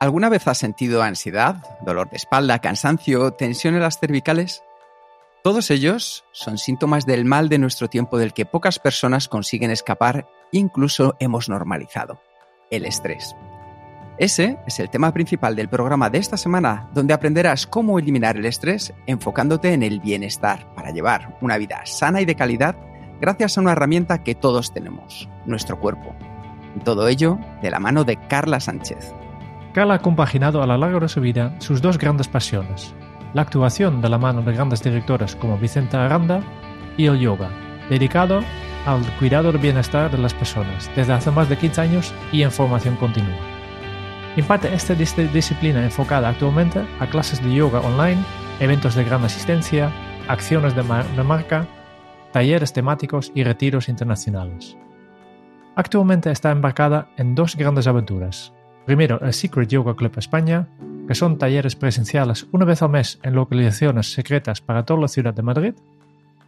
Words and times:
¿Alguna 0.00 0.28
vez 0.28 0.46
has 0.46 0.58
sentido 0.58 1.02
ansiedad, 1.02 1.56
dolor 1.84 2.08
de 2.08 2.18
espalda, 2.18 2.60
cansancio, 2.60 3.32
tensión 3.32 3.74
en 3.74 3.80
las 3.80 3.98
cervicales? 3.98 4.62
Todos 5.42 5.72
ellos 5.72 6.24
son 6.30 6.56
síntomas 6.56 7.04
del 7.04 7.24
mal 7.24 7.48
de 7.48 7.58
nuestro 7.58 7.88
tiempo 7.88 8.16
del 8.16 8.32
que 8.32 8.46
pocas 8.46 8.78
personas 8.78 9.28
consiguen 9.28 9.72
escapar, 9.72 10.28
incluso 10.52 11.16
hemos 11.18 11.48
normalizado, 11.48 12.20
el 12.70 12.84
estrés. 12.84 13.34
Ese 14.18 14.60
es 14.68 14.78
el 14.78 14.88
tema 14.88 15.12
principal 15.12 15.56
del 15.56 15.68
programa 15.68 16.10
de 16.10 16.18
esta 16.18 16.36
semana, 16.36 16.88
donde 16.94 17.14
aprenderás 17.14 17.66
cómo 17.66 17.98
eliminar 17.98 18.36
el 18.36 18.46
estrés 18.46 18.94
enfocándote 19.06 19.72
en 19.72 19.82
el 19.82 19.98
bienestar 19.98 20.72
para 20.74 20.92
llevar 20.92 21.36
una 21.40 21.56
vida 21.56 21.80
sana 21.86 22.20
y 22.20 22.24
de 22.24 22.36
calidad 22.36 22.76
gracias 23.20 23.58
a 23.58 23.62
una 23.62 23.72
herramienta 23.72 24.22
que 24.22 24.36
todos 24.36 24.72
tenemos, 24.72 25.28
nuestro 25.44 25.80
cuerpo. 25.80 26.14
Todo 26.84 27.08
ello 27.08 27.36
de 27.62 27.70
la 27.72 27.80
mano 27.80 28.04
de 28.04 28.16
Carla 28.28 28.60
Sánchez. 28.60 29.12
Carla 29.78 29.94
ha 29.94 29.98
compaginado 30.00 30.60
a 30.60 30.66
lo 30.66 30.76
largo 30.76 30.98
de 30.98 31.08
su 31.08 31.20
vida 31.20 31.54
sus 31.60 31.80
dos 31.80 31.98
grandes 31.98 32.26
pasiones, 32.26 32.92
la 33.32 33.42
actuación 33.42 34.00
de 34.00 34.08
la 34.08 34.18
mano 34.18 34.42
de 34.42 34.52
grandes 34.52 34.82
directores 34.82 35.36
como 35.36 35.56
Vicenta 35.56 36.04
Aranda 36.04 36.40
y 36.96 37.06
el 37.06 37.20
yoga, 37.20 37.48
dedicado 37.88 38.40
al 38.86 39.02
cuidado 39.20 39.52
del 39.52 39.60
bienestar 39.62 40.10
de 40.10 40.18
las 40.18 40.34
personas 40.34 40.90
desde 40.96 41.12
hace 41.12 41.30
más 41.30 41.48
de 41.48 41.56
15 41.58 41.80
años 41.80 42.12
y 42.32 42.42
en 42.42 42.50
formación 42.50 42.96
continua. 42.96 43.36
Imparte 44.36 44.74
esta 44.74 44.94
dis- 44.94 45.30
disciplina 45.30 45.84
enfocada 45.84 46.28
actualmente 46.28 46.84
a 46.98 47.06
clases 47.06 47.40
de 47.40 47.54
yoga 47.54 47.78
online, 47.78 48.18
eventos 48.58 48.96
de 48.96 49.04
gran 49.04 49.24
asistencia, 49.24 49.92
acciones 50.26 50.74
de, 50.74 50.82
mar- 50.82 51.06
de 51.06 51.22
marca, 51.22 51.68
talleres 52.32 52.72
temáticos 52.72 53.30
y 53.32 53.44
retiros 53.44 53.88
internacionales. 53.88 54.76
Actualmente 55.76 56.32
está 56.32 56.50
embarcada 56.50 57.10
en 57.16 57.36
dos 57.36 57.54
grandes 57.54 57.86
aventuras. 57.86 58.52
Primero, 58.88 59.20
el 59.20 59.34
Secret 59.34 59.68
Yoga 59.68 59.94
Club 59.94 60.12
España, 60.16 60.66
que 61.06 61.14
son 61.14 61.36
talleres 61.36 61.76
presenciales 61.76 62.48
una 62.52 62.64
vez 62.64 62.80
al 62.80 62.88
mes 62.88 63.20
en 63.22 63.34
localizaciones 63.34 64.10
secretas 64.14 64.62
para 64.62 64.86
toda 64.86 65.02
la 65.02 65.08
ciudad 65.08 65.34
de 65.34 65.42
Madrid, 65.42 65.74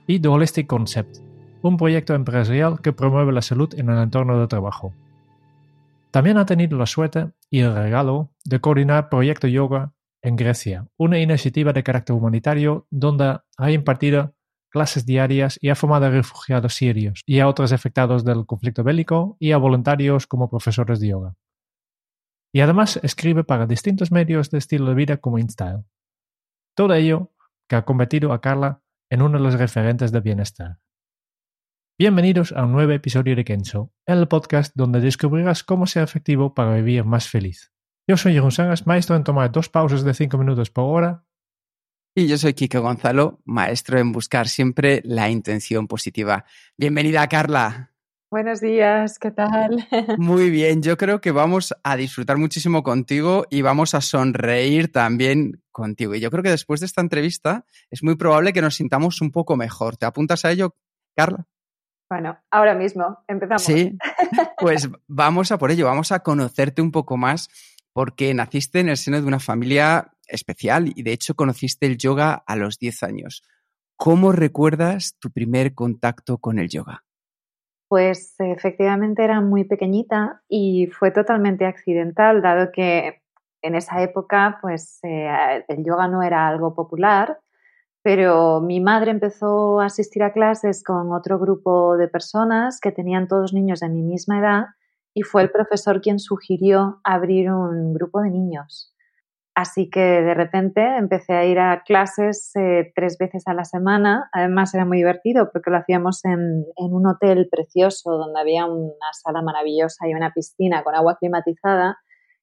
y 0.06 0.20
The 0.20 0.28
Holistic 0.28 0.66
Concept, 0.66 1.18
un 1.60 1.76
proyecto 1.76 2.14
empresarial 2.14 2.80
que 2.80 2.94
promueve 2.94 3.32
la 3.32 3.42
salud 3.42 3.78
en 3.78 3.90
el 3.90 3.98
entorno 3.98 4.40
de 4.40 4.46
trabajo. 4.46 4.94
También 6.12 6.38
ha 6.38 6.46
tenido 6.46 6.78
la 6.78 6.86
suerte 6.86 7.28
y 7.50 7.58
el 7.58 7.74
regalo 7.74 8.30
de 8.46 8.58
coordinar 8.58 9.10
Proyecto 9.10 9.46
Yoga 9.46 9.92
en 10.22 10.36
Grecia, 10.36 10.86
una 10.96 11.18
iniciativa 11.18 11.74
de 11.74 11.82
carácter 11.82 12.16
humanitario 12.16 12.86
donde 12.88 13.38
ha 13.58 13.70
impartido 13.70 14.32
clases 14.70 15.04
diarias 15.04 15.58
y 15.60 15.68
ha 15.68 15.74
formado 15.74 16.06
a 16.06 16.10
refugiados 16.10 16.72
sirios 16.72 17.20
y 17.26 17.40
a 17.40 17.48
otros 17.48 17.70
afectados 17.70 18.24
del 18.24 18.46
conflicto 18.46 18.82
bélico 18.82 19.36
y 19.38 19.52
a 19.52 19.58
voluntarios 19.58 20.26
como 20.26 20.48
profesores 20.48 21.00
de 21.00 21.08
yoga. 21.08 21.34
Y 22.52 22.60
además 22.60 22.98
escribe 23.02 23.44
para 23.44 23.66
distintos 23.66 24.10
medios 24.10 24.50
de 24.50 24.58
estilo 24.58 24.86
de 24.86 24.94
vida 24.94 25.16
como 25.18 25.38
InStyle. 25.38 25.84
Todo 26.76 26.94
ello 26.94 27.32
que 27.68 27.76
ha 27.76 27.84
convertido 27.84 28.32
a 28.32 28.40
Carla 28.40 28.82
en 29.08 29.22
uno 29.22 29.38
de 29.38 29.44
los 29.44 29.54
referentes 29.54 30.10
de 30.10 30.20
bienestar. 30.20 30.80
Bienvenidos 31.96 32.52
a 32.52 32.64
un 32.64 32.72
nuevo 32.72 32.92
episodio 32.92 33.36
de 33.36 33.44
Kenzo, 33.44 33.92
el 34.06 34.26
podcast 34.26 34.72
donde 34.74 35.00
descubrirás 35.00 35.62
cómo 35.62 35.86
ser 35.86 36.02
efectivo 36.02 36.54
para 36.54 36.74
vivir 36.74 37.04
más 37.04 37.28
feliz. 37.28 37.72
Yo 38.08 38.16
soy 38.16 38.32
Jeroen 38.32 38.74
maestro 38.86 39.14
en 39.14 39.22
tomar 39.22 39.52
dos 39.52 39.68
pausas 39.68 40.02
de 40.02 40.14
5 40.14 40.36
minutos 40.38 40.70
por 40.70 40.84
hora. 40.84 41.24
Y 42.16 42.26
yo 42.26 42.36
soy 42.36 42.54
Kike 42.54 42.78
Gonzalo, 42.78 43.40
maestro 43.44 43.98
en 43.98 44.10
buscar 44.10 44.48
siempre 44.48 45.02
la 45.04 45.30
intención 45.30 45.86
positiva. 45.86 46.44
Bienvenida, 46.76 47.28
Carla. 47.28 47.89
Buenos 48.32 48.60
días, 48.60 49.18
¿qué 49.18 49.32
tal? 49.32 49.88
Muy 50.18 50.50
bien, 50.50 50.82
yo 50.82 50.96
creo 50.96 51.20
que 51.20 51.32
vamos 51.32 51.74
a 51.82 51.96
disfrutar 51.96 52.36
muchísimo 52.36 52.84
contigo 52.84 53.44
y 53.50 53.62
vamos 53.62 53.92
a 53.96 54.00
sonreír 54.00 54.92
también 54.92 55.64
contigo. 55.72 56.14
Y 56.14 56.20
yo 56.20 56.30
creo 56.30 56.44
que 56.44 56.50
después 56.50 56.78
de 56.78 56.86
esta 56.86 57.00
entrevista 57.00 57.66
es 57.90 58.04
muy 58.04 58.14
probable 58.14 58.52
que 58.52 58.62
nos 58.62 58.76
sintamos 58.76 59.20
un 59.20 59.32
poco 59.32 59.56
mejor. 59.56 59.96
¿Te 59.96 60.06
apuntas 60.06 60.44
a 60.44 60.52
ello, 60.52 60.76
Carla? 61.16 61.48
Bueno, 62.08 62.38
ahora 62.52 62.76
mismo 62.76 63.18
empezamos. 63.26 63.64
Sí, 63.64 63.98
pues 64.58 64.88
vamos 65.08 65.50
a 65.50 65.58
por 65.58 65.72
ello, 65.72 65.86
vamos 65.86 66.12
a 66.12 66.20
conocerte 66.20 66.82
un 66.82 66.92
poco 66.92 67.16
más 67.16 67.48
porque 67.92 68.32
naciste 68.32 68.78
en 68.78 68.90
el 68.90 68.96
seno 68.96 69.20
de 69.20 69.26
una 69.26 69.40
familia 69.40 70.12
especial 70.28 70.92
y 70.94 71.02
de 71.02 71.12
hecho 71.12 71.34
conociste 71.34 71.86
el 71.86 71.98
yoga 71.98 72.44
a 72.46 72.54
los 72.54 72.78
10 72.78 73.02
años. 73.02 73.42
¿Cómo 73.96 74.30
recuerdas 74.30 75.16
tu 75.18 75.32
primer 75.32 75.74
contacto 75.74 76.38
con 76.38 76.60
el 76.60 76.68
yoga? 76.68 77.02
Pues 77.90 78.36
efectivamente 78.38 79.24
era 79.24 79.40
muy 79.40 79.64
pequeñita 79.64 80.42
y 80.48 80.86
fue 80.86 81.10
totalmente 81.10 81.64
accidental, 81.66 82.40
dado 82.40 82.70
que 82.70 83.20
en 83.62 83.74
esa 83.74 84.00
época 84.00 84.60
pues 84.62 85.00
eh, 85.02 85.64
el 85.66 85.84
yoga 85.84 86.06
no 86.06 86.22
era 86.22 86.46
algo 86.46 86.72
popular, 86.72 87.40
pero 88.02 88.60
mi 88.60 88.80
madre 88.80 89.10
empezó 89.10 89.80
a 89.80 89.86
asistir 89.86 90.22
a 90.22 90.32
clases 90.32 90.84
con 90.84 91.12
otro 91.12 91.40
grupo 91.40 91.96
de 91.96 92.06
personas 92.06 92.78
que 92.80 92.92
tenían 92.92 93.26
todos 93.26 93.52
niños 93.52 93.80
de 93.80 93.88
mi 93.88 94.02
misma 94.02 94.38
edad 94.38 94.66
y 95.12 95.22
fue 95.22 95.42
el 95.42 95.50
profesor 95.50 96.00
quien 96.00 96.20
sugirió 96.20 97.00
abrir 97.02 97.50
un 97.50 97.92
grupo 97.92 98.20
de 98.20 98.30
niños. 98.30 98.94
Así 99.54 99.90
que 99.90 100.00
de 100.00 100.34
repente 100.34 100.96
empecé 100.96 101.34
a 101.34 101.44
ir 101.44 101.58
a 101.58 101.82
clases 101.84 102.52
eh, 102.54 102.92
tres 102.94 103.18
veces 103.18 103.42
a 103.46 103.54
la 103.54 103.64
semana. 103.64 104.28
Además 104.32 104.74
era 104.74 104.84
muy 104.84 104.98
divertido 104.98 105.50
porque 105.52 105.70
lo 105.70 105.78
hacíamos 105.78 106.24
en, 106.24 106.64
un 106.76 107.06
hotel 107.06 107.48
precioso 107.50 108.12
donde 108.12 108.40
había 108.40 108.66
una 108.66 109.12
sala 109.12 109.42
maravillosa 109.42 110.08
y 110.08 110.14
una 110.14 110.32
piscina 110.32 110.84
con 110.84 110.94
agua 110.94 111.16
climatizada. 111.18 111.98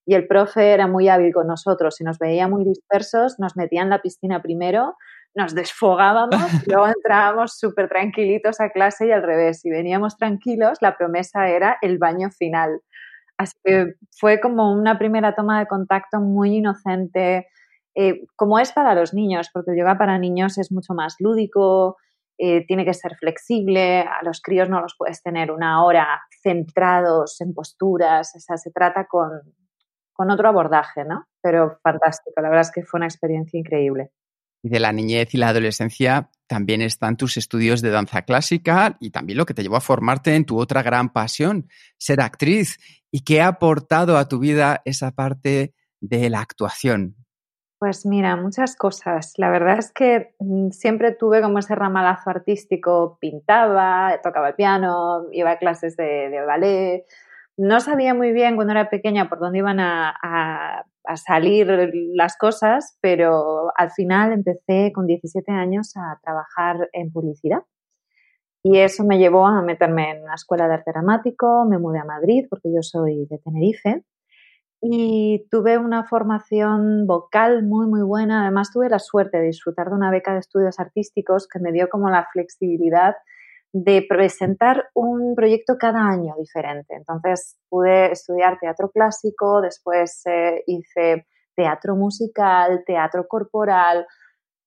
Y 0.06 0.16
el 0.16 0.28
profe 0.28 0.74
era 0.74 0.88
muy 0.88 1.08
hábil 1.10 1.34
con 1.34 1.48
nosotros. 1.48 1.96
Si 1.96 2.04
nos 2.04 2.20
veía 2.20 2.48
muy 2.48 2.66
dispersos, 2.66 3.40
nos 3.40 3.56
metía 3.56 3.82
en 3.82 3.90
la 3.90 4.02
piscina 4.02 4.42
primero, 4.42 4.96
nos 5.34 5.54
desfogábamos, 5.56 6.40
luego 6.68 6.88
entrábamos 6.88 7.58
súper 7.58 7.90
tranquilitos 7.90 8.60
a 8.60 8.70
clase 8.70 9.08
y 9.08 9.12
al 9.12 9.24
revés. 9.24 9.62
Si 9.62 9.70
veníamos 9.70 10.18
tranquilos, 10.18 10.78
la 10.82 10.98
promesa 10.98 11.50
era 11.50 11.78
el 11.82 11.98
baño 11.98 12.30
final. 12.32 12.82
Así 13.38 13.54
que 13.64 13.94
fue 14.20 14.40
como 14.40 14.74
una 14.74 14.98
primera 14.98 15.36
toma 15.36 15.60
de 15.60 15.68
contacto 15.68 16.20
muy 16.20 16.58
inocente, 16.58 17.48
eh, 17.96 18.26
como 18.36 18.60
es 18.60 18.72
para 18.72 18.96
los 18.96 19.14
niños, 19.14 19.50
porque 19.54 19.72
el 19.72 19.78
yoga 19.78 19.98
para 19.98 20.18
niños 20.18 20.58
es 20.58 20.72
mucho 20.72 20.94
más 20.94 21.16
lúdico, 21.20 21.98
eh, 22.40 22.66
tiene 22.68 22.86
que 22.86 22.94
ser 22.94 23.16
flexible, 23.16 24.02
a 24.02 24.24
los 24.24 24.42
críos 24.42 24.70
no 24.70 24.82
los 24.82 24.96
puedes 24.98 25.22
tener 25.24 25.52
una 25.52 25.84
hora 25.84 26.22
centrados 26.44 27.42
en 27.42 27.54
posturas, 27.54 28.34
o 28.36 28.40
sea, 28.40 28.58
se 28.58 28.72
trata 28.72 29.06
con, 29.08 29.32
con 30.14 30.32
otro 30.32 30.50
abordaje, 30.50 31.04
¿no? 31.06 31.26
Pero 31.42 31.80
fantástico, 31.84 32.42
la 32.42 32.50
verdad 32.50 32.62
es 32.64 32.72
que 32.72 32.84
fue 32.84 33.00
una 33.00 33.08
experiencia 33.08 33.60
increíble. 33.60 34.12
Y 34.64 34.70
de 34.70 34.80
la 34.80 34.92
niñez 34.92 35.34
y 35.34 35.38
la 35.38 35.50
adolescencia 35.50 36.30
también 36.48 36.82
están 36.82 37.18
tus 37.18 37.38
estudios 37.38 37.82
de 37.82 37.90
danza 37.90 38.24
clásica 38.24 38.98
y 39.00 39.12
también 39.12 39.38
lo 39.38 39.46
que 39.46 39.54
te 39.54 39.62
llevó 39.62 39.76
a 39.76 39.82
formarte 39.82 40.36
en 40.36 40.46
tu 40.46 40.60
otra 40.60 40.82
gran 40.82 41.10
pasión, 41.10 41.68
ser 41.98 42.22
actriz. 42.22 42.80
¿Y 43.12 43.22
qué 43.22 43.42
ha 43.42 43.48
aportado 43.48 44.18
a 44.18 44.28
tu 44.28 44.40
vida 44.40 44.82
esa 44.86 45.12
parte 45.12 45.74
de 46.00 46.30
la 46.30 46.42
actuación? 46.42 47.16
Pues 47.80 48.08
mira, 48.08 48.36
muchas 48.36 48.76
cosas. 48.76 49.34
La 49.38 49.52
verdad 49.52 49.78
es 49.78 49.92
que 49.92 50.34
siempre 50.72 51.12
tuve 51.12 51.44
como 51.44 51.60
ese 51.60 51.76
ramalazo 51.76 52.32
artístico, 52.32 53.20
pintaba, 53.22 54.20
tocaba 54.24 54.50
el 54.50 54.56
piano, 54.56 55.28
iba 55.32 55.52
a 55.52 55.60
clases 55.60 55.96
de, 55.96 56.44
ballet. 56.46 57.06
No 57.56 57.80
sabía 57.80 58.16
muy 58.16 58.32
bien 58.32 58.56
cuando 58.56 58.72
era 58.72 58.90
pequeña 58.90 59.30
por 59.30 59.40
dónde 59.40 59.60
iban 59.60 59.80
a, 59.80 60.86
a, 61.08 61.18
salir 61.18 61.68
las 62.14 62.38
cosas, 62.38 62.98
pero 63.02 63.72
al 63.78 63.92
final 63.92 64.34
empecé 64.34 64.92
con 64.94 65.08
17 65.08 65.52
años 65.52 65.94
a 65.96 66.20
trabajar 66.24 66.90
en 66.94 67.12
publicidad. 67.12 67.64
Y 68.64 68.80
eso 68.80 69.04
me 69.06 69.18
llevó 69.18 69.48
a 69.48 69.62
meterme 69.62 70.12
en 70.12 70.24
una 70.24 70.36
escuela 70.36 70.68
de 70.68 70.76
arte 70.76 70.92
dramático, 70.92 71.66
me 71.66 71.78
mudé 71.78 72.00
a 72.00 72.06
Madrid 72.06 72.46
porque 72.50 72.70
yo 72.74 72.82
soy 72.82 73.26
de 73.30 73.38
Tenerife 73.38 74.04
y 74.82 75.48
tuve 75.50 75.78
una 75.78 76.04
formación 76.04 77.08
vocal 77.08 77.64
muy, 77.64 77.88
muy 77.88 78.02
buena. 78.02 78.44
Además, 78.44 78.72
tuve 78.72 78.90
la 78.90 79.00
suerte 79.00 79.38
de 79.38 79.46
disfrutar 79.46 79.90
de 79.90 79.96
una 79.96 80.12
beca 80.12 80.34
de 80.34 80.40
estudios 80.40 80.80
artísticos 80.80 81.48
que 81.48 81.60
me 81.60 81.72
dio 81.72 81.90
como 81.90 82.10
la 82.10 82.28
flexibilidad 82.32 83.16
de 83.84 84.04
presentar 84.08 84.86
un 84.96 85.36
proyecto 85.36 85.76
cada 85.80 86.00
año 86.00 86.34
diferente. 86.40 86.96
Entonces, 86.96 87.58
pude 87.70 88.12
estudiar 88.12 88.58
teatro 88.60 88.90
clásico, 88.90 89.62
después 89.62 90.24
eh, 90.26 90.64
hice 90.66 91.28
teatro 91.56 91.96
musical, 91.96 92.84
teatro 92.86 93.28
corporal. 93.28 94.08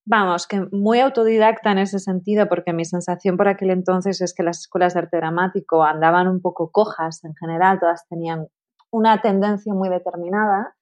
Vamos, 0.06 0.46
que 0.46 0.66
muy 0.70 1.00
autodidacta 1.00 1.72
en 1.72 1.78
ese 1.78 1.98
sentido, 1.98 2.48
porque 2.48 2.72
mi 2.72 2.84
sensación 2.84 3.36
por 3.36 3.48
aquel 3.48 3.70
entonces 3.70 4.20
es 4.20 4.32
que 4.32 4.44
las 4.44 4.60
escuelas 4.60 4.94
de 4.94 5.00
arte 5.00 5.16
dramático 5.16 5.82
andaban 5.82 6.28
un 6.28 6.40
poco 6.40 6.70
cojas 6.70 7.24
en 7.24 7.34
general, 7.34 7.80
todas 7.80 8.06
tenían 8.08 8.46
una 8.92 9.20
tendencia 9.20 9.74
muy 9.74 9.88
determinada. 9.88 10.76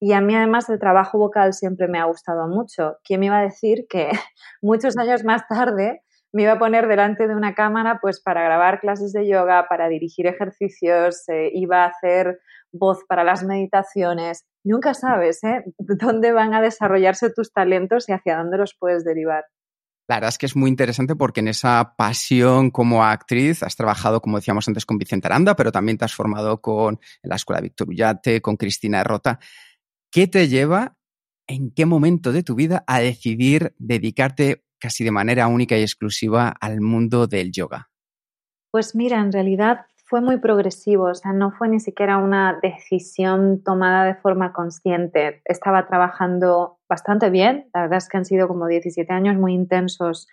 Y 0.00 0.12
a 0.12 0.20
mí 0.20 0.34
además 0.34 0.68
el 0.68 0.78
trabajo 0.78 1.18
vocal 1.18 1.54
siempre 1.54 1.88
me 1.88 1.98
ha 1.98 2.04
gustado 2.04 2.46
mucho. 2.46 2.98
¿Quién 3.04 3.20
me 3.20 3.26
iba 3.26 3.38
a 3.38 3.42
decir 3.42 3.86
que 3.88 4.10
muchos 4.62 4.96
años 4.96 5.24
más 5.24 5.48
tarde 5.48 6.03
me 6.34 6.42
iba 6.42 6.52
a 6.52 6.58
poner 6.58 6.88
delante 6.88 7.28
de 7.28 7.36
una 7.36 7.54
cámara 7.54 8.00
pues 8.02 8.20
para 8.20 8.42
grabar 8.42 8.80
clases 8.80 9.12
de 9.12 9.28
yoga, 9.28 9.68
para 9.68 9.88
dirigir 9.88 10.26
ejercicios, 10.26 11.28
eh, 11.28 11.50
iba 11.54 11.84
a 11.84 11.88
hacer 11.88 12.40
voz 12.72 13.04
para 13.08 13.22
las 13.22 13.44
meditaciones? 13.44 14.44
Nunca 14.64 14.94
sabes 14.94 15.44
¿eh? 15.44 15.62
dónde 15.78 16.32
van 16.32 16.52
a 16.52 16.60
desarrollarse 16.60 17.30
tus 17.30 17.52
talentos 17.52 18.08
y 18.08 18.12
hacia 18.12 18.36
dónde 18.36 18.58
los 18.58 18.74
puedes 18.76 19.04
derivar. 19.04 19.44
La 20.08 20.16
verdad 20.16 20.30
es 20.30 20.38
que 20.38 20.46
es 20.46 20.56
muy 20.56 20.68
interesante 20.68 21.14
porque 21.14 21.38
en 21.38 21.48
esa 21.48 21.94
pasión 21.96 22.72
como 22.72 23.04
actriz 23.04 23.62
has 23.62 23.76
trabajado, 23.76 24.20
como 24.20 24.36
decíamos 24.38 24.66
antes, 24.66 24.84
con 24.84 24.98
Vicente 24.98 25.28
Aranda, 25.28 25.54
pero 25.54 25.70
también 25.70 25.98
te 25.98 26.04
has 26.04 26.14
formado 26.14 26.60
con 26.60 26.98
la 27.22 27.36
Escuela 27.36 27.60
Víctor 27.60 27.88
Ullate, 27.88 28.42
con 28.42 28.56
Cristina 28.56 29.04
Rota. 29.04 29.38
¿Qué 30.10 30.26
te 30.26 30.48
lleva, 30.48 30.96
en 31.46 31.70
qué 31.70 31.86
momento 31.86 32.32
de 32.32 32.42
tu 32.42 32.56
vida, 32.56 32.82
a 32.88 32.98
decidir 32.98 33.72
dedicarte 33.78 34.63
casi 34.78 35.04
de 35.04 35.10
manera 35.10 35.46
única 35.46 35.76
y 35.76 35.82
exclusiva 35.82 36.54
al 36.60 36.80
mundo 36.80 37.26
del 37.26 37.52
yoga? 37.52 37.88
Pues 38.70 38.94
mira, 38.94 39.20
en 39.20 39.32
realidad 39.32 39.86
fue 40.06 40.20
muy 40.20 40.38
progresivo, 40.38 41.04
o 41.04 41.14
sea, 41.14 41.32
no 41.32 41.50
fue 41.50 41.68
ni 41.68 41.80
siquiera 41.80 42.18
una 42.18 42.58
decisión 42.62 43.62
tomada 43.64 44.04
de 44.04 44.14
forma 44.14 44.52
consciente. 44.52 45.42
Estaba 45.44 45.86
trabajando 45.86 46.78
bastante 46.88 47.30
bien, 47.30 47.68
la 47.72 47.82
verdad 47.82 47.98
es 47.98 48.08
que 48.08 48.18
han 48.18 48.24
sido 48.24 48.46
como 48.46 48.66
17 48.66 49.12
años 49.12 49.36
muy 49.36 49.54
intensos 49.54 50.28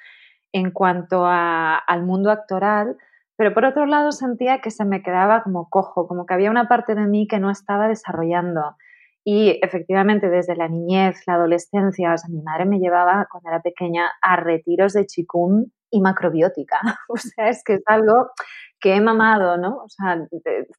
en 0.51 0.71
cuanto 0.71 1.25
al 1.25 2.03
mundo 2.03 2.31
actoral, 2.31 2.97
pero 3.37 3.53
por 3.53 3.65
otro 3.65 3.85
lado 3.85 4.11
sentía 4.11 4.59
que 4.59 4.71
se 4.71 4.85
me 4.85 5.01
quedaba 5.01 5.43
como 5.43 5.69
cojo, 5.69 6.07
como 6.07 6.25
que 6.25 6.33
había 6.33 6.51
una 6.51 6.67
parte 6.67 6.93
de 6.93 7.07
mí 7.07 7.27
que 7.27 7.39
no 7.39 7.49
estaba 7.49 7.87
desarrollando. 7.87 8.75
Y 9.23 9.59
efectivamente, 9.61 10.29
desde 10.29 10.55
la 10.55 10.67
niñez, 10.67 11.21
la 11.27 11.35
adolescencia, 11.35 12.13
o 12.13 12.17
sea, 12.17 12.29
mi 12.29 12.41
madre 12.41 12.65
me 12.65 12.79
llevaba 12.79 13.27
cuando 13.29 13.49
era 13.49 13.61
pequeña 13.61 14.09
a 14.21 14.35
retiros 14.35 14.93
de 14.93 15.05
chikung 15.05 15.67
y 15.91 16.01
macrobiótica. 16.01 16.79
O 17.09 17.17
sea, 17.17 17.49
es 17.49 17.63
que 17.63 17.75
es 17.75 17.83
algo 17.85 18.31
que 18.79 18.95
he 18.95 19.01
mamado, 19.01 19.57
¿no? 19.57 19.77
O 19.77 19.89
sea, 19.89 20.17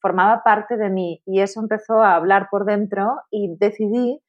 formaba 0.00 0.42
parte 0.42 0.76
de 0.76 0.90
mí 0.90 1.22
y 1.24 1.40
eso 1.40 1.60
empezó 1.60 2.02
a 2.02 2.16
hablar 2.16 2.48
por 2.50 2.64
dentro 2.64 3.14
y 3.30 3.54
decidí 3.58 4.20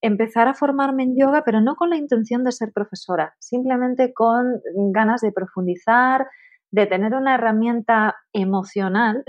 empezar 0.00 0.46
a 0.46 0.54
formarme 0.54 1.02
en 1.02 1.16
yoga, 1.16 1.42
pero 1.44 1.60
no 1.60 1.74
con 1.74 1.90
la 1.90 1.96
intención 1.96 2.44
de 2.44 2.52
ser 2.52 2.72
profesora, 2.72 3.34
simplemente 3.40 4.14
con 4.14 4.60
ganas 4.92 5.20
de 5.22 5.32
profundizar, 5.32 6.28
de 6.70 6.86
tener 6.86 7.14
una 7.14 7.34
herramienta 7.34 8.14
emocional 8.32 9.24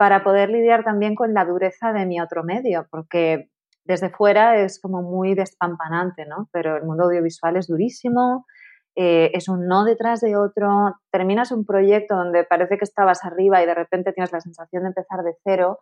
para 0.00 0.24
poder 0.24 0.48
lidiar 0.48 0.82
también 0.82 1.14
con 1.14 1.34
la 1.34 1.44
dureza 1.44 1.92
de 1.92 2.06
mi 2.06 2.22
otro 2.22 2.42
medio, 2.42 2.86
porque 2.90 3.50
desde 3.84 4.08
fuera 4.08 4.56
es 4.56 4.80
como 4.80 5.02
muy 5.02 5.34
despampanante, 5.34 6.24
¿no? 6.24 6.48
Pero 6.52 6.78
el 6.78 6.84
mundo 6.84 7.04
audiovisual 7.04 7.58
es 7.58 7.66
durísimo, 7.66 8.46
eh, 8.96 9.30
es 9.34 9.46
un 9.50 9.66
no 9.66 9.84
detrás 9.84 10.22
de 10.22 10.38
otro, 10.38 10.94
terminas 11.12 11.52
un 11.52 11.66
proyecto 11.66 12.16
donde 12.16 12.44
parece 12.44 12.78
que 12.78 12.84
estabas 12.84 13.26
arriba 13.26 13.62
y 13.62 13.66
de 13.66 13.74
repente 13.74 14.14
tienes 14.14 14.32
la 14.32 14.40
sensación 14.40 14.84
de 14.84 14.88
empezar 14.88 15.22
de 15.22 15.36
cero 15.44 15.80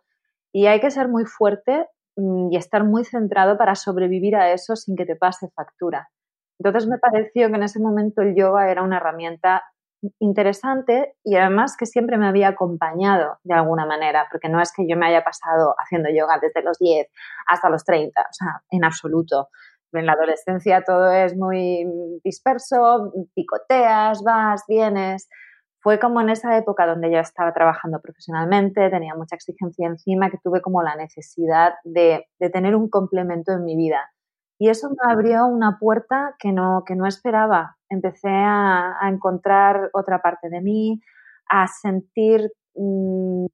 y 0.51 0.65
hay 0.65 0.81
que 0.81 0.91
ser 0.91 1.07
muy 1.07 1.23
fuerte 1.23 1.87
mm, 2.17 2.51
y 2.51 2.57
estar 2.57 2.83
muy 2.83 3.05
centrado 3.05 3.57
para 3.57 3.75
sobrevivir 3.75 4.35
a 4.35 4.51
eso 4.51 4.75
sin 4.75 4.97
que 4.97 5.05
te 5.05 5.15
pase 5.15 5.47
factura. 5.55 6.09
Entonces 6.59 6.89
me 6.89 6.97
pareció 6.97 7.47
que 7.47 7.55
en 7.55 7.63
ese 7.63 7.79
momento 7.79 8.21
el 8.21 8.35
yoga 8.35 8.69
era 8.69 8.83
una 8.83 8.97
herramienta 8.97 9.63
interesante 10.19 11.15
y 11.23 11.35
además 11.35 11.75
que 11.77 11.85
siempre 11.85 12.17
me 12.17 12.27
había 12.27 12.49
acompañado 12.49 13.37
de 13.43 13.53
alguna 13.53 13.85
manera, 13.85 14.27
porque 14.31 14.49
no 14.49 14.61
es 14.61 14.71
que 14.73 14.85
yo 14.87 14.97
me 14.97 15.07
haya 15.07 15.23
pasado 15.23 15.75
haciendo 15.77 16.09
yoga 16.09 16.39
desde 16.41 16.63
los 16.63 16.77
10 16.79 17.07
hasta 17.47 17.69
los 17.69 17.83
30, 17.83 18.21
o 18.21 18.33
sea, 18.33 18.61
en 18.71 18.83
absoluto. 18.85 19.49
En 19.91 20.05
la 20.05 20.13
adolescencia 20.13 20.83
todo 20.85 21.11
es 21.11 21.35
muy 21.35 21.85
disperso, 22.23 23.11
picoteas, 23.33 24.23
vas, 24.23 24.63
vienes. 24.67 25.27
Fue 25.81 25.99
como 25.99 26.21
en 26.21 26.29
esa 26.29 26.57
época 26.57 26.85
donde 26.85 27.11
yo 27.11 27.19
estaba 27.19 27.53
trabajando 27.53 27.99
profesionalmente, 28.01 28.89
tenía 28.89 29.15
mucha 29.15 29.35
exigencia 29.35 29.87
encima, 29.87 30.29
que 30.29 30.37
tuve 30.43 30.61
como 30.61 30.83
la 30.83 30.95
necesidad 30.95 31.73
de, 31.83 32.27
tener 32.51 32.75
un 32.75 32.89
complemento 32.89 33.53
en 33.53 33.63
mi 33.63 33.75
vida. 33.75 34.11
Y 34.59 34.69
eso 34.69 34.89
me 34.89 35.11
abrió 35.11 35.47
una 35.47 35.79
puerta 35.79 36.35
que 36.37 36.51
no, 36.51 36.83
que 36.85 36.95
no 36.95 37.07
esperaba. 37.07 37.77
Empecé 37.89 38.29
a, 38.29 38.99
encontrar 39.03 39.89
otra 39.93 40.21
parte 40.21 40.49
de 40.49 40.59
mí, 40.59 41.01
a 41.49 41.67
sentir 41.67 42.51
mm, 42.75 43.45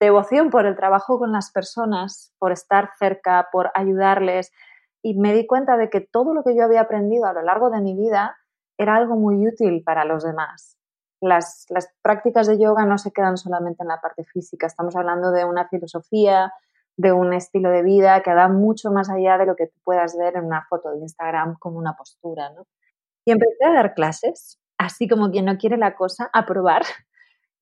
devoción 0.00 0.50
por 0.50 0.66
el 0.66 0.74
trabajo 0.74 1.18
con 1.18 1.32
las 1.32 1.52
personas, 1.52 2.34
por 2.38 2.50
estar 2.50 2.90
cerca, 2.98 3.48
por 3.52 3.70
ayudarles, 3.74 4.50
y 5.02 5.18
me 5.18 5.34
di 5.34 5.46
cuenta 5.46 5.76
de 5.76 5.90
que 5.90 6.00
todo 6.00 6.32
lo 6.32 6.42
que 6.42 6.56
yo 6.56 6.64
había 6.64 6.80
aprendido 6.80 7.26
a 7.26 7.34
lo 7.34 7.42
largo 7.42 7.70
de 7.70 7.80
mi 7.80 7.94
vida 7.94 8.36
era 8.78 8.96
algo 8.96 9.16
muy 9.16 9.46
útil 9.46 9.82
para 9.84 10.04
los 10.04 10.24
demás. 10.24 10.78
Las, 11.20 11.66
prácticas 12.02 12.46
de 12.46 12.58
yoga 12.58 12.84
no 12.84 12.98
se 12.98 13.12
quedan 13.12 13.36
solamente 13.36 13.82
en 13.82 13.88
la 13.88 14.00
parte 14.00 14.24
física, 14.24 14.66
estamos 14.66 14.96
hablando 14.96 15.30
de 15.30 15.44
una 15.44 15.68
filosofía, 15.68 16.52
de 16.96 17.12
un 17.12 17.32
estilo 17.32 17.70
de 17.70 17.82
vida 17.82 18.22
que 18.22 18.34
va 18.34 18.48
mucho 18.48 18.90
más 18.90 19.08
allá 19.10 19.38
de 19.38 19.46
lo 19.46 19.56
que 19.56 19.66
tú 19.66 19.78
puedas 19.82 20.16
ver 20.16 20.36
en 20.36 20.44
una 20.44 20.66
foto 20.68 20.90
de 20.90 20.98
Instagram 20.98 21.56
como 21.58 21.78
una 21.78 21.94
postura. 21.94 22.50
¿no? 22.50 22.66
Y 23.24 23.32
empecé 23.32 23.64
a 23.64 23.72
dar 23.72 23.94
clases, 23.94 24.58
así 24.78 25.08
como 25.08 25.30
quien 25.30 25.46
no 25.46 25.56
quiere 25.56 25.76
la 25.76 25.94
cosa, 25.94 26.30
a 26.32 26.44
probar, 26.46 26.82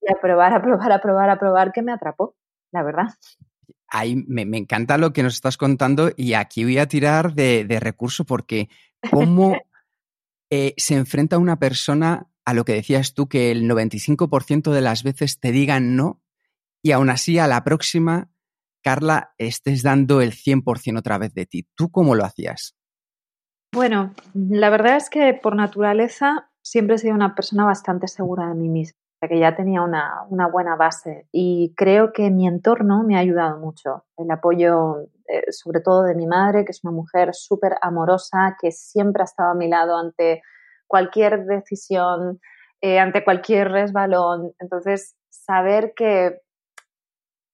y 0.00 0.12
a 0.12 0.20
probar, 0.20 0.54
a 0.54 0.62
probar, 0.62 0.92
a 0.92 1.00
probar, 1.00 1.30
a 1.30 1.38
probar, 1.38 1.72
que 1.72 1.82
me 1.82 1.92
atrapó, 1.92 2.34
la 2.72 2.82
verdad 2.82 3.08
ahí 3.90 4.16
me, 4.26 4.42
encanta 4.56 4.96
lo 4.98 5.12
que 5.12 5.22
nos 5.22 5.34
estás 5.34 5.56
contando 5.56 6.12
y 6.16 6.34
aquí 6.34 6.64
voy 6.64 6.78
a 6.78 6.86
tirar 6.86 7.34
de, 7.34 7.66
recurso 7.80 8.24
porque 8.24 8.68
cómo 9.10 9.56
eh, 10.50 10.74
se 10.76 10.94
enfrenta 10.94 11.38
una 11.38 11.58
persona 11.58 12.28
a 12.44 12.54
lo 12.54 12.64
que 12.64 12.74
decías 12.74 13.14
tú, 13.14 13.28
que 13.28 13.50
el 13.50 13.68
95% 13.68 14.70
de 14.72 14.80
las 14.80 15.02
veces 15.02 15.40
te 15.40 15.52
digan 15.52 15.96
no 15.96 16.22
y 16.82 16.92
aún 16.92 17.10
así 17.10 17.38
a 17.38 17.46
la 17.46 17.62
próxima, 17.62 18.30
Carla, 18.82 19.32
estés 19.38 19.82
dando 19.82 20.20
el 20.20 20.32
100% 20.32 20.98
otra 20.98 21.18
vez 21.18 21.34
de 21.34 21.46
ti. 21.46 21.66
¿Tú 21.74 21.90
cómo 21.90 22.14
lo 22.14 22.24
hacías? 22.24 22.76
Bueno, 23.72 24.14
la 24.34 24.70
verdad 24.70 24.96
es 24.96 25.10
que 25.10 25.34
por 25.34 25.54
naturaleza 25.54 26.50
siempre 26.62 26.96
he 26.96 26.98
sido 26.98 27.14
una 27.14 27.34
persona 27.34 27.64
bastante 27.64 28.08
segura 28.08 28.48
de 28.48 28.54
mí 28.54 28.68
misma 28.68 29.00
que 29.28 29.38
ya 29.38 29.54
tenía 29.54 29.82
una, 29.82 30.26
buena 30.50 30.76
base 30.76 31.26
y 31.30 31.74
creo 31.76 32.12
que 32.12 32.30
mi 32.30 32.46
entorno 32.46 33.02
me 33.02 33.16
ha 33.16 33.20
ayudado 33.20 33.58
mucho. 33.58 34.04
El 34.16 34.30
apoyo 34.30 35.08
eh, 35.28 35.52
sobre 35.52 35.80
todo 35.80 36.04
de 36.04 36.14
mi 36.14 36.26
madre, 36.26 36.64
que 36.64 36.70
es 36.70 36.82
una 36.84 36.92
mujer 36.92 37.34
súper 37.34 37.76
amorosa, 37.82 38.56
que 38.60 38.72
siempre 38.72 39.22
ha 39.22 39.24
estado 39.24 39.50
a 39.50 39.54
mi 39.54 39.68
lado 39.68 39.96
ante 39.96 40.42
cualquier 40.86 41.44
decisión, 41.44 42.40
eh, 42.80 42.98
ante 42.98 43.22
cualquier 43.22 43.70
resbalón. 43.70 44.52
Entonces, 44.58 45.16
saber 45.28 45.92
que, 45.94 46.40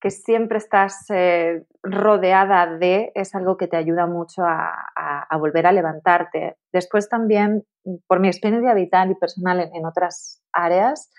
que 0.00 0.10
siempre 0.10 0.58
estás 0.58 1.06
eh, 1.10 1.64
rodeada 1.82 2.66
de 2.66 3.12
es 3.14 3.34
algo 3.34 3.56
que 3.56 3.66
te 3.66 3.76
ayuda 3.76 4.06
mucho 4.06 4.42
a, 4.44 5.26
volver 5.38 5.66
a 5.66 5.72
levantarte. 5.72 6.56
Después 6.72 7.08
también, 7.08 7.64
por 8.06 8.20
mi 8.20 8.28
experiencia 8.28 8.74
vital 8.74 9.10
y 9.10 9.14
personal 9.14 9.70
en 9.72 9.86
otras 9.86 10.42
áreas, 10.52 11.10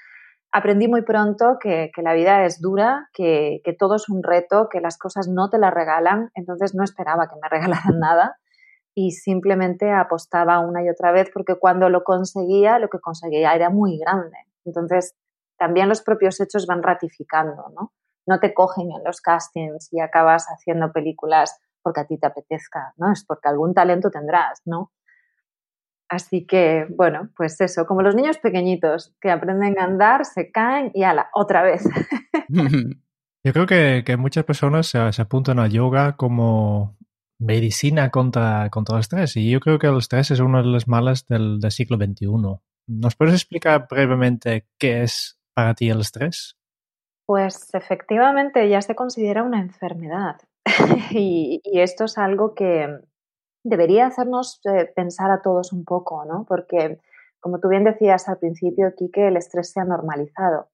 aprendí 0.51 0.88
muy 0.88 1.03
pronto 1.03 1.57
que, 1.60 1.91
la 1.98 2.13
vida 2.13 2.46
es 2.46 2.62
dura, 2.62 3.10
que, 3.13 3.62
todo 3.77 3.96
es 3.96 4.10
un 4.10 4.24
reto, 4.24 4.69
que 4.69 4.81
las 4.81 4.98
cosas 4.98 5.27
no 5.27 5.50
te 5.50 5.57
las 5.57 5.74
regalan, 5.74 6.29
entonces 6.36 6.75
no 6.75 6.84
esperaba 6.84 7.27
que 7.27 7.36
me 7.41 7.50
regalaran 7.50 8.00
nada 8.00 8.38
y 8.93 9.12
simplemente 9.12 9.91
apostaba 9.91 10.60
una 10.60 10.84
y 10.84 10.89
otra 10.89 11.12
vez 11.12 11.29
porque 11.31 11.55
cuando 11.55 11.89
lo 11.89 12.03
conseguía, 12.03 12.79
lo 12.79 12.89
que 12.89 13.00
conseguía 13.00 13.53
era 13.53 13.69
muy 13.69 14.00
grande. 14.00 14.38
Entonces, 14.65 15.15
también 15.57 15.88
los 15.88 16.01
propios 16.01 16.39
hechos 16.39 16.65
van 16.65 16.81
ratificando, 16.81 17.69
¿no? 17.75 17.91
No 18.27 18.39
te 18.39 18.53
cogen 18.53 18.91
en 18.91 19.03
los 19.03 19.22
castings 19.22 19.91
y 19.91 20.00
acabas 20.00 20.46
haciendo 20.48 20.91
películas 20.91 21.60
porque 21.81 22.01
a 22.01 22.05
ti 22.05 22.17
te 22.17 22.27
apetezca, 22.27 22.93
¿no? 22.98 23.12
Es 23.12 23.24
porque 23.25 23.50
algún 23.50 23.74
talento 23.74 24.12
tendrás, 24.12 24.62
¿no? 24.65 24.91
Así 26.10 26.46
que, 26.46 26.86
bueno, 26.89 27.29
pues 27.36 27.60
eso, 27.60 27.86
como 27.86 28.01
los 28.01 28.15
niños 28.15 28.38
pequeñitos 28.38 29.15
que 29.19 29.29
aprenden 29.31 29.77
a 29.79 29.84
andar, 29.84 30.25
se 30.25 30.51
caen 30.51 30.91
y 30.93 31.03
ala, 31.03 31.29
otra 31.34 31.63
vez. 31.63 31.84
Yo 33.43 33.53
creo 33.53 33.65
que, 33.65 34.17
muchas 34.17 34.43
personas 34.43 34.88
se, 34.88 35.22
apuntan 35.22 35.60
a 35.60 35.67
yoga 35.67 36.17
como 36.17 36.98
medicina 37.39 38.10
contra, 38.10 38.69
contra 38.69 38.96
el 38.96 39.01
estrés 39.01 39.38
y 39.38 39.50
yo 39.51 39.60
creo 39.62 39.79
que 39.79 39.88
el 39.88 39.98
estrés 39.98 40.31
es 40.31 40.39
una 40.39 40.62
de 40.62 40.67
las 40.67 40.88
malas 40.88 41.25
del, 41.27 41.62
del 41.62 41.72
siglo 41.72 41.96
XXI. 41.96 42.27
¿Nos 42.88 43.15
puedes 43.15 43.36
explicar 43.36 43.88
brevemente 43.89 44.67
qué 44.77 45.03
es 45.03 45.39
para 45.53 45.75
ti 45.75 45.89
el 45.89 46.01
estrés? 46.01 46.57
Pues 47.27 47.74
efectivamente 47.74 48.67
ya 48.69 48.81
se 48.81 48.96
considera 48.96 49.43
una 49.43 49.60
enfermedad 49.60 50.38
y, 51.12 51.62
y, 51.63 51.81
esto 51.81 52.05
es 52.05 52.17
algo 52.17 52.55
que 52.55 53.01
debería 53.63 54.07
hacernos 54.07 54.62
eh, 54.65 54.86
pensar 54.96 55.29
a 55.29 55.41
todos 55.41 55.74
un 55.74 55.84
poco, 55.84 56.24
¿no? 56.25 56.46
Porque, 56.48 57.00
como 57.41 57.60
tú 57.60 57.67
bien 57.67 57.84
decías 57.84 58.29
al 58.29 58.38
principio, 58.38 58.93
Quique, 58.96 59.27
el 59.27 59.36
estrés 59.36 59.72
se 59.72 59.81
ha 59.81 59.84
normalizado 59.84 60.69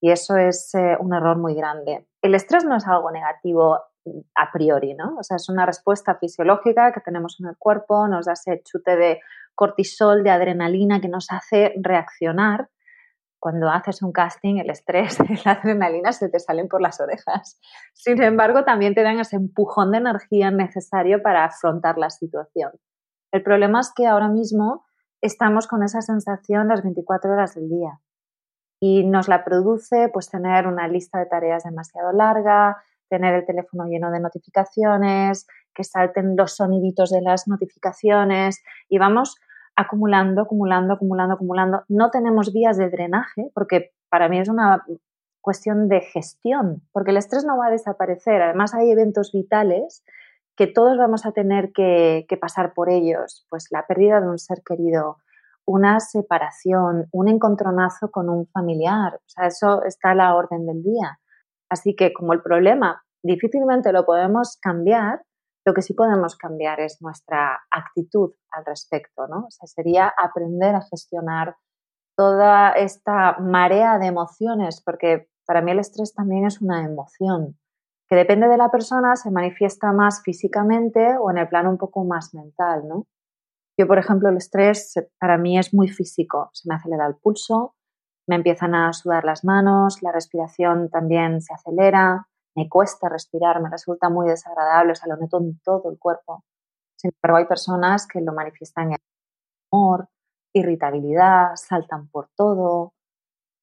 y 0.00 0.10
eso 0.10 0.36
es 0.36 0.74
eh, 0.74 0.96
un 1.00 1.14
error 1.14 1.38
muy 1.38 1.54
grande. 1.54 2.06
El 2.20 2.34
estrés 2.34 2.64
no 2.64 2.76
es 2.76 2.86
algo 2.86 3.10
negativo 3.10 3.80
mm, 4.04 4.20
a 4.34 4.52
priori, 4.52 4.94
¿no? 4.94 5.16
O 5.18 5.22
sea, 5.22 5.36
es 5.36 5.48
una 5.48 5.64
respuesta 5.64 6.16
fisiológica 6.16 6.92
que 6.92 7.00
tenemos 7.00 7.38
en 7.40 7.46
el 7.48 7.56
cuerpo, 7.56 8.06
nos 8.06 8.26
da 8.26 8.34
ese 8.34 8.62
chute 8.62 8.96
de 8.96 9.20
cortisol, 9.54 10.22
de 10.22 10.30
adrenalina 10.30 11.00
que 11.00 11.08
nos 11.08 11.32
hace 11.32 11.72
reaccionar 11.80 12.68
cuando 13.38 13.68
haces 13.68 14.02
un 14.02 14.12
casting, 14.12 14.56
el 14.56 14.70
estrés 14.70 15.18
la 15.44 15.52
adrenalina 15.52 16.12
se 16.12 16.28
te 16.28 16.38
salen 16.38 16.68
por 16.68 16.80
las 16.80 17.00
orejas. 17.00 17.60
Sin 17.94 18.22
embargo, 18.22 18.64
también 18.64 18.94
te 18.94 19.02
dan 19.02 19.18
ese 19.18 19.36
empujón 19.36 19.92
de 19.92 19.98
energía 19.98 20.50
necesario 20.50 21.22
para 21.22 21.44
afrontar 21.44 21.98
la 21.98 22.10
situación. 22.10 22.72
El 23.32 23.42
problema 23.42 23.80
es 23.80 23.92
que 23.94 24.06
ahora 24.06 24.28
mismo 24.28 24.84
estamos 25.20 25.66
con 25.66 25.82
esa 25.82 26.00
sensación 26.00 26.68
las 26.68 26.82
24 26.82 27.32
horas 27.32 27.54
del 27.54 27.68
día 27.68 28.00
y 28.80 29.04
nos 29.04 29.28
la 29.28 29.44
produce 29.44 30.10
pues 30.12 30.28
tener 30.28 30.66
una 30.66 30.88
lista 30.88 31.18
de 31.18 31.26
tareas 31.26 31.64
demasiado 31.64 32.12
larga, 32.12 32.76
tener 33.08 33.34
el 33.34 33.46
teléfono 33.46 33.86
lleno 33.86 34.10
de 34.10 34.20
notificaciones, 34.20 35.46
que 35.74 35.84
salten 35.84 36.36
los 36.36 36.56
soniditos 36.56 37.10
de 37.10 37.20
las 37.22 37.46
notificaciones 37.46 38.62
y 38.88 38.98
vamos 38.98 39.36
acumulando, 39.76 40.42
acumulando, 40.42 40.94
acumulando, 40.94 41.34
acumulando. 41.34 41.84
No 41.88 42.10
tenemos 42.10 42.52
vías 42.52 42.76
de 42.76 42.88
drenaje, 42.88 43.50
porque 43.54 43.92
para 44.08 44.28
mí 44.28 44.38
es 44.38 44.48
una 44.48 44.84
cuestión 45.40 45.88
de 45.88 46.00
gestión, 46.00 46.82
porque 46.92 47.12
el 47.12 47.18
estrés 47.18 47.44
no 47.44 47.56
va 47.56 47.66
a 47.66 47.70
desaparecer. 47.70 48.42
Además, 48.42 48.74
hay 48.74 48.90
eventos 48.90 49.30
vitales 49.32 50.02
que 50.56 50.66
todos 50.66 50.96
vamos 50.96 51.26
a 51.26 51.32
tener 51.32 51.72
que, 51.72 52.26
pasar 52.40 52.72
por 52.74 52.88
ellos, 52.88 53.46
pues 53.50 53.68
la 53.70 53.86
pérdida 53.86 54.20
de 54.20 54.28
un 54.28 54.38
ser 54.38 54.62
querido, 54.64 55.18
una 55.66 56.00
separación, 56.00 57.06
un 57.12 57.28
encontronazo 57.28 58.10
con 58.10 58.30
un 58.30 58.46
familiar. 58.46 59.16
O 59.16 59.28
sea, 59.28 59.46
eso 59.46 59.84
está 59.84 60.10
a 60.10 60.14
la 60.14 60.34
orden 60.34 60.66
del 60.66 60.82
día. 60.82 61.20
Así 61.68 61.94
que 61.94 62.12
como 62.12 62.32
el 62.32 62.42
problema 62.42 63.04
difícilmente 63.22 63.92
lo 63.92 64.06
podemos 64.06 64.56
cambiar, 64.60 65.22
lo 65.66 65.74
que 65.74 65.82
sí 65.82 65.94
podemos 65.94 66.36
cambiar 66.36 66.78
es 66.78 67.02
nuestra 67.02 67.58
actitud 67.70 68.32
al 68.52 68.64
respecto, 68.64 69.26
¿no? 69.26 69.46
O 69.46 69.50
sea, 69.50 69.66
sería 69.66 70.12
aprender 70.16 70.76
a 70.76 70.82
gestionar 70.82 71.56
toda 72.16 72.70
esta 72.70 73.36
marea 73.40 73.98
de 73.98 74.06
emociones, 74.06 74.80
porque 74.82 75.28
para 75.44 75.62
mí 75.62 75.72
el 75.72 75.80
estrés 75.80 76.14
también 76.14 76.46
es 76.46 76.62
una 76.62 76.84
emoción, 76.84 77.58
que 78.08 78.14
depende 78.14 78.46
de 78.46 78.56
la 78.56 78.70
persona, 78.70 79.16
se 79.16 79.32
manifiesta 79.32 79.92
más 79.92 80.22
físicamente 80.22 81.16
o 81.20 81.30
en 81.32 81.38
el 81.38 81.48
plano 81.48 81.70
un 81.70 81.78
poco 81.78 82.04
más 82.04 82.32
mental, 82.32 82.86
¿no? 82.86 83.06
Yo, 83.78 83.88
por 83.88 83.98
ejemplo, 83.98 84.28
el 84.28 84.36
estrés 84.36 84.94
para 85.18 85.36
mí 85.36 85.58
es 85.58 85.74
muy 85.74 85.88
físico, 85.88 86.48
se 86.52 86.68
me 86.68 86.76
acelera 86.76 87.06
el 87.06 87.16
pulso, 87.16 87.74
me 88.28 88.36
empiezan 88.36 88.74
a 88.74 88.92
sudar 88.92 89.24
las 89.24 89.44
manos, 89.44 90.00
la 90.00 90.12
respiración 90.12 90.88
también 90.90 91.42
se 91.42 91.52
acelera, 91.52 92.28
me 92.56 92.68
cuesta 92.68 93.08
respirar, 93.08 93.60
me 93.62 93.70
resulta 93.70 94.08
muy 94.08 94.28
desagradable, 94.28 94.92
o 94.92 94.94
sea, 94.94 95.08
lo 95.08 95.16
noto 95.16 95.38
en 95.38 95.60
todo 95.60 95.90
el 95.90 95.98
cuerpo. 95.98 96.44
Sin 96.96 97.12
embargo, 97.14 97.38
hay 97.38 97.44
personas 97.46 98.06
que 98.06 98.20
lo 98.20 98.32
manifiestan 98.32 98.92
en 98.92 98.98
humor, 99.70 100.08
irritabilidad, 100.54 101.50
saltan 101.54 102.08
por 102.08 102.30
todo, 102.34 102.94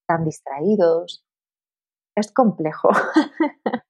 están 0.02 0.24
distraídos. 0.24 1.26
Es 2.16 2.32
complejo. 2.32 2.90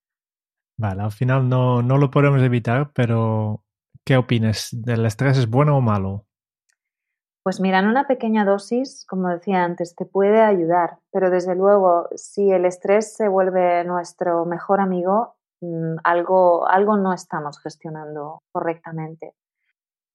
Vale, 0.79 1.03
al 1.03 1.11
final 1.11 1.49
no, 1.49 1.81
no 1.81 1.97
lo 1.97 2.09
podemos 2.09 2.41
evitar, 2.41 2.91
pero 2.93 3.63
¿qué 4.05 4.15
opinas? 4.15 4.69
¿Del 4.71 5.05
estrés 5.05 5.37
es 5.37 5.49
bueno 5.49 5.77
o 5.77 5.81
malo? 5.81 6.25
Pues 7.43 7.59
mira, 7.59 7.79
en 7.79 7.87
una 7.87 8.07
pequeña 8.07 8.45
dosis, 8.45 9.05
como 9.05 9.27
decía 9.27 9.65
antes, 9.65 9.95
te 9.95 10.05
puede 10.05 10.41
ayudar, 10.41 10.99
pero 11.11 11.29
desde 11.29 11.55
luego, 11.55 12.07
si 12.15 12.51
el 12.51 12.63
estrés 12.63 13.15
se 13.15 13.27
vuelve 13.27 13.83
nuestro 13.83 14.45
mejor 14.45 14.79
amigo, 14.79 15.35
mm, 15.59 15.97
algo, 16.05 16.65
algo 16.69 16.95
no 16.95 17.11
estamos 17.11 17.59
gestionando 17.59 18.41
correctamente. 18.53 19.33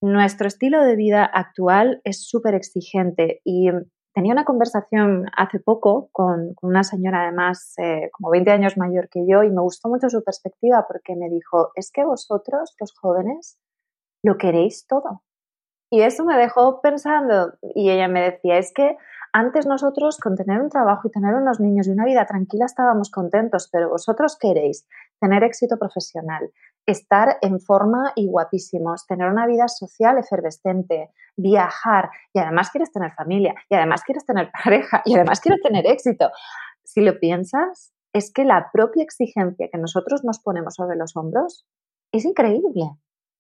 Nuestro 0.00 0.48
estilo 0.48 0.82
de 0.82 0.96
vida 0.96 1.24
actual 1.24 2.00
es 2.04 2.26
súper 2.26 2.54
exigente 2.54 3.42
y 3.44 3.68
tenía 4.14 4.32
una 4.32 4.46
conversación 4.46 5.26
hace 5.36 5.60
poco 5.60 6.08
con, 6.12 6.54
una 6.62 6.82
señora 6.82 7.24
además 7.24 7.74
eh, 7.78 8.08
como 8.12 8.30
20 8.30 8.50
años 8.52 8.78
mayor 8.78 9.10
que 9.10 9.26
yo 9.28 9.42
y 9.42 9.50
me 9.50 9.60
gustó 9.60 9.88
mucho 9.90 10.08
su 10.08 10.24
perspectiva 10.24 10.86
porque 10.88 11.14
me 11.14 11.28
dijo, 11.28 11.72
es 11.74 11.90
que 11.92 12.04
vosotros, 12.04 12.74
los 12.80 12.94
jóvenes, 12.98 13.58
lo 14.22 14.38
queréis 14.38 14.86
todo. 14.86 15.22
Y 15.90 16.02
eso 16.02 16.24
me 16.24 16.36
dejó 16.36 16.80
pensando 16.80 17.54
y 17.74 17.90
ella 17.90 18.08
me 18.08 18.20
decía, 18.20 18.58
es 18.58 18.72
que 18.74 18.96
antes 19.32 19.66
nosotros 19.66 20.18
con 20.18 20.36
tener 20.36 20.60
un 20.60 20.70
trabajo 20.70 21.08
y 21.08 21.10
tener 21.10 21.34
unos 21.34 21.60
niños 21.60 21.86
y 21.86 21.90
una 21.90 22.04
vida 22.04 22.26
tranquila 22.26 22.66
estábamos 22.66 23.10
contentos, 23.10 23.68
pero 23.70 23.88
vosotros 23.88 24.36
queréis 24.38 24.86
tener 25.20 25.44
éxito 25.44 25.78
profesional, 25.78 26.50
estar 26.86 27.38
en 27.42 27.60
forma 27.60 28.12
y 28.16 28.26
guapísimos, 28.26 29.06
tener 29.06 29.28
una 29.28 29.46
vida 29.46 29.68
social 29.68 30.18
efervescente, 30.18 31.10
viajar 31.36 32.10
y 32.32 32.38
además 32.38 32.70
quieres 32.70 32.92
tener 32.92 33.12
familia 33.12 33.54
y 33.68 33.74
además 33.74 34.02
quieres 34.02 34.24
tener 34.24 34.50
pareja 34.64 35.02
y 35.04 35.14
además 35.14 35.40
quieres 35.40 35.62
tener 35.62 35.86
éxito. 35.86 36.30
Si 36.84 37.00
lo 37.02 37.18
piensas, 37.18 37.92
es 38.12 38.32
que 38.32 38.44
la 38.44 38.70
propia 38.72 39.04
exigencia 39.04 39.68
que 39.70 39.78
nosotros 39.78 40.24
nos 40.24 40.38
ponemos 40.38 40.74
sobre 40.74 40.96
los 40.96 41.16
hombros 41.16 41.66
es 42.12 42.24
increíble 42.24 42.90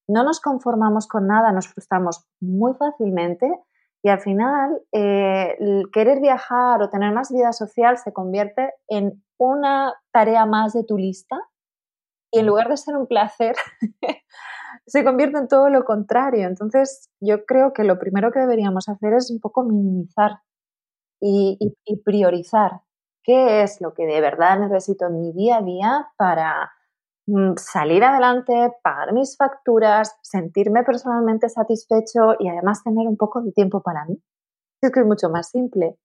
no 0.08 0.24
nos 0.24 0.40
conformamos 0.40 1.06
con 1.06 1.26
nada, 1.26 1.52
nos 1.52 1.68
frustramos 1.68 2.26
muy 2.40 2.74
fácilmente 2.74 3.60
y 4.02 4.08
al 4.08 4.20
final 4.20 4.80
eh, 4.92 5.56
querer 5.92 6.20
viajar 6.20 6.82
o 6.82 6.88
tener 6.88 7.12
más 7.12 7.30
vida 7.30 7.52
social 7.52 7.98
se 7.98 8.12
convierte 8.12 8.72
en 8.88 9.22
una 9.38 9.94
tarea 10.12 10.46
más 10.46 10.72
de 10.72 10.84
tu 10.84 10.96
lista 10.96 11.36
y 12.32 12.40
en 12.40 12.46
lugar 12.46 12.68
de 12.68 12.76
ser 12.76 12.96
un 12.96 13.06
placer, 13.06 13.56
se 14.86 15.04
convierte 15.04 15.38
en 15.38 15.48
todo 15.48 15.70
lo 15.70 15.84
contrario. 15.84 16.46
Entonces, 16.46 17.10
yo 17.20 17.46
creo 17.46 17.72
que 17.72 17.84
lo 17.84 17.98
primero 17.98 18.30
que 18.32 18.40
deberíamos 18.40 18.88
hacer 18.88 19.14
es 19.14 19.30
un 19.30 19.40
poco 19.40 19.62
minimizar 19.62 20.40
y 21.20 21.58
priorizar 22.04 22.82
qué 23.24 23.62
es 23.62 23.80
lo 23.80 23.92
que 23.92 24.06
de 24.06 24.20
verdad 24.20 24.60
necesito 24.60 25.06
en 25.06 25.20
mi 25.20 25.32
día 25.32 25.56
a 25.56 25.62
día 25.62 26.08
para 26.16 26.70
Mm, 26.77 26.77
salir 27.56 28.04
adelante, 28.04 28.72
pagar 28.82 29.12
mis 29.12 29.36
facturas, 29.36 30.16
sentirme 30.22 30.82
personalmente 30.82 31.48
satisfecho 31.48 32.34
y 32.38 32.48
además 32.48 32.82
tener 32.82 33.06
un 33.06 33.16
poco 33.16 33.42
de 33.42 33.52
tiempo 33.52 33.82
para 33.82 34.04
mí. 34.06 34.18
Es 34.80 34.90
que 34.90 35.00
es 35.00 35.06
mucho 35.06 35.28
más 35.28 35.50
simple. 35.50 35.96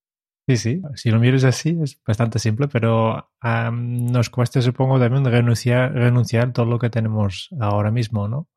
Sí, 0.48 0.58
sí, 0.58 0.82
si 0.96 1.10
lo 1.10 1.20
miras 1.20 1.46
así 1.46 1.78
es 1.82 2.02
bastante 2.06 2.38
simple, 2.38 2.68
pero 2.68 3.30
nos 3.72 4.30
cuesta, 4.30 4.62
supongo, 4.62 5.00
también 5.00 5.24
renunciar, 5.24 5.94
renunciar 5.94 6.52
todo 6.52 6.66
lo 6.66 6.80
que 6.80 6.90
tenemos 6.90 7.50
ahora 7.62 7.92
mismo, 7.92 8.28
¿no? 8.28 8.50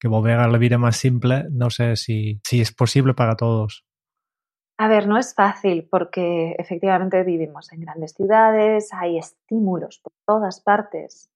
Que 0.00 0.08
volver 0.08 0.38
a 0.38 0.48
la 0.48 0.58
vida 0.58 0.78
más 0.78 0.96
simple, 0.96 1.44
no 1.50 1.70
sé 1.70 1.94
si, 1.94 2.40
si 2.42 2.60
es 2.60 2.72
posible 2.72 3.14
para 3.14 3.36
todos. 3.36 3.84
A 4.78 4.88
ver, 4.88 5.06
no 5.06 5.16
es 5.16 5.34
fácil 5.34 5.88
porque 5.88 6.56
efectivamente 6.58 7.22
vivimos 7.22 7.72
en 7.72 7.80
grandes 7.80 8.14
ciudades, 8.14 8.92
hay 8.92 9.18
estímulos 9.18 10.00
por 10.02 10.12
todas 10.26 10.60
partes 10.60 11.30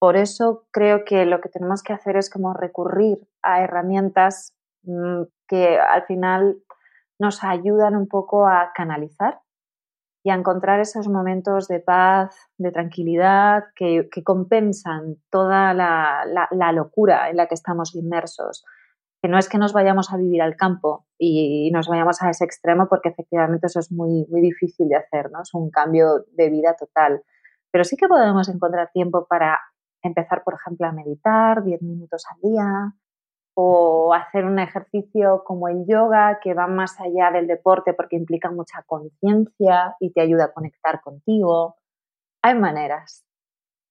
por 0.00 0.16
eso 0.16 0.64
creo 0.70 1.04
que 1.04 1.26
lo 1.26 1.42
que 1.42 1.50
tenemos 1.50 1.82
que 1.82 1.92
hacer 1.92 2.16
es 2.16 2.30
como 2.30 2.54
recurrir 2.54 3.18
a 3.42 3.62
herramientas 3.62 4.56
mm, 4.82 5.24
que 5.46 5.78
al 5.78 6.04
final 6.06 6.56
nos 7.18 7.44
ayudan 7.44 7.94
un 7.94 8.08
poco 8.08 8.46
a 8.46 8.72
canalizar 8.74 9.40
y 10.24 10.30
a 10.30 10.34
encontrar 10.34 10.80
esos 10.80 11.06
momentos 11.06 11.68
de 11.68 11.80
paz, 11.80 12.34
de 12.56 12.72
tranquilidad 12.72 13.64
que, 13.76 14.08
compensan 14.24 15.16
toda 15.30 15.74
la, 15.74 16.72
locura 16.72 17.28
en 17.28 17.36
la 17.36 17.46
que 17.46 17.54
estamos 17.54 17.94
inmersos. 17.94 18.64
Que 19.22 19.28
no 19.28 19.38
es 19.38 19.50
que 19.50 19.58
nos 19.58 19.74
vayamos 19.74 20.10
a 20.12 20.16
vivir 20.16 20.40
al 20.40 20.56
campo 20.56 21.06
y 21.18 21.70
nos 21.72 21.88
vayamos 21.88 22.22
a 22.22 22.30
ese 22.30 22.46
extremo 22.46 22.88
porque 22.88 23.10
efectivamente 23.10 23.66
eso 23.66 23.80
es 23.80 23.92
muy, 23.92 24.26
muy 24.30 24.40
difícil 24.40 24.88
de 24.88 24.96
hacer, 24.96 25.30
¿no? 25.30 25.42
Es 25.42 25.52
un 25.52 25.70
cambio 25.70 26.24
de 26.32 26.48
vida 26.48 26.74
total. 26.74 27.22
Pero 27.70 27.84
sí 27.84 27.96
que 27.96 28.08
podemos 28.08 28.48
encontrar 28.48 28.90
tiempo 28.92 29.26
para 29.28 29.58
empezar, 30.08 30.42
por 30.44 30.54
ejemplo, 30.54 30.86
a 30.86 30.92
meditar 30.92 31.62
10 31.62 31.82
minutos 31.82 32.24
al 32.30 32.40
día 32.40 32.94
o 33.54 34.14
hacer 34.14 34.44
un 34.44 34.58
ejercicio 34.58 35.42
como 35.44 35.68
el 35.68 35.84
yoga 35.86 36.38
que 36.42 36.54
va 36.54 36.66
más 36.66 36.98
allá 37.00 37.30
del 37.32 37.46
deporte 37.46 37.92
porque 37.92 38.16
implica 38.16 38.50
mucha 38.50 38.82
conciencia 38.86 39.96
y 40.00 40.12
te 40.12 40.20
ayuda 40.20 40.46
a 40.46 40.52
conectar 40.52 41.00
contigo. 41.00 41.76
Hay 42.42 42.54
maneras. 42.54 43.24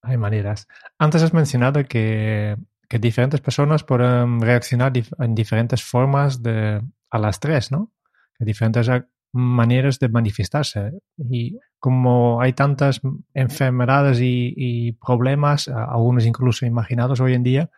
Hay 0.02 0.18
maneras. 0.18 0.68
Antes 0.98 1.24
has 1.24 1.34
mencionado 1.34 1.84
que, 1.84 2.56
que 2.88 3.00
diferentes 3.00 3.42
personas 3.42 3.84
pueden 3.84 4.42
reaccionar 4.42 4.94
en 5.20 5.36
diferentes 5.36 5.84
formas 5.84 6.42
de, 6.42 6.82
al 7.12 7.26
estrés, 7.26 7.72
¿no? 7.72 7.92
Que 8.38 8.46
diferentes 8.46 8.90
maneras 9.32 10.00
de 10.00 10.10
manifestarse. 10.10 10.92
Y 11.18 11.60
como 11.80 12.42
hay 12.42 12.54
tantas 12.54 13.02
enfermedades 13.34 14.20
y, 14.22 14.94
problemas, 14.94 15.68
algunos 15.68 16.26
incluso 16.26 16.66
imaginados 16.66 17.20
hoy 17.22 17.34
en 17.34 17.44
día, 17.44 17.70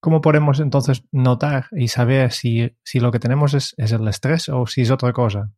¿cómo 0.00 0.20
podemos 0.20 0.60
entonces 0.60 1.04
notar 1.12 1.66
y 1.72 1.88
saber 1.88 2.32
si, 2.32 2.76
si 2.82 3.00
lo 3.00 3.10
que 3.12 3.18
tenemos 3.18 3.54
es, 3.54 3.74
es, 3.78 3.92
el 3.92 4.06
estrés 4.08 4.48
o 4.48 4.66
si 4.66 4.82
es 4.82 4.90
otra 4.90 5.12
cosa? 5.12 5.50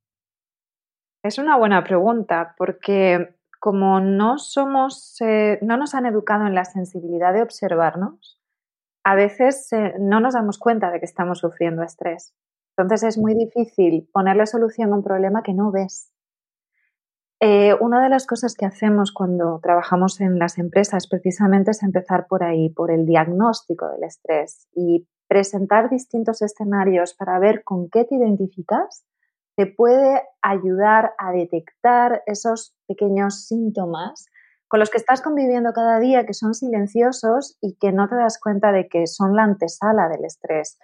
Es 1.22 1.38
una 1.38 1.56
buena 1.56 1.82
pregunta 1.82 2.54
porque 2.56 3.36
como 3.58 4.00
no 4.00 4.38
somos, 4.38 5.20
eh, 5.20 5.58
no 5.62 5.76
nos 5.76 5.94
han 5.94 6.06
educado 6.06 6.46
en 6.46 6.54
la 6.54 6.64
sensibilidad 6.64 7.32
de 7.32 7.42
observarnos, 7.42 8.40
a 9.02 9.14
veces 9.14 9.72
eh, 9.72 9.94
no 9.98 10.20
nos 10.20 10.34
damos 10.34 10.58
cuenta 10.58 10.90
de 10.90 11.00
que 11.00 11.06
estamos 11.06 11.38
sufriendo 11.40 11.82
estrés. 11.82 12.34
Entonces 12.76 13.02
es 13.04 13.18
muy 13.18 13.34
difícil 13.34 14.08
ponerle 14.12 14.46
solución 14.46 14.92
a 14.92 14.96
un 14.96 15.02
problema 15.02 15.42
que 15.42 15.54
no 15.54 15.70
ves. 15.70 16.12
Eh, 17.40 17.74
una 17.80 18.02
de 18.02 18.08
las 18.08 18.26
cosas 18.26 18.54
que 18.54 18.64
hacemos 18.64 19.12
cuando 19.12 19.60
trabajamos 19.62 20.20
en 20.20 20.38
las 20.38 20.58
empresas 20.58 21.06
precisamente 21.06 21.70
es 21.70 21.82
empezar 21.82 22.26
por 22.28 22.42
ahí, 22.42 22.70
por 22.70 22.90
el 22.90 23.04
diagnóstico 23.04 23.88
del 23.88 24.04
estrés 24.04 24.66
y 24.74 25.06
presentar 25.28 25.90
distintos 25.90 26.40
escenarios 26.40 27.14
para 27.14 27.38
ver 27.38 27.62
con 27.62 27.90
qué 27.90 28.04
te 28.04 28.14
identificas 28.14 29.04
te 29.56 29.66
puede 29.66 30.22
ayudar 30.42 31.14
a 31.18 31.32
detectar 31.32 32.22
esos 32.26 32.76
pequeños 32.86 33.46
síntomas 33.46 34.26
con 34.68 34.80
los 34.80 34.90
que 34.90 34.98
estás 34.98 35.22
conviviendo 35.22 35.72
cada 35.72 35.98
día, 35.98 36.26
que 36.26 36.34
son 36.34 36.52
silenciosos 36.52 37.56
y 37.60 37.76
que 37.76 37.92
no 37.92 38.08
te 38.08 38.16
das 38.16 38.38
cuenta 38.38 38.72
de 38.72 38.88
que 38.88 39.06
son 39.06 39.34
la 39.34 39.44
antesala 39.44 40.08
del 40.08 40.24
estrés. 40.24 40.78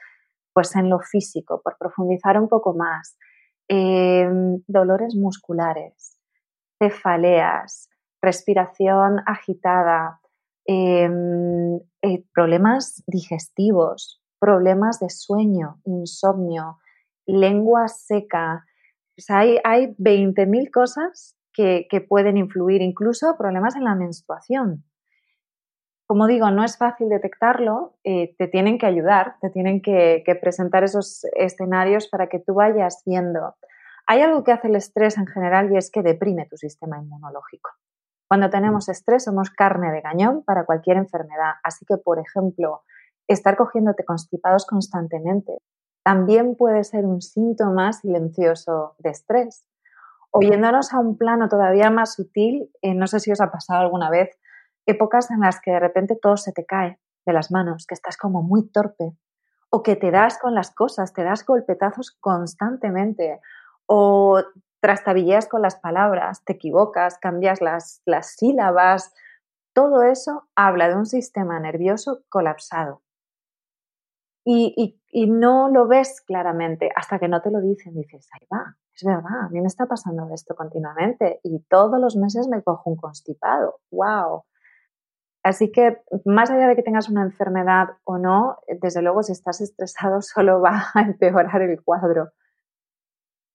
Pues 0.53 0.75
en 0.77 0.91
lo 0.91 1.01
físico, 1.01 1.61
por 1.63 1.77
profundizar 1.79 2.39
un 2.39 2.49
poco 2.49 2.75
más, 2.75 3.17
em, 3.69 4.63
dolores 4.67 5.15
musculares, 5.15 6.19
cefaleas, 6.79 7.89
respiración 8.21 9.21
agitada, 9.27 10.21
em, 10.67 11.81
eh, 12.03 12.25
problemas 12.35 13.03
digestivos, 13.07 14.23
problemas 14.39 15.01
de 15.01 15.11
sueño, 15.11 15.81
insomnio, 15.85 16.79
lengua 17.27 17.89
seca. 17.89 18.65
hay, 19.29 19.59
hay 19.65 19.95
20.000 19.99 20.71
cosas 20.71 21.37
que, 21.53 22.07
pueden 22.09 22.37
influir, 22.37 22.83
incluso 22.83 23.37
problemas 23.37 23.77
en 23.77 23.85
la 23.85 23.95
menstruación. 23.95 24.85
Como 26.13 26.27
digo, 26.27 26.51
no 26.51 26.63
es 26.63 26.77
fácil 26.77 27.09
detectarlo, 27.09 27.95
eh, 28.05 28.37
te 28.37 28.47
tienen 28.47 28.77
que 28.77 28.85
ayudar, 28.85 29.37
te 29.41 29.49
tienen 29.49 29.81
que, 29.81 30.23
presentar 30.43 30.85
esos 30.85 31.25
escenarios 31.35 32.07
para 32.07 32.27
que 32.27 32.39
tú 32.39 32.53
vayas 32.53 33.01
viendo. 33.07 33.55
Hay 34.07 34.21
algo 34.21 34.45
que 34.45 34.53
hace 34.53 34.69
el 34.69 34.77
estrés 34.77 35.17
en 35.17 35.27
general 35.27 35.73
y 35.73 35.79
es 35.79 35.91
que 35.91 36.03
deprime 36.03 36.45
tu 36.45 36.59
sistema 36.59 36.99
inmunológico. 36.99 37.71
Cuando 38.29 38.51
tenemos 38.51 38.91
estrés 38.91 39.25
somos 39.25 39.49
carne 39.49 39.91
de 39.91 40.03
cañón 40.03 40.45
para 40.45 40.67
cualquier 40.67 40.99
enfermedad. 40.99 41.55
Así 41.65 41.87
que, 41.87 41.97
por 41.97 42.19
ejemplo, 42.19 42.83
estar 43.27 43.57
cogiéndote 43.57 44.05
constipados 44.05 44.67
constantemente 44.67 45.63
también 46.05 46.57
puede 46.57 46.85
ser 46.85 47.07
un 47.07 47.23
síntoma 47.23 47.95
silencioso 47.95 48.97
de 48.99 49.09
estrés. 49.09 49.65
Oyéndonos 50.31 50.93
a 50.93 50.99
un 50.99 51.17
plano 51.17 51.49
todavía 51.49 51.89
más 51.89 52.17
sutil, 52.17 52.71
eh, 52.83 52.93
no 52.93 53.07
sé 53.07 53.19
si 53.19 53.33
os 53.33 53.41
ha 53.41 53.51
pasado 53.51 53.81
alguna 53.81 54.11
vez, 54.11 54.39
épocas 54.87 55.31
en 55.31 55.41
las 55.41 55.61
que 55.61 55.73
de 55.73 55.81
repente 55.81 56.17
todo 56.21 56.37
se 56.37 56.53
te 56.53 56.65
cae 56.65 56.99
de 57.25 57.33
las 57.33 57.51
manos, 57.51 57.87
que 57.87 57.95
estás 57.95 58.17
como 58.17 58.43
muy 58.43 58.69
torpe, 58.69 59.17
o 59.71 59.83
que 59.83 59.97
te 59.97 60.11
das 60.11 60.39
con 60.39 60.55
las 60.55 60.75
cosas, 60.75 61.13
te 61.13 61.25
das 61.25 61.47
golpetazos 61.47 62.11
constantemente, 62.21 63.41
o 63.87 64.43
trastabilleas 64.81 65.47
con 65.47 65.63
las 65.63 65.77
palabras, 65.77 66.45
te 66.45 66.55
equivocas, 66.55 67.19
cambias 67.19 67.61
las, 67.61 68.03
las 68.05 68.35
sílabas. 68.35 69.15
Todo 69.73 70.03
eso 70.03 70.49
habla 70.57 70.89
de 70.89 70.97
un 70.97 71.07
sistema 71.07 71.59
nervioso 71.61 72.23
colapsado 72.29 73.03
y, 74.45 74.99
no 75.29 75.69
lo 75.69 75.87
ves 75.87 76.21
claramente 76.21 76.91
hasta 76.95 77.19
que 77.19 77.29
no 77.29 77.41
te 77.43 77.51
lo 77.51 77.61
dicen. 77.61 77.95
Dices, 77.95 78.29
ahí 78.33 78.47
va, 78.53 78.77
es 78.95 79.05
verdad, 79.05 79.47
a 79.47 79.49
mí 79.51 79.61
me 79.61 79.67
está 79.67 79.87
pasando 79.87 80.29
esto 80.33 80.55
continuamente 80.55 81.41
y 81.43 81.61
todos 81.69 82.01
los 82.01 82.17
meses 82.17 82.49
me 82.49 82.63
cojo 82.63 82.91
un 82.91 82.97
constipado. 82.97 83.81
¡Wow! 83.91 84.45
Así 85.43 85.73
que 85.73 85.99
más 86.25 86.51
allá 86.51 86.69
de 86.69 86.77
que 86.77 86.83
tengas 86.83 87.09
una 87.09 87.23
enfermedad 87.23 87.97
o 88.05 88.19
no, 88.19 88.59
desde 88.81 89.03
luego 89.03 89.23
si 89.23 89.33
estás 89.33 89.61
estresado 89.61 90.21
solo 90.23 90.61
va 90.61 90.91
a 90.95 91.01
empeorar 91.03 91.63
el 91.63 91.83
cuadro. 91.83 92.31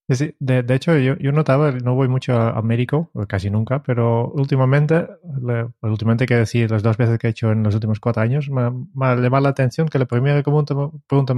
Sí, 0.09 0.33
de, 0.39 0.63
de, 0.63 0.73
hecho, 0.73 0.97
yo, 0.97 1.17
yo, 1.17 1.33
notaba, 1.33 1.71
no 1.71 1.93
voy 1.93 2.07
mucho 2.07 2.33
a, 2.33 2.61
médico, 2.61 3.11
casi 3.27 3.49
nunca, 3.49 3.83
pero 3.83 4.31
últimamente, 4.31 5.05
le, 5.41 5.67
últimamente 5.81 6.25
quiero 6.25 6.39
decir, 6.39 6.71
las 6.71 6.81
dos 6.81 6.95
veces 6.95 7.19
que 7.19 7.27
he 7.27 7.29
hecho 7.31 7.51
en 7.51 7.61
los 7.61 7.75
últimos 7.75 7.99
cuatro 7.99 8.23
años, 8.23 8.49
me, 8.49 8.71
me 8.71 9.05
ha 9.05 9.15
llamado 9.17 9.43
la 9.43 9.49
atención 9.49 9.89
que 9.89 9.99
la 9.99 10.05
primera 10.05 10.41
pregunta, 10.41 10.73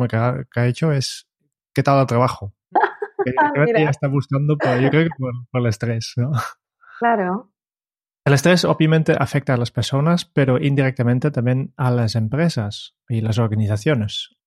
que, 0.08 0.16
ha, 0.16 0.46
que 0.54 0.60
ha 0.60 0.68
hecho 0.68 0.92
es, 0.92 1.28
¿qué 1.74 1.82
tal 1.82 2.00
el 2.00 2.08
trabajo? 2.08 2.54
Que 3.26 3.34
ya 3.84 3.90
está 3.90 4.08
buscando, 4.08 4.56
pero 4.58 4.80
yo 4.80 4.90
creo 4.90 5.04
que 5.04 5.10
por, 5.18 5.34
por 5.52 5.62
el 5.62 5.68
estrés, 5.68 6.14
¿no? 6.16 6.32
Claro. 7.00 7.49
El 8.30 8.36
estrés 8.36 8.64
obviamente 8.64 9.16
afecta 9.18 9.56
a 9.56 9.58
las 9.58 9.72
personas, 9.72 10.24
pero 10.24 10.60
indirectamente 10.60 11.32
también 11.32 11.74
a 11.78 11.90
las 11.90 12.14
empresas 12.14 12.96
y 13.08 13.22
las 13.22 13.40
organizaciones. 13.40 14.38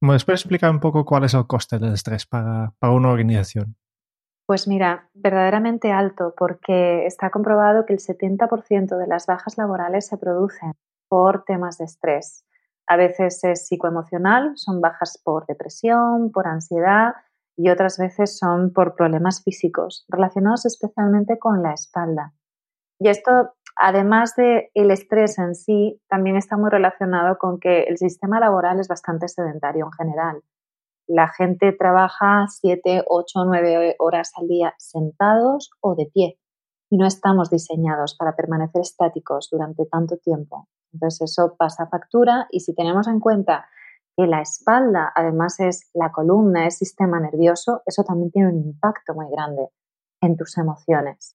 ¿Me 0.00 0.18
puedes 0.18 0.40
explicar 0.40 0.72
un 0.72 0.80
poco 0.80 1.04
cuál 1.04 1.22
es 1.22 1.34
el 1.34 1.46
coste 1.46 1.78
del 1.78 1.92
estrés 1.92 2.26
para, 2.26 2.72
una 2.80 3.10
organización? 3.10 3.76
Pues 4.44 4.66
mira, 4.66 5.08
verdaderamente 5.14 5.92
alto, 5.92 6.34
porque 6.36 7.06
está 7.06 7.30
comprobado 7.30 7.86
que 7.86 7.92
el 7.92 8.00
70% 8.00 8.98
de 8.98 9.06
las 9.06 9.26
bajas 9.26 9.56
laborales 9.56 10.08
se 10.08 10.18
producen 10.18 10.72
por 11.08 11.44
temas 11.44 11.78
de 11.78 11.84
estrés. 11.84 12.44
A 12.88 12.96
veces 12.96 13.44
es 13.44 13.68
psicoemocional, 13.68 14.54
son 14.56 14.80
bajas 14.80 15.22
por 15.22 15.46
depresión, 15.46 16.32
por 16.32 16.48
ansiedad 16.48 17.14
y 17.56 17.70
otras 17.70 17.98
veces 17.98 18.36
son 18.36 18.72
por 18.72 18.96
problemas 18.96 19.44
físicos 19.44 20.06
relacionados 20.08 20.66
especialmente 20.66 21.38
con 21.38 21.62
la 21.62 21.72
espalda. 21.72 22.34
Y 22.98 23.08
esto 23.08 23.54
además 23.76 24.34
del 24.36 24.68
el 24.74 24.90
estrés 24.90 25.38
en 25.38 25.54
sí, 25.54 26.00
también 26.08 26.36
está 26.36 26.56
muy 26.56 26.70
relacionado 26.70 27.38
con 27.38 27.58
que 27.58 27.84
el 27.84 27.98
sistema 27.98 28.40
laboral 28.40 28.80
es 28.80 28.88
bastante 28.88 29.28
sedentario 29.28 29.86
en 29.86 29.92
general. 29.92 30.42
La 31.06 31.28
gente 31.28 31.72
trabaja 31.72 32.46
7, 32.48 33.04
8, 33.06 33.44
9 33.44 33.96
horas 33.98 34.32
al 34.36 34.48
día 34.48 34.74
sentados 34.78 35.70
o 35.80 35.94
de 35.94 36.06
pie 36.12 36.38
y 36.90 36.96
no 36.96 37.06
estamos 37.06 37.50
diseñados 37.50 38.16
para 38.16 38.36
permanecer 38.36 38.82
estáticos 38.82 39.48
durante 39.50 39.86
tanto 39.86 40.16
tiempo. 40.18 40.68
Entonces 40.92 41.32
eso 41.32 41.56
pasa 41.58 41.88
factura 41.88 42.46
y 42.50 42.60
si 42.60 42.74
tenemos 42.74 43.08
en 43.08 43.18
cuenta 43.18 43.66
que 44.16 44.26
la 44.26 44.42
espalda 44.42 45.10
además 45.14 45.58
es 45.58 45.90
la 45.94 46.12
columna, 46.12 46.66
es 46.66 46.76
sistema 46.76 47.18
nervioso, 47.18 47.82
eso 47.86 48.04
también 48.04 48.30
tiene 48.30 48.48
un 48.50 48.58
impacto 48.58 49.14
muy 49.14 49.30
grande 49.30 49.68
en 50.20 50.36
tus 50.36 50.58
emociones. 50.58 51.34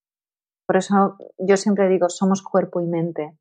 Por 0.68 0.78
eso 0.78 1.18
yo 1.38 1.58
siempre 1.58 1.88
digo, 1.88 2.10
somos 2.10 2.44
cuerpo 2.44 2.82
y 2.82 2.88
mente, 2.88 3.38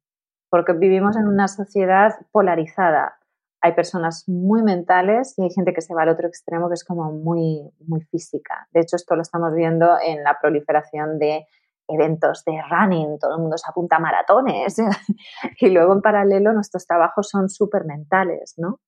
porque 0.49 0.73
vivimos 0.73 1.17
en 1.17 1.27
una 1.27 1.49
sociedad 1.49 2.15
polarizada. 2.31 3.19
Hay 3.61 3.75
personas 3.75 4.25
muy 4.29 4.63
mentales 4.63 5.35
y 5.37 5.43
hay 5.43 5.51
gente 5.51 5.73
que 5.75 5.81
se 5.81 5.93
va 5.93 6.03
al 6.03 6.11
otro 6.11 6.29
extremo 6.29 6.69
que 6.69 6.75
es 6.75 6.85
como 6.85 7.11
muy, 7.11 7.69
muy 7.87 8.01
física. 8.03 8.69
De 8.73 8.81
hecho, 8.81 8.95
esto 8.95 9.17
lo 9.17 9.23
estamos 9.23 9.53
viendo 9.55 9.99
en 10.01 10.23
la 10.23 10.39
proliferación 10.41 11.19
de 11.19 11.47
eventos 11.89 12.45
de 12.45 12.61
running, 12.71 13.19
todo 13.19 13.37
el 13.37 13.41
mundo 13.43 13.59
se 13.59 13.71
apunta 13.71 13.97
a 13.97 14.01
maratones 14.01 14.77
y 15.61 15.71
luego 15.71 15.93
en 15.93 16.03
paralelo 16.03 16.53
nuestros 16.53 16.87
trabajos 16.87 17.29
son 17.29 17.49
súper 17.49 17.85
mentales, 17.85 18.55
¿no? 18.57 18.81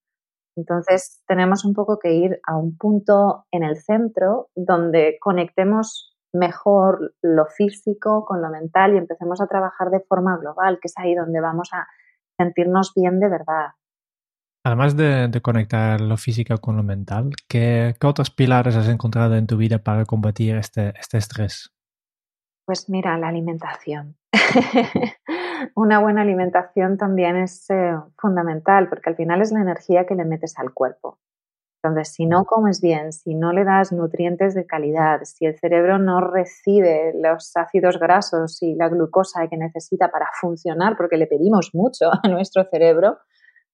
Entonces 0.56 1.22
tenemos 1.26 1.64
un 1.64 1.74
poco 1.74 1.98
que 2.00 2.12
ir 2.12 2.40
a 2.44 2.56
un 2.56 2.76
punto 2.76 3.46
en 3.52 3.62
el 3.62 3.76
centro 3.76 4.48
donde 4.56 5.16
conectemos 5.20 6.07
mejor 6.32 7.14
lo 7.22 7.46
físico 7.46 8.24
con 8.24 8.42
lo 8.42 8.50
mental 8.50 8.94
y 8.94 8.98
empecemos 8.98 9.40
a 9.40 9.46
trabajar 9.46 9.90
de 9.90 10.00
forma 10.00 10.36
global, 10.36 10.78
que 10.80 10.88
es 10.88 10.94
ahí 10.98 11.14
donde 11.14 11.40
vamos 11.40 11.70
a 11.72 11.86
sentirnos 12.38 12.92
bien 12.94 13.20
de 13.20 13.28
verdad. 13.28 13.68
Además 14.64 14.96
de, 14.96 15.30
conectar 15.42 16.00
lo 16.00 16.16
físico 16.16 16.58
con 16.58 16.76
lo 16.76 16.82
mental, 16.82 17.30
¿qué, 17.48 17.94
otros 18.04 18.30
pilares 18.30 18.76
has 18.76 18.88
encontrado 18.88 19.36
en 19.36 19.46
tu 19.46 19.56
vida 19.56 19.78
para 19.78 20.04
combatir 20.04 20.56
este, 20.56 20.92
este 20.98 21.18
estrés? 21.18 21.72
Pues 22.66 22.90
mira, 22.90 23.16
la 23.16 23.28
alimentación. 23.28 24.16
Una 25.74 26.00
buena 26.00 26.20
alimentación 26.20 26.98
también 26.98 27.36
es 27.36 27.70
eh, 27.70 27.94
fundamental 28.18 28.88
porque 28.90 29.10
al 29.10 29.16
final 29.16 29.40
es 29.40 29.52
la 29.52 29.60
energía 29.60 30.04
que 30.06 30.14
le 30.14 30.26
metes 30.26 30.58
al 30.58 30.74
cuerpo. 30.74 31.18
Entonces, 31.82 32.12
si 32.12 32.26
no 32.26 32.44
comes 32.44 32.80
bien, 32.80 33.12
si 33.12 33.34
no 33.34 33.52
le 33.52 33.64
das 33.64 33.92
nutrientes 33.92 34.54
de 34.54 34.66
calidad, 34.66 35.20
si 35.22 35.46
el 35.46 35.56
cerebro 35.58 35.98
no 35.98 36.20
recibe 36.20 37.12
los 37.14 37.56
ácidos 37.56 38.00
grasos 38.00 38.60
y 38.62 38.74
la 38.74 38.88
glucosa 38.88 39.46
que 39.48 39.56
necesita 39.56 40.10
para 40.10 40.26
funcionar, 40.40 40.96
porque 40.96 41.16
le 41.16 41.28
pedimos 41.28 41.70
mucho 41.74 42.10
a 42.22 42.28
nuestro 42.28 42.64
cerebro, 42.64 43.18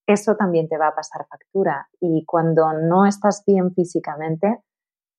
eso 0.07 0.37
también 0.37 0.69
te 0.69 0.77
va 0.77 0.89
a 0.89 0.95
pasar 0.95 1.27
factura. 1.27 1.89
Y 1.99 2.27
cuando 2.27 2.75
no 2.75 3.07
estás 3.07 3.43
bien 3.47 3.73
físicamente, 3.73 4.59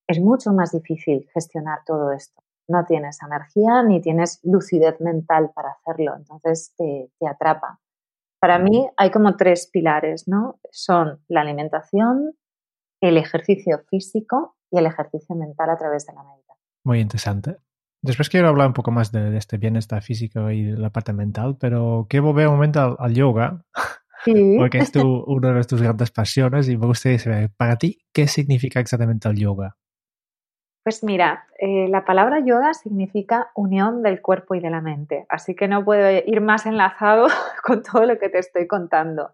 es 0.07 0.19
mucho 0.19 0.53
más 0.53 0.71
difícil 0.71 1.27
gestionar 1.33 1.79
todo 1.87 2.11
esto. 2.11 2.43
No 2.67 2.85
tienes 2.85 3.17
energía 3.23 3.81
ni 3.81 3.99
tienes 3.99 4.39
lucidez 4.43 5.01
mental 5.01 5.51
para 5.55 5.71
hacerlo, 5.71 6.15
entonces 6.15 6.73
te, 6.77 7.11
te 7.19 7.27
atrapa. 7.27 7.79
Para 8.39 8.59
mí 8.59 8.87
hay 8.97 9.09
como 9.09 9.35
tres 9.35 9.67
pilares, 9.71 10.27
¿no? 10.27 10.59
Son 10.71 11.19
la 11.27 11.41
alimentación, 11.41 12.35
el 13.07 13.17
ejercicio 13.17 13.79
físico 13.89 14.55
y 14.71 14.77
el 14.77 14.85
ejercicio 14.85 15.35
mental 15.35 15.69
a 15.69 15.77
través 15.77 16.05
de 16.05 16.13
la 16.13 16.23
meditación. 16.23 16.57
Muy 16.83 16.99
interesante. 16.99 17.57
Después 18.01 18.29
quiero 18.29 18.49
hablar 18.49 18.67
un 18.67 18.73
poco 18.73 18.91
más 18.91 19.11
de, 19.11 19.35
este 19.37 19.57
bienestar 19.57 20.01
físico 20.01 20.51
y 20.51 20.63
de 20.63 20.77
la 20.77 20.91
parte 20.91 21.13
mental, 21.13 21.57
pero 21.59 22.05
quiero 22.09 22.27
volver 22.27 22.47
un 22.47 22.53
momento 22.53 22.95
al, 22.99 23.13
yoga, 23.13 23.63
porque 24.57 24.77
es 24.77 24.91
tu, 24.91 25.01
una 25.27 25.53
de 25.53 25.63
tus 25.63 25.81
grandes 25.81 26.11
pasiones 26.11 26.69
y 26.69 26.77
me 26.77 26.85
gustaría 26.85 27.19
saber, 27.19 27.49
para 27.57 27.77
ti, 27.77 27.99
¿qué 28.13 28.27
significa 28.27 28.79
exactamente 28.79 29.27
el 29.27 29.37
yoga? 29.37 29.75
Pues 30.83 31.03
mira, 31.03 31.47
eh, 31.57 31.87
la 31.89 32.05
palabra 32.05 32.41
yoga 32.45 32.75
significa 32.75 33.49
unión 33.55 34.03
del 34.03 34.21
cuerpo 34.21 34.53
y 34.53 34.59
de 34.59 34.69
la 34.69 34.81
mente, 34.81 35.25
así 35.29 35.55
que 35.55 35.67
no 35.67 35.83
puedo 35.83 36.07
ir 36.11 36.41
más 36.41 36.67
enlazado 36.67 37.25
con 37.63 37.81
todo 37.81 38.05
lo 38.05 38.19
que 38.19 38.29
te 38.29 38.37
estoy 38.37 38.67
contando. 38.67 39.31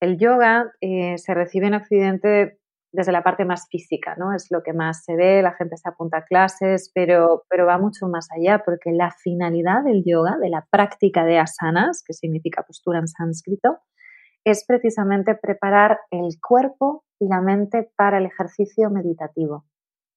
El 0.00 0.18
yoga 0.18 0.72
eh, 0.80 1.16
se 1.18 1.32
recibe 1.32 1.68
en 1.68 1.74
Occidente 1.74 2.58
desde 2.92 3.12
la 3.12 3.22
parte 3.22 3.44
más 3.44 3.68
física, 3.68 4.16
¿no? 4.16 4.34
Es 4.34 4.50
lo 4.50 4.62
que 4.62 4.72
más 4.72 5.04
se 5.04 5.14
ve, 5.14 5.42
la 5.42 5.52
gente 5.52 5.76
se 5.76 5.88
apunta 5.88 6.18
a 6.18 6.24
clases, 6.24 6.90
pero, 6.94 7.44
pero 7.48 7.66
va 7.66 7.78
mucho 7.78 8.08
más 8.08 8.28
allá, 8.32 8.62
porque 8.64 8.90
la 8.92 9.10
finalidad 9.12 9.84
del 9.84 10.02
yoga, 10.04 10.36
de 10.38 10.50
la 10.50 10.66
práctica 10.70 11.24
de 11.24 11.38
asanas, 11.38 12.02
que 12.04 12.12
significa 12.12 12.64
postura 12.64 12.98
en 12.98 13.08
sánscrito, 13.08 13.78
es 14.44 14.64
precisamente 14.66 15.34
preparar 15.34 16.00
el 16.10 16.40
cuerpo 16.40 17.04
y 17.20 17.28
la 17.28 17.40
mente 17.40 17.90
para 17.96 18.18
el 18.18 18.26
ejercicio 18.26 18.90
meditativo, 18.90 19.66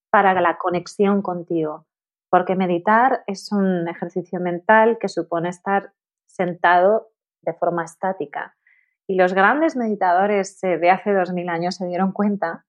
para 0.10 0.40
la 0.42 0.58
conexión 0.58 1.22
contigo. 1.22 1.86
Porque 2.30 2.56
meditar 2.56 3.24
es 3.28 3.52
un 3.52 3.88
ejercicio 3.88 4.40
mental 4.40 4.98
que 5.00 5.10
supone 5.10 5.50
estar 5.50 5.92
sentado 6.26 7.10
de 7.42 7.54
forma 7.54 7.84
estática. 7.84 8.56
Y 9.08 9.16
los 9.16 9.34
grandes 9.34 9.76
meditadores 9.76 10.60
de 10.62 10.90
hace 10.90 11.14
dos 11.14 11.34
mil 11.34 11.50
años 11.50 11.76
se 11.76 11.88
dieron 11.88 12.12
cuenta 12.12 12.66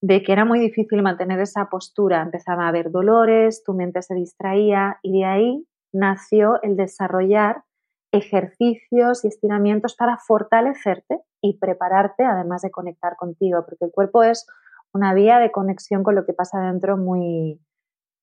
de 0.00 0.22
que 0.22 0.32
era 0.32 0.44
muy 0.44 0.58
difícil 0.58 1.02
mantener 1.02 1.40
esa 1.40 1.68
postura. 1.68 2.22
Empezaba 2.22 2.64
a 2.64 2.68
haber 2.68 2.90
dolores, 2.90 3.62
tu 3.64 3.74
mente 3.74 4.02
se 4.02 4.14
distraía 4.14 4.98
y 5.02 5.20
de 5.20 5.24
ahí 5.24 5.66
nació 5.92 6.60
el 6.62 6.76
desarrollar 6.76 7.64
ejercicios 8.12 9.24
y 9.24 9.28
estiramientos 9.28 9.94
para 9.94 10.16
fortalecerte 10.16 11.20
y 11.42 11.58
prepararte, 11.58 12.24
además 12.24 12.62
de 12.62 12.70
conectar 12.70 13.16
contigo, 13.16 13.64
porque 13.66 13.84
el 13.84 13.90
cuerpo 13.90 14.22
es 14.22 14.46
una 14.94 15.14
vía 15.14 15.38
de 15.38 15.50
conexión 15.50 16.02
con 16.02 16.14
lo 16.14 16.24
que 16.24 16.32
pasa 16.32 16.60
dentro 16.60 16.96
muy, 16.96 17.60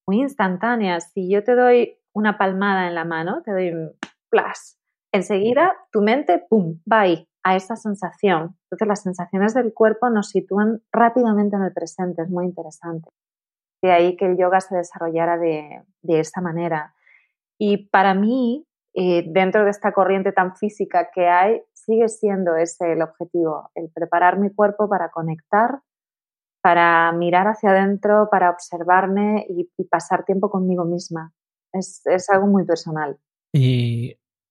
muy 0.07 0.21
instantánea. 0.21 0.99
Si 0.99 1.29
yo 1.29 1.43
te 1.43 1.55
doy 1.55 1.97
una 2.13 2.37
palmada 2.37 2.87
en 2.87 2.95
la 2.95 3.05
mano, 3.05 3.41
te 3.43 3.51
doy 3.51 3.69
un 3.69 3.91
plus, 4.29 4.77
enseguida 5.13 5.75
tu 5.91 6.01
mente, 6.01 6.43
¡pum!, 6.49 6.79
va 6.91 7.01
ahí, 7.01 7.27
a 7.45 7.55
esa 7.55 7.75
sensación. 7.75 8.58
Entonces 8.63 8.88
las 8.88 9.03
sensaciones 9.03 9.53
del 9.53 9.71
cuerpo 9.71 10.10
nos 10.10 10.29
sitúan 10.29 10.81
rápidamente 10.91 11.55
en 11.55 11.62
el 11.62 11.71
presente, 11.73 12.23
es 12.23 12.29
muy 12.29 12.45
interesante. 12.45 13.10
De 13.84 13.91
ahí 13.91 14.17
que 14.17 14.25
el 14.25 14.36
yoga 14.36 14.60
se 14.62 14.75
desarrollara 14.75 15.38
de, 15.38 15.84
de 16.01 16.19
esta 16.19 16.41
manera. 16.41 16.95
Y 17.60 17.88
para 17.89 18.15
mí, 18.15 18.65
eh, 18.95 19.25
dentro 19.27 19.63
de 19.63 19.69
esta 19.69 19.93
corriente 19.93 20.31
tan 20.31 20.55
física 20.55 21.12
que 21.13 21.27
hay, 21.27 21.62
sigue 21.73 22.10
siendo 22.10 22.55
ese 22.55 22.93
el 22.93 23.03
objetivo, 23.03 23.69
el 23.75 23.91
preparar 23.93 24.39
mi 24.39 24.49
cuerpo 24.49 24.89
para 24.89 25.12
conectar, 25.12 25.81
para 26.63 27.12
mirar 27.12 27.45
hacia 27.45 27.69
adentro, 27.69 28.27
para 28.31 28.49
observarme 28.49 29.45
y, 29.49 29.69
pasar 29.84 30.25
tiempo 30.25 30.49
conmigo 30.49 30.84
misma. 30.84 31.31
Es, 31.71 32.01
es 32.05 32.27
algo 32.31 32.47
muy 32.47 32.65
personal. 32.65 33.19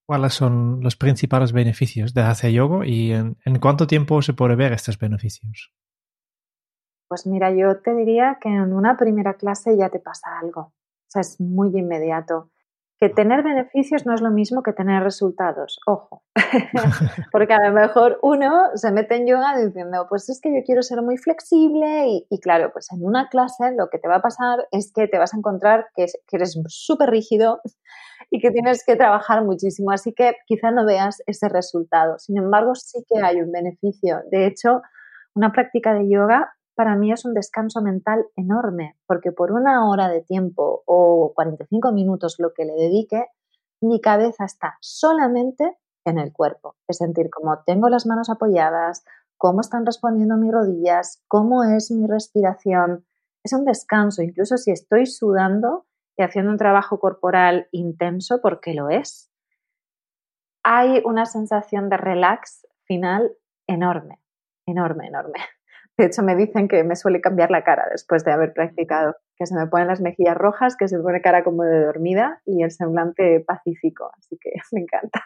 Cuáles 0.07 0.35
son 0.35 0.81
los 0.83 0.97
principales 0.97 1.53
beneficios 1.53 2.15
de 2.15 2.23
hacer 2.23 2.53
yoga 2.53 2.87
y 2.87 3.13
en, 3.13 3.37
cuánto 3.61 3.87
tiempo 3.87 4.23
se 4.23 4.35
puede 4.35 4.57
ver 4.57 4.73
estos 4.73 4.99
beneficios. 4.99 5.73
Pues 7.09 7.27
mira, 7.27 7.53
yo 7.53 7.81
te 7.81 7.95
diría 7.95 8.39
que 8.41 8.49
en 8.49 8.73
una 8.73 8.97
primera 8.97 9.35
clase 9.35 9.77
ya 9.77 9.89
te 9.89 10.01
pasa 10.01 10.39
algo. 10.41 10.61
O 10.61 11.09
sea, 11.09 11.21
es 11.21 11.41
muy 11.41 11.69
inmediato. 11.77 12.51
Que 13.01 13.09
tener 13.09 13.43
beneficios 13.43 14.07
no 14.07 14.15
es 14.15 14.21
lo 14.21 14.31
mismo 14.31 14.63
que 14.63 14.73
tener 14.73 15.03
resultados, 15.03 15.81
ojo. 15.87 16.23
Porque 17.33 17.55
a 17.55 17.69
lo 17.69 17.73
mejor 17.73 18.19
uno 18.23 18.71
se 18.75 18.93
mete 18.93 19.17
en 19.17 19.27
yoga 19.27 19.57
diciendo, 19.57 20.07
pues 20.09 20.29
es 20.29 20.41
que 20.41 20.55
yo 20.55 20.63
quiero 20.65 20.83
ser 20.83 21.03
muy 21.03 21.17
flexible 21.17 22.07
y, 22.09 22.27
y 22.31 22.41
claro, 22.41 22.71
pues 22.73 22.91
en 22.93 23.05
una 23.05 23.29
clase 23.29 23.73
lo 23.77 23.89
que 23.91 23.99
te 23.99 24.09
va 24.09 24.17
a 24.17 24.23
pasar 24.23 24.67
es 24.71 24.93
que 24.93 25.09
te 25.09 25.19
vas 25.19 25.35
a 25.35 25.39
encontrar 25.39 25.89
que, 25.97 26.07
que 26.27 26.37
eres 26.37 26.59
súper 26.69 27.11
rígido, 27.11 27.61
y 28.31 28.41
que 28.41 28.51
tienes 28.51 28.85
que 28.85 28.97
trabajar 28.97 29.45
muchísimo. 29.45 29.91
Así 29.91 30.13
que 30.13 30.37
quizá 30.47 30.71
no 30.71 30.85
veas 30.85 31.23
ese 31.27 31.49
resultado. 31.49 32.19
Sin 32.19 32.37
embargo, 32.37 32.75
sí 32.75 33.05
que 33.09 33.21
hay 33.23 33.41
un 33.41 33.53
beneficio. 33.53 34.23
De 34.31 34.47
hecho, 34.47 34.83
una 35.35 35.53
práctica 35.53 35.95
de 35.95 36.09
yoga 36.09 36.54
para 36.75 36.97
mí 36.97 37.13
es 37.13 37.25
un 37.25 37.35
descanso 37.35 37.81
mental 37.81 38.27
enorme, 38.37 38.97
porque 39.07 39.33
por 39.33 39.53
una 39.53 39.89
hora 39.89 40.09
de 40.09 40.23
tiempo 40.23 40.83
o 40.87 41.33
45 41.35 41.93
minutos 41.93 42.37
lo 42.39 42.53
que 42.53 42.65
le 42.65 42.75
dedique, 42.75 43.27
mi 43.81 44.01
cabeza 44.01 44.45
está 44.45 44.77
solamente 44.81 45.77
en 46.05 46.19
el 46.19 46.33
cuerpo. 46.33 46.77
Es 46.89 46.99
sentir 46.99 47.31
cómo 47.31 47.63
tengo 47.65 47.89
las 47.89 48.07
manos 48.07 48.31
apoyadas, 48.31 49.05
cómo 49.37 49.61
están 49.61 49.87
respondiendo 49.87 50.37
mis 50.37 50.53
rodillas, 50.53 51.23
cómo 51.29 51.65
es 51.65 51.91
mi 51.91 52.07
respiración. 52.07 53.07
Es 53.43 53.53
un 53.53 53.65
descanso, 53.65 54.23
incluso 54.23 54.57
si 54.57 54.71
estoy 54.71 55.07
sudando, 55.07 55.87
y 56.17 56.23
haciendo 56.23 56.51
un 56.51 56.59
trabajo 56.59 56.99
corporal 56.99 57.69
intenso, 57.73 58.41
porque 58.41 58.75
lo 58.75 58.89
es, 58.89 59.31
hay 60.63 61.03
una 61.05 61.27
sensación 61.27 61.89
de 61.89 61.97
relax 61.97 62.67
final 62.85 63.33
enorme, 63.67 64.21
enorme, 64.67 65.09
enorme. 65.09 65.41
De 65.99 66.07
hecho, 66.07 66.23
me 66.23 66.35
dicen 66.35 66.69
que 66.69 66.83
me 66.85 66.97
suele 66.97 67.21
cambiar 67.21 67.51
la 67.51 67.63
cara 67.63 67.87
después 67.91 68.25
de 68.25 68.33
haber 68.33 68.53
practicado, 68.53 69.15
que 69.37 69.47
se 69.47 69.55
me 69.55 69.67
ponen 69.67 69.89
las 69.89 70.01
mejillas 70.01 70.37
rojas, 70.37 70.77
que 70.77 70.89
se 70.89 70.97
me 70.97 71.03
pone 71.03 71.21
cara 71.21 71.45
como 71.45 71.63
de 71.63 71.85
dormida 71.85 72.41
y 72.45 72.63
el 72.63 72.71
semblante 72.71 73.41
pacífico, 73.41 74.11
así 74.19 74.37
que 74.41 74.51
me 74.73 74.81
encanta. 74.81 75.25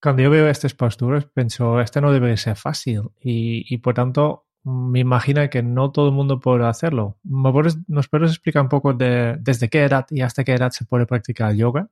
Cuando 0.00 0.22
yo 0.22 0.30
veo 0.30 0.48
estas 0.48 0.74
posturas, 0.74 1.26
pienso, 1.26 1.80
esto 1.80 2.00
no 2.00 2.12
debe 2.12 2.36
ser 2.36 2.56
fácil 2.56 3.10
y, 3.20 3.64
y 3.72 3.78
por 3.78 3.94
tanto 3.94 4.46
me 4.64 5.00
imagino 5.00 5.48
que 5.50 5.62
no 5.62 5.90
todo 5.90 6.08
el 6.08 6.14
mundo 6.14 6.40
puede 6.40 6.66
hacerlo. 6.66 7.18
¿Nos 7.24 8.08
puedes 8.08 8.30
explicar 8.30 8.62
un 8.62 8.68
poco 8.68 8.94
de 8.94 9.36
desde 9.40 9.68
qué 9.68 9.84
edad 9.84 10.06
y 10.10 10.22
hasta 10.22 10.44
qué 10.44 10.54
edad 10.54 10.70
se 10.70 10.84
puede 10.84 11.06
practicar 11.06 11.54
yoga? 11.54 11.88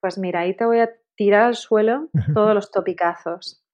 Pues 0.00 0.18
mira, 0.18 0.40
ahí 0.40 0.56
te 0.56 0.64
voy 0.64 0.80
a 0.80 0.90
tirar 1.16 1.44
al 1.44 1.54
suelo 1.54 2.08
todos 2.34 2.54
los 2.54 2.70
topicazos. 2.70 3.64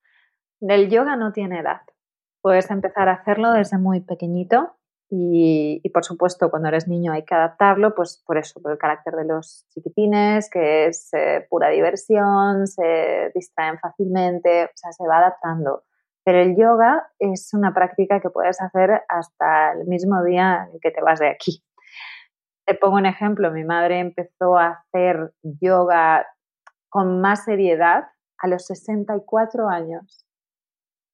Del 0.61 0.91
yoga 0.91 1.17
no 1.17 1.33
tiene 1.33 1.61
edad. 1.61 1.81
Puedes 2.43 2.71
empezar 2.71 3.09
a 3.09 3.15
hacerlo 3.15 3.53
desde 3.53 3.79
muy 3.79 4.01
pequeñito 4.01 4.77
y, 5.11 5.81
por 5.93 6.05
supuesto 6.05 6.51
cuando 6.51 6.69
eres 6.69 6.87
niño 6.87 7.13
hay 7.13 7.25
que 7.25 7.35
adaptarlo, 7.35 7.95
pues 7.95 8.23
por 8.27 8.37
eso, 8.39 8.61
por 8.61 8.73
el 8.73 8.79
carácter 8.79 9.15
de 9.15 9.25
los 9.25 9.67
chiquitines, 9.71 10.51
que 10.51 10.87
es 10.87 11.09
eh, 11.15 11.47
pura 11.49 11.71
diversión, 11.71 12.67
se 12.67 13.31
distraen 13.35 13.79
fácilmente, 13.79 14.65
o 14.65 14.71
sea, 14.75 14.93
se 14.93 15.07
va 15.07 15.19
adaptando 15.19 15.85
pero 16.29 16.43
el 16.43 16.57
yoga 16.59 17.11
es 17.19 17.55
una 17.55 17.73
práctica 17.73 18.21
que 18.21 18.29
puedes 18.29 18.61
hacer 18.61 19.03
hasta 19.09 19.73
el 19.73 19.87
mismo 19.87 20.23
día 20.23 20.69
en 20.71 20.79
que 20.79 20.91
te 20.91 21.01
vas 21.01 21.21
de 21.21 21.31
aquí. 21.31 21.65
Te 22.67 22.75
pongo 22.75 22.97
un 22.97 23.07
ejemplo, 23.07 23.51
mi 23.51 23.65
madre 23.65 23.99
empezó 23.99 24.59
a 24.59 24.85
hacer 24.85 25.33
yoga 25.43 26.27
con 26.91 27.23
más 27.23 27.47
seriedad 27.47 28.09
a 28.37 28.47
los 28.47 28.67
64 28.67 29.71
años. 29.71 30.28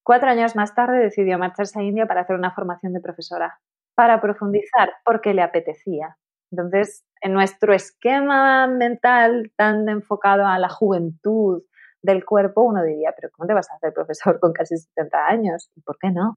Cuatro 0.04 0.28
años 0.28 0.54
más 0.54 0.74
tarde 0.74 0.98
decidió 0.98 1.38
marcharse 1.38 1.80
a 1.80 1.82
India 1.82 2.06
para 2.06 2.20
hacer 2.20 2.36
una 2.36 2.52
formación 2.52 2.92
de 2.92 3.00
profesora, 3.00 3.58
para 3.96 4.20
profundizar 4.20 4.92
porque 5.04 5.34
le 5.34 5.42
apetecía. 5.42 6.16
Entonces, 6.52 7.04
en 7.20 7.32
nuestro 7.32 7.74
esquema 7.74 8.68
mental 8.68 9.50
tan 9.56 9.88
enfocado 9.88 10.46
a 10.46 10.58
la 10.58 10.68
juventud, 10.68 11.64
del 12.04 12.24
cuerpo, 12.24 12.62
uno 12.62 12.82
diría, 12.82 13.14
pero 13.16 13.32
¿cómo 13.32 13.46
te 13.46 13.54
vas 13.54 13.70
a 13.70 13.76
hacer 13.76 13.92
profesor 13.94 14.38
con 14.38 14.52
casi 14.52 14.76
70 14.76 15.26
años? 15.26 15.70
¿Y 15.74 15.80
por 15.80 15.98
qué 15.98 16.10
no? 16.10 16.36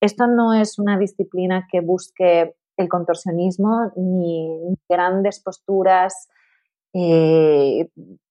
Esto 0.00 0.26
no 0.26 0.54
es 0.54 0.78
una 0.78 0.96
disciplina 0.96 1.66
que 1.70 1.80
busque 1.80 2.54
el 2.76 2.88
contorsionismo 2.88 3.92
ni 3.96 4.76
grandes 4.88 5.40
posturas 5.40 6.28
eh, 6.94 7.88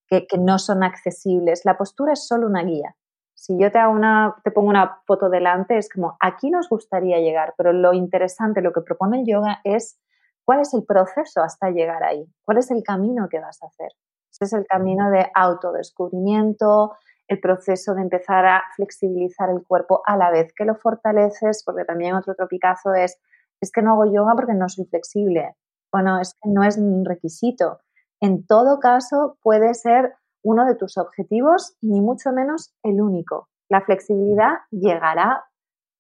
que, 0.07 0.27
no 0.39 0.60
son 0.60 0.84
accesibles. 0.84 1.65
La 1.65 1.77
postura 1.77 2.13
es 2.13 2.25
solo 2.25 2.47
una 2.47 2.63
guía. 2.63 2.95
Si 3.41 3.58
yo 3.58 3.71
te, 3.71 3.80
hago 3.80 3.91
una, 3.91 4.36
te 4.43 4.51
pongo 4.51 4.69
una 4.69 5.01
foto 5.08 5.27
delante, 5.27 5.75
es 5.75 5.89
como, 5.89 6.15
aquí 6.19 6.51
nos 6.51 6.69
gustaría 6.69 7.17
llegar, 7.17 7.56
pero 7.58 7.73
lo 7.73 7.91
interesante, 7.91 8.62
lo 8.62 8.71
que 8.71 8.82
propone 8.82 9.21
el 9.21 9.25
yoga 9.25 9.62
es 9.63 9.99
cuál 10.45 10.60
es 10.60 10.75
el 10.75 10.86
proceso 10.86 11.41
hasta 11.41 11.71
llegar 11.71 12.04
ahí, 12.04 12.23
cuál 12.43 12.60
es 12.60 12.69
el 12.69 12.84
camino 12.84 13.30
que 13.30 13.39
vas 13.39 13.63
a 13.63 13.65
hacer. 13.65 13.93
Ese 14.32 14.45
es 14.45 14.54
el 14.54 14.67
camino 14.67 15.10
de 15.10 15.25
autodescubrimiento, 15.34 16.93
el 17.27 17.39
proceso 17.39 17.95
de 17.95 18.04
empezar 18.04 18.45
a 18.45 18.62
flexibilizar 18.75 19.49
el 19.49 19.65
cuerpo 19.65 20.04
a 20.06 20.17
la 20.17 20.30
vez 20.30 20.54
que 20.56 20.65
lo 20.65 20.75
fortaleces, 20.75 21.63
porque 21.65 21.84
también 21.84 22.13
otro 22.13 22.36
tropicazo 22.36 22.93
es, 22.93 23.17
es 23.60 23.71
que 23.71 23.82
no 23.82 23.93
hago 23.93 24.06
yoga 24.06 24.36
porque 24.36 24.54
no 24.54 24.69
soy 24.69 24.86
flexible. 24.86 25.56
Bueno, 25.91 26.21
es 26.21 26.36
que 26.36 26.47
no 26.47 26.63
es 26.63 26.77
un 26.77 27.06
requisito. 27.06 27.80
En 28.19 28.45
todo 28.45 28.80
caso, 28.80 29.39
puede 29.41 29.73
ser 29.73 30.13
uno 30.43 30.65
de 30.65 30.75
tus 30.75 30.97
objetivos 30.97 31.75
ni 31.82 32.01
mucho 32.01 32.32
menos 32.32 32.73
el 32.84 33.01
único. 33.01 33.49
La 33.69 33.82
flexibilidad 33.82 34.60
llegará 34.71 35.45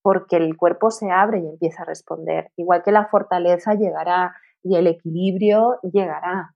porque 0.01 0.37
el 0.37 0.57
cuerpo 0.57 0.91
se 0.91 1.11
abre 1.11 1.39
y 1.39 1.47
empieza 1.47 1.83
a 1.83 1.85
responder, 1.85 2.51
igual 2.57 2.83
que 2.83 2.91
la 2.91 3.07
fortaleza 3.07 3.75
llegará 3.75 4.35
y 4.63 4.75
el 4.75 4.87
equilibrio 4.87 5.79
llegará, 5.83 6.55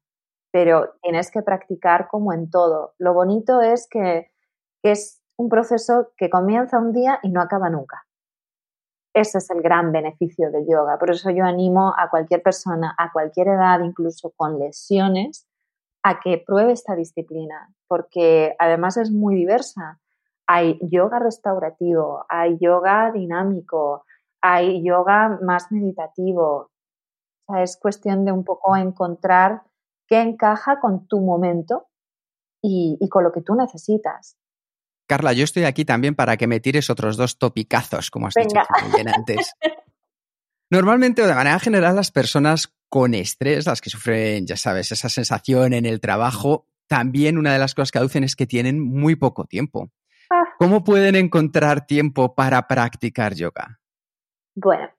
pero 0.52 0.94
tienes 1.02 1.32
que 1.32 1.42
practicar 1.42 2.08
como 2.08 2.34
en 2.34 2.50
todo. 2.50 2.94
Lo 2.98 3.14
bonito 3.14 3.62
es 3.62 3.88
que 3.90 4.32
es 4.84 5.22
un 5.38 5.50
proceso 5.50 6.12
que 6.18 6.30
comienza 6.30 6.80
un 6.80 6.92
día 6.92 7.20
y 7.24 7.30
no 7.30 7.42
acaba 7.42 7.70
nunca. 7.70 8.06
Ese 9.14 9.38
es 9.38 9.50
el 9.50 9.62
gran 9.62 9.92
beneficio 9.92 10.52
del 10.52 10.66
yoga. 10.68 10.98
Por 10.98 11.12
eso 11.12 11.30
yo 11.30 11.46
animo 11.46 11.94
a 11.98 12.10
cualquier 12.10 12.42
persona, 12.42 12.94
a 12.98 13.12
cualquier 13.12 13.48
edad, 13.48 13.80
incluso 13.80 14.34
con 14.36 14.60
lesiones, 14.60 15.48
a 16.04 16.20
que 16.20 16.44
pruebe 16.46 16.74
esta 16.74 16.96
disciplina, 16.96 17.74
porque 17.88 18.56
además 18.60 18.98
es 18.98 19.12
muy 19.12 19.36
diversa. 19.36 20.00
Hay 20.48 20.80
yoga 20.82 21.20
restaurativo, 21.20 22.26
hay 22.30 22.58
yoga 22.60 23.12
dinámico, 23.12 24.06
hay 24.42 24.84
yoga 24.84 25.40
más 25.42 25.72
meditativo. 25.72 26.72
O 27.48 27.54
sea, 27.54 27.64
es 27.64 27.78
cuestión 27.78 28.26
de 28.26 28.32
un 28.32 28.44
poco 28.44 28.76
encontrar 28.76 29.64
qué 30.08 30.22
encaja 30.22 30.80
con 30.80 31.08
tu 31.08 31.22
momento 31.22 31.88
y, 32.62 32.98
con 33.10 33.24
lo 33.24 33.32
que 33.32 33.42
tú 33.42 33.56
necesitas. 33.56 34.38
Carla, 35.08 35.34
yo 35.34 35.44
estoy 35.44 35.66
aquí 35.66 35.86
también 35.86 36.16
para 36.16 36.36
que 36.36 36.48
me 36.48 36.60
tires 36.60 36.90
otros 36.90 37.16
dos 37.16 37.38
topicazos, 37.38 38.10
como 38.10 38.28
has 38.28 38.34
dicho 38.34 38.60
bien 38.96 39.08
antes. 39.08 39.54
Normalmente 40.72 41.22
o 41.22 41.28
de 41.28 41.36
manera 41.36 41.60
general 41.60 41.96
las 41.96 42.12
personas 42.12 42.74
con 42.90 43.14
estrés, 43.14 43.68
las 43.68 43.82
que 43.82 43.92
sufren, 43.92 44.48
ya 44.48 44.58
sabes, 44.58 44.92
esa 44.92 45.10
sensación 45.10 45.74
en 45.74 45.86
el 45.86 46.00
trabajo, 46.00 46.68
también 46.88 47.38
una 47.38 47.54
de 47.54 47.60
las 47.60 47.76
cosas 47.76 47.92
que 47.92 48.00
aducen 48.00 48.24
es 48.24 48.36
que 48.36 48.46
tienen 48.46 48.80
muy 48.80 49.16
poco 49.16 49.46
tiempo. 49.46 49.90
Ah. 50.30 50.44
¿Cómo 50.58 50.84
pueden 50.84 51.16
encontrar 51.16 51.86
tiempo 51.86 52.36
para 52.36 52.68
practicar 52.68 53.34
yoga? 53.34 53.80
Bueno, 54.56 54.90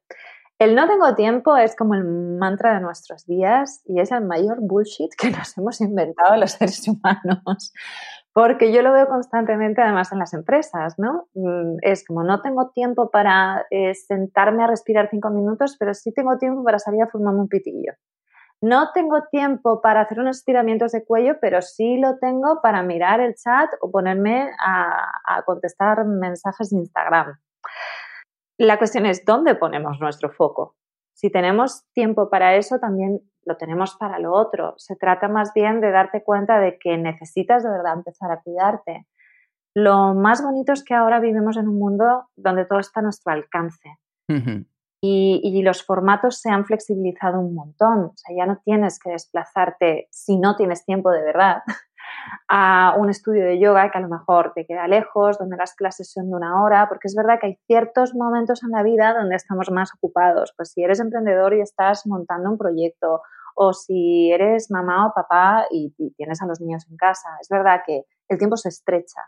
el 0.58 0.74
no 0.74 0.88
tengo 0.88 1.14
tiempo 1.14 1.56
es 1.56 1.76
como 1.76 1.94
el 1.94 2.04
mantra 2.04 2.74
de 2.74 2.80
nuestros 2.80 3.26
días 3.26 3.82
y 3.84 4.00
es 4.00 4.10
el 4.10 4.24
mayor 4.24 4.58
bullshit 4.60 5.10
que 5.16 5.30
nos 5.36 5.56
hemos 5.58 5.80
inventado 5.80 6.36
los 6.36 6.52
seres 6.52 6.86
humanos. 6.88 7.72
Porque 8.32 8.70
yo 8.70 8.82
lo 8.82 8.92
veo 8.92 9.08
constantemente 9.08 9.80
además 9.80 10.12
en 10.12 10.18
las 10.18 10.34
empresas, 10.34 10.98
¿no? 10.98 11.28
Mm, 11.34 11.78
es 11.80 12.04
como 12.06 12.22
no 12.22 12.42
tengo 12.42 12.70
tiempo 12.70 13.10
para 13.10 13.64
eh, 13.70 13.94
sentarme 13.94 14.62
a 14.62 14.66
respirar 14.66 15.08
cinco 15.10 15.30
minutos, 15.30 15.76
pero 15.78 15.94
sí 15.94 16.12
tengo 16.12 16.36
tiempo 16.36 16.62
para 16.62 16.78
salir 16.78 17.02
a 17.02 17.08
formarme 17.08 17.40
un 17.40 17.48
pitillo. 17.48 17.92
No 18.62 18.90
tengo 18.92 19.24
tiempo 19.30 19.82
para 19.82 20.00
hacer 20.00 20.18
unos 20.18 20.38
estiramientos 20.38 20.92
de 20.92 21.04
cuello, 21.04 21.34
pero 21.40 21.60
sí 21.60 21.98
lo 21.98 22.18
tengo 22.18 22.60
para 22.62 22.82
mirar 22.82 23.20
el 23.20 23.34
chat 23.34 23.70
o 23.80 23.90
ponerme 23.90 24.50
a, 24.58 25.42
contestar 25.44 26.04
mensajes 26.06 26.70
de 26.70 26.78
Instagram. 26.78 27.38
La 28.58 28.78
cuestión 28.78 29.04
es 29.04 29.24
dónde 29.24 29.54
ponemos 29.54 30.00
nuestro 30.00 30.30
foco. 30.32 30.74
Si 31.14 31.30
tenemos 31.30 31.84
tiempo 31.92 32.30
para 32.30 32.56
eso, 32.56 32.78
también 32.78 33.20
lo 33.44 33.56
tenemos 33.56 33.96
para 33.96 34.18
lo 34.18 34.32
otro. 34.32 34.74
Se 34.78 34.96
trata 34.96 35.28
más 35.28 35.52
bien 35.54 35.80
de 35.80 35.90
darte 35.90 36.22
cuenta 36.24 36.58
de 36.58 36.78
que 36.78 36.96
necesitas 36.96 37.62
de 37.62 37.70
verdad 37.70 37.94
empezar 37.94 38.30
a 38.30 38.40
cuidarte. 38.40 39.06
Lo 39.74 40.14
más 40.14 40.42
bonito 40.42 40.72
es 40.72 40.82
que 40.82 40.94
ahora 40.94 41.20
vivimos 41.20 41.58
en 41.58 41.68
un 41.68 41.78
mundo 41.78 42.28
donde 42.34 42.64
todo 42.64 42.78
está 42.78 43.00
a 43.00 43.02
nuestro 43.02 43.32
alcance. 43.32 43.98
Y, 45.06 45.58
y, 45.58 45.62
los 45.62 45.84
formatos 45.84 46.40
se 46.40 46.50
han 46.50 46.64
flexibilizado 46.64 47.40
un 47.40 47.54
montón. 47.54 48.06
O 48.06 48.12
sea, 48.16 48.34
ya 48.36 48.46
no 48.46 48.60
tienes 48.64 48.98
que 48.98 49.10
desplazarte 49.10 50.08
si 50.10 50.38
no 50.38 50.56
tienes 50.56 50.84
tiempo 50.84 51.10
de 51.10 51.22
verdad 51.22 51.62
a 52.48 52.94
un 52.98 53.10
estudio 53.10 53.44
de 53.44 53.58
yoga 53.58 53.90
que 53.90 53.98
a 53.98 54.00
lo 54.00 54.08
mejor 54.08 54.52
te 54.54 54.66
queda 54.66 54.88
lejos, 54.88 55.38
donde 55.38 55.56
las 55.56 55.74
clases 55.74 56.10
son 56.12 56.30
de 56.30 56.36
una 56.36 56.62
hora, 56.62 56.88
porque 56.88 57.08
es 57.08 57.14
verdad 57.14 57.38
que 57.40 57.46
hay 57.46 57.58
ciertos 57.66 58.14
momentos 58.14 58.62
en 58.62 58.70
la 58.70 58.82
vida 58.82 59.14
donde 59.14 59.36
estamos 59.36 59.70
más 59.70 59.92
ocupados. 59.94 60.52
Pues 60.56 60.72
si 60.72 60.82
eres 60.82 61.00
emprendedor 61.00 61.54
y 61.54 61.60
estás 61.60 62.06
montando 62.06 62.50
un 62.50 62.58
proyecto, 62.58 63.22
o 63.56 63.72
si 63.72 64.30
eres 64.30 64.70
mamá 64.70 65.06
o 65.06 65.12
papá 65.14 65.66
y, 65.70 65.90
tienes 66.16 66.42
a 66.42 66.46
los 66.46 66.60
niños 66.60 66.86
en 66.90 66.96
casa, 66.96 67.28
es 67.40 67.48
verdad 67.48 67.80
que 67.86 68.04
el 68.28 68.38
tiempo 68.38 68.56
se 68.56 68.68
estrecha. 68.68 69.20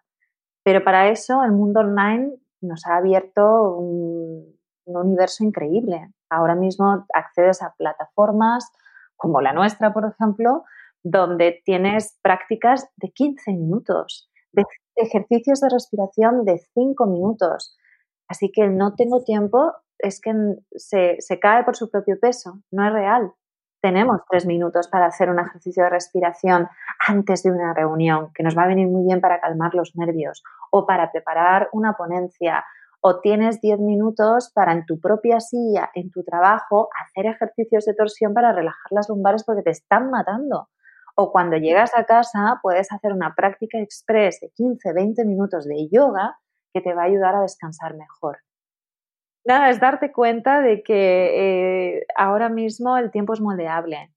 Pero 0.63 0.85
para 0.85 1.09
eso 1.09 1.43
el 1.43 1.53
mundo 1.53 1.81
online 1.81 2.35
nos 2.61 2.87
ha 2.87 2.97
abierto 2.97 3.73
un 3.79 4.58
universo 4.97 5.45
increíble. 5.45 6.13
Ahora 6.31 6.55
mismo 6.55 7.07
accedes 7.15 7.63
a 7.63 7.75
plataformas 7.77 8.71
como 9.17 9.41
la 9.41 9.53
nuestra, 9.53 9.93
por 9.93 10.05
ejemplo, 10.05 10.65
donde 11.03 11.63
tienes 11.65 12.19
prácticas 12.23 12.89
de 12.97 13.11
15 13.11 13.53
minutos, 13.53 14.31
de 14.53 14.65
ejercicios 14.97 15.61
de 15.61 15.69
respiración 15.69 16.45
de 16.45 16.59
5 16.75 17.07
minutos. 17.07 17.77
Así 18.29 18.51
que 18.53 18.69
no 18.69 18.95
tengo 18.95 19.23
tiempo 19.25 19.75
es 19.99 20.21
que 20.21 20.33
se, 20.77 21.17
se, 21.19 21.41
cae 21.41 21.65
por 21.65 21.77
su 21.77 21.91
propio 21.91 22.19
peso, 22.21 22.61
no 22.71 22.87
es 22.87 22.93
real. 22.93 23.33
Tenemos 23.81 24.21
tres 24.29 24.47
minutos 24.47 24.89
para 24.89 25.07
hacer 25.07 25.31
un 25.31 25.39
ejercicio 25.39 25.85
de 25.85 25.91
respiración 25.91 26.69
antes 27.07 27.43
de 27.43 27.51
una 27.51 27.75
reunión, 27.75 28.31
que 28.35 28.43
nos 28.43 28.57
va 28.57 28.65
a 28.65 28.69
venir 28.69 28.89
muy 28.89 29.05
bien 29.05 29.21
para 29.21 29.41
calmar 29.41 29.75
los 29.75 29.95
nervios, 29.97 30.43
o 30.71 30.87
para 30.87 31.11
preparar 31.13 31.69
una 31.73 31.95
ponencia, 31.95 32.65
o 33.01 33.21
tienes 33.21 33.61
diez 33.61 33.79
minutos 33.79 34.51
para 34.55 34.73
en 34.73 34.85
tu 34.87 35.01
propia 35.01 35.41
silla, 35.41 35.91
en 35.95 36.11
tu 36.11 36.25
trabajo, 36.25 36.89
hacer 37.05 37.27
ejercicios 37.27 37.85
de 37.85 37.95
torsión 37.95 38.35
para 38.35 38.53
relajar 38.53 38.91
las 38.91 39.09
lumbares 39.09 39.45
porque 39.45 39.63
te 39.63 39.71
están 39.71 40.11
matando. 40.11 40.69
O 41.15 41.33
cuando 41.33 41.57
llegas 41.57 41.93
a 41.97 42.05
casa 42.05 42.59
puedes 42.63 42.93
hacer 42.93 43.13
una 43.13 43.35
práctica 43.35 43.79
express 43.79 44.41
de 44.41 44.51
15, 44.51 44.93
20 44.93 45.25
minutos 45.25 45.67
de 45.67 45.89
yoga 45.91 46.39
que 46.73 46.81
te 46.81 46.95
va 46.95 47.03
a 47.03 47.07
ayudar 47.07 47.35
a 47.35 47.43
descansar 47.43 47.95
mejor. 47.95 48.39
Nada, 49.45 49.71
es 49.71 49.81
darte 49.81 50.13
cuenta 50.13 50.61
de 50.61 50.83
que 50.83 51.97
eh, 51.97 52.07
ahora 52.17 52.49
mismo 52.49 52.99
el 52.99 53.11
tiempo 53.11 53.33
es 53.33 53.41
moldeable 53.41 54.13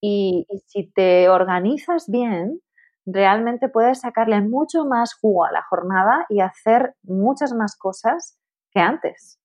y, 0.00 0.46
si 0.66 0.90
te 0.90 1.28
organizas 1.28 2.10
bien, 2.10 2.60
realmente 3.06 3.68
puedes 3.68 4.00
sacarle 4.00 4.40
mucho 4.40 4.84
más 4.84 5.14
jugo 5.14 5.44
a 5.44 5.52
la 5.52 5.62
jornada 5.68 6.26
y 6.28 6.40
hacer 6.40 6.94
muchas 7.02 7.52
más 7.52 7.76
cosas 7.76 8.38
que 8.70 8.80
antes. 8.80 9.38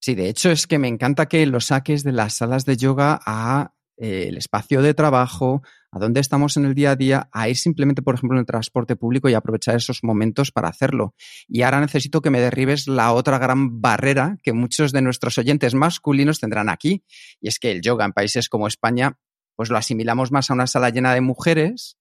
Sí, 0.00 0.14
de 0.14 0.28
hecho 0.28 0.50
es 0.50 0.66
que 0.66 0.78
me 0.78 0.88
encanta 0.88 1.26
que 1.26 1.44
lo 1.46 1.60
saques 1.60 2.04
de 2.04 2.12
las 2.12 2.34
salas 2.34 2.64
de 2.64 2.76
yoga 2.76 3.20
a 3.26 3.74
eh, 4.00 4.28
el 4.28 4.38
espacio 4.38 4.80
de 4.80 4.94
trabajo, 4.94 5.62
a 5.92 5.98
dónde 5.98 6.20
estamos 6.20 6.56
en 6.56 6.64
el 6.64 6.74
día 6.74 6.92
a 6.92 6.96
día, 6.96 7.28
a 7.32 7.50
ir 7.50 7.56
simplemente, 7.56 8.00
por 8.00 8.14
ejemplo, 8.14 8.38
en 8.38 8.40
el 8.40 8.46
transporte 8.46 8.96
público 8.96 9.28
y 9.28 9.34
aprovechar 9.34 9.76
esos 9.76 10.02
momentos 10.02 10.52
para 10.52 10.68
hacerlo. 10.68 11.14
Y 11.46 11.62
ahora 11.62 11.80
necesito 11.80 12.22
que 12.22 12.30
me 12.30 12.40
derribes 12.40 12.88
la 12.88 13.12
otra 13.12 13.38
gran 13.38 13.82
barrera 13.82 14.38
que 14.42 14.54
muchos 14.54 14.92
de 14.92 15.02
nuestros 15.02 15.36
oyentes 15.36 15.74
masculinos 15.74 16.40
tendrán 16.40 16.70
aquí, 16.70 17.04
y 17.42 17.48
es 17.48 17.58
que 17.58 17.72
el 17.72 17.82
yoga 17.82 18.06
en 18.06 18.12
países 18.12 18.48
como 18.48 18.68
España, 18.68 19.18
pues 19.54 19.68
lo 19.68 19.76
asimilamos 19.76 20.32
más 20.32 20.50
a 20.50 20.54
una 20.54 20.66
sala 20.66 20.88
llena 20.88 21.12
de 21.12 21.20
mujeres. 21.20 21.98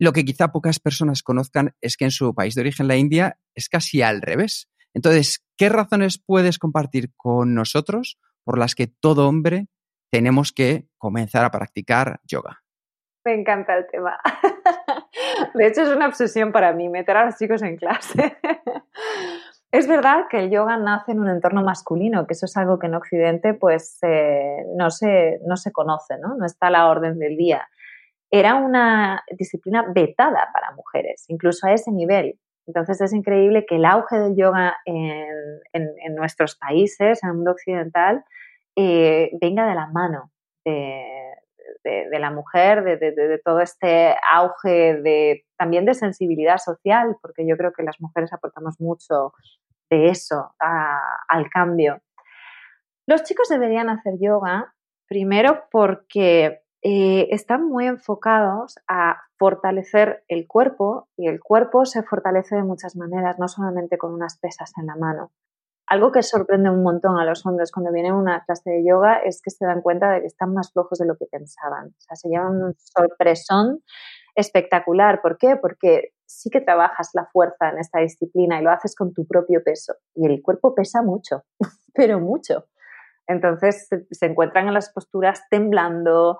Lo 0.00 0.12
que 0.12 0.24
quizá 0.24 0.48
pocas 0.48 0.80
personas 0.80 1.22
conozcan 1.22 1.76
es 1.80 1.96
que 1.96 2.06
en 2.06 2.10
su 2.10 2.34
país 2.34 2.56
de 2.56 2.62
origen, 2.62 2.88
la 2.88 2.96
India, 2.96 3.38
es 3.54 3.68
casi 3.68 4.02
al 4.02 4.22
revés. 4.22 4.68
Entonces, 4.94 5.44
¿qué 5.56 5.68
razones 5.68 6.18
puedes 6.18 6.58
compartir 6.58 7.12
con 7.16 7.54
nosotros 7.54 8.18
por 8.42 8.58
las 8.58 8.74
que 8.74 8.88
todo 8.88 9.28
hombre 9.28 9.68
tenemos 10.10 10.52
que 10.52 10.88
comenzar 10.98 11.44
a 11.44 11.50
practicar 11.50 12.20
yoga. 12.24 12.62
Me 13.24 13.34
encanta 13.34 13.76
el 13.76 13.86
tema. 13.86 14.18
De 15.54 15.66
hecho, 15.66 15.82
es 15.82 15.90
una 15.90 16.06
obsesión 16.06 16.52
para 16.52 16.72
mí 16.72 16.88
meter 16.88 17.16
a 17.16 17.26
los 17.26 17.36
chicos 17.36 17.62
en 17.62 17.76
clase. 17.76 18.36
Es 19.72 19.86
verdad 19.86 20.24
que 20.28 20.40
el 20.40 20.50
yoga 20.50 20.76
nace 20.78 21.12
en 21.12 21.20
un 21.20 21.28
entorno 21.28 21.62
masculino, 21.62 22.26
que 22.26 22.32
eso 22.32 22.46
es 22.46 22.56
algo 22.56 22.80
que 22.80 22.88
en 22.88 22.96
Occidente 22.96 23.54
pues 23.54 23.98
eh, 24.02 24.64
no, 24.76 24.90
se, 24.90 25.38
no 25.46 25.56
se 25.56 25.70
conoce, 25.70 26.18
¿no? 26.18 26.34
no 26.34 26.44
está 26.44 26.66
a 26.66 26.70
la 26.70 26.88
orden 26.88 27.20
del 27.20 27.36
día. 27.36 27.68
Era 28.30 28.54
una 28.54 29.24
disciplina 29.30 29.86
vetada 29.92 30.48
para 30.52 30.72
mujeres, 30.72 31.24
incluso 31.28 31.66
a 31.66 31.72
ese 31.72 31.90
nivel. 31.90 32.38
Entonces 32.66 33.00
es 33.00 33.12
increíble 33.12 33.66
que 33.66 33.76
el 33.76 33.84
auge 33.84 34.18
del 34.18 34.36
yoga 34.36 34.76
en, 34.84 35.26
en 35.72 36.14
nuestros 36.14 36.56
países, 36.56 37.22
en 37.22 37.30
el 37.30 37.34
mundo 37.36 37.52
occidental, 37.52 38.24
eh, 38.76 39.30
venga 39.40 39.66
de 39.66 39.74
la 39.74 39.88
mano 39.88 40.30
de, 40.64 41.04
de, 41.84 42.18
la 42.18 42.30
mujer, 42.30 42.82
de, 42.84 43.40
todo 43.44 43.60
este 43.60 44.14
auge 44.32 44.94
de 44.94 45.44
también 45.56 45.84
de 45.84 45.94
sensibilidad 45.94 46.58
social, 46.58 47.16
porque 47.20 47.46
yo 47.46 47.56
creo 47.56 47.72
que 47.72 47.82
las 47.82 48.00
mujeres 48.00 48.32
aportamos 48.32 48.80
mucho 48.80 49.32
de 49.90 50.08
eso 50.08 50.54
al 50.58 51.50
cambio. 51.50 52.00
Los 53.06 53.24
chicos 53.24 53.48
deberían 53.48 53.88
hacer 53.88 54.14
yoga 54.20 54.72
primero 55.08 55.64
porque 55.70 56.62
eh, 56.82 57.28
están 57.30 57.68
muy 57.68 57.86
enfocados 57.86 58.76
a 58.88 59.22
fortalecer 59.38 60.24
el 60.28 60.46
cuerpo 60.46 61.08
y 61.16 61.28
el 61.28 61.40
cuerpo 61.40 61.84
se 61.84 62.02
fortalece 62.02 62.56
de 62.56 62.62
muchas 62.62 62.96
maneras, 62.96 63.38
no 63.38 63.48
solamente 63.48 63.98
con 63.98 64.14
unas 64.14 64.38
pesas 64.38 64.72
en 64.78 64.86
la 64.86 64.96
mano. 64.96 65.30
Algo 65.86 66.12
que 66.12 66.22
sorprende 66.22 66.70
un 66.70 66.82
montón 66.82 67.18
a 67.18 67.24
los 67.24 67.44
hombres 67.44 67.72
cuando 67.72 67.92
vienen 67.92 68.12
a 68.12 68.16
una 68.16 68.44
clase 68.44 68.70
de 68.70 68.84
yoga 68.84 69.18
es 69.18 69.42
que 69.42 69.50
se 69.50 69.66
dan 69.66 69.82
cuenta 69.82 70.10
de 70.10 70.20
que 70.20 70.26
están 70.26 70.54
más 70.54 70.72
flojos 70.72 70.98
de 70.98 71.06
lo 71.06 71.16
que 71.16 71.26
pensaban. 71.26 71.88
O 71.88 72.00
sea, 72.00 72.16
se 72.16 72.28
llevan 72.28 72.62
un 72.62 72.74
sorpresón 72.76 73.82
espectacular. 74.36 75.20
¿Por 75.20 75.36
qué? 75.36 75.56
Porque 75.56 76.12
sí 76.26 76.48
que 76.48 76.60
trabajas 76.60 77.10
la 77.12 77.26
fuerza 77.26 77.70
en 77.70 77.78
esta 77.78 77.98
disciplina 77.98 78.60
y 78.60 78.62
lo 78.62 78.70
haces 78.70 78.94
con 78.94 79.12
tu 79.12 79.26
propio 79.26 79.62
peso. 79.64 79.94
Y 80.14 80.26
el 80.26 80.42
cuerpo 80.42 80.74
pesa 80.74 81.02
mucho, 81.02 81.42
pero 81.94 82.20
mucho. 82.20 82.66
Entonces 83.26 83.88
se, 84.10 84.26
encuentran 84.26 84.66
en 84.66 84.74
las 84.74 84.90
posturas 84.90 85.42
temblando, 85.50 86.38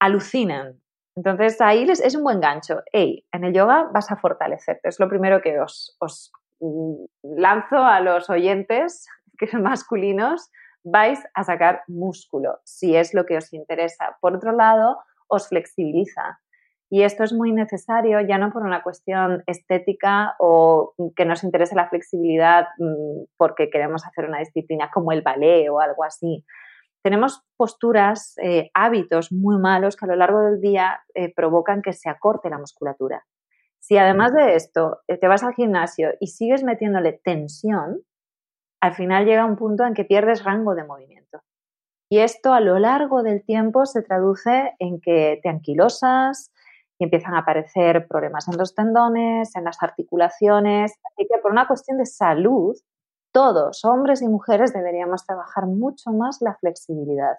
alucinan. 0.00 0.80
Entonces 1.14 1.60
ahí 1.60 1.84
les, 1.84 2.00
es 2.00 2.16
un 2.16 2.24
buen 2.24 2.40
gancho. 2.40 2.82
Hey, 2.92 3.24
en 3.32 3.44
el 3.44 3.52
yoga 3.52 3.88
vas 3.92 4.10
a 4.10 4.16
fortalecerte. 4.16 4.88
Es 4.88 4.98
lo 4.98 5.08
primero 5.08 5.40
que 5.42 5.60
os, 5.60 5.96
os 6.00 6.32
mm, 6.60 7.04
lanzo 7.22 7.76
a 7.76 8.00
los 8.00 8.28
oyentes 8.30 9.06
que 9.38 9.46
son 9.46 9.62
masculinos. 9.62 10.50
Vais 10.82 11.20
a 11.34 11.44
sacar 11.44 11.82
músculo 11.88 12.58
si 12.64 12.96
es 12.96 13.12
lo 13.12 13.26
que 13.26 13.36
os 13.36 13.52
interesa. 13.52 14.16
Por 14.20 14.34
otro 14.34 14.52
lado, 14.52 14.98
os 15.28 15.48
flexibiliza. 15.48 16.40
Y 16.92 17.02
esto 17.02 17.22
es 17.22 17.32
muy 17.32 17.52
necesario 17.52 18.20
ya 18.20 18.36
no 18.38 18.50
por 18.50 18.62
una 18.62 18.82
cuestión 18.82 19.44
estética 19.46 20.34
o 20.40 20.94
que 21.14 21.24
nos 21.24 21.44
interese 21.44 21.76
la 21.76 21.88
flexibilidad 21.88 22.66
mm, 22.78 23.24
porque 23.36 23.70
queremos 23.70 24.04
hacer 24.06 24.24
una 24.24 24.40
disciplina 24.40 24.90
como 24.92 25.12
el 25.12 25.22
ballet 25.22 25.68
o 25.70 25.80
algo 25.80 26.02
así, 26.02 26.44
tenemos 27.02 27.42
posturas, 27.56 28.34
eh, 28.42 28.70
hábitos 28.74 29.32
muy 29.32 29.58
malos 29.58 29.96
que 29.96 30.04
a 30.04 30.08
lo 30.08 30.16
largo 30.16 30.40
del 30.40 30.60
día 30.60 31.00
eh, 31.14 31.32
provocan 31.32 31.82
que 31.82 31.92
se 31.92 32.10
acorte 32.10 32.50
la 32.50 32.58
musculatura. 32.58 33.24
Si 33.78 33.96
además 33.96 34.34
de 34.34 34.54
esto 34.54 35.00
eh, 35.08 35.16
te 35.16 35.26
vas 35.26 35.42
al 35.42 35.54
gimnasio 35.54 36.10
y 36.20 36.26
sigues 36.28 36.62
metiéndole 36.62 37.12
tensión, 37.24 38.02
al 38.80 38.94
final 38.94 39.24
llega 39.24 39.46
un 39.46 39.56
punto 39.56 39.84
en 39.84 39.94
que 39.94 40.04
pierdes 40.04 40.44
rango 40.44 40.74
de 40.74 40.84
movimiento. 40.84 41.40
Y 42.10 42.18
esto 42.18 42.52
a 42.52 42.60
lo 42.60 42.78
largo 42.78 43.22
del 43.22 43.44
tiempo 43.44 43.86
se 43.86 44.02
traduce 44.02 44.74
en 44.78 45.00
que 45.00 45.38
te 45.42 45.48
anquilosas 45.48 46.52
y 46.98 47.04
empiezan 47.04 47.34
a 47.34 47.40
aparecer 47.40 48.06
problemas 48.08 48.48
en 48.48 48.58
los 48.58 48.74
tendones, 48.74 49.54
en 49.56 49.64
las 49.64 49.82
articulaciones. 49.82 50.92
Así 51.04 51.26
que 51.28 51.38
por 51.40 51.52
una 51.52 51.66
cuestión 51.66 51.98
de 51.98 52.06
salud, 52.06 52.76
todos, 53.32 53.84
hombres 53.84 54.22
y 54.22 54.28
mujeres, 54.28 54.72
deberíamos 54.72 55.24
trabajar 55.24 55.66
mucho 55.66 56.10
más 56.12 56.38
la 56.40 56.54
flexibilidad. 56.54 57.36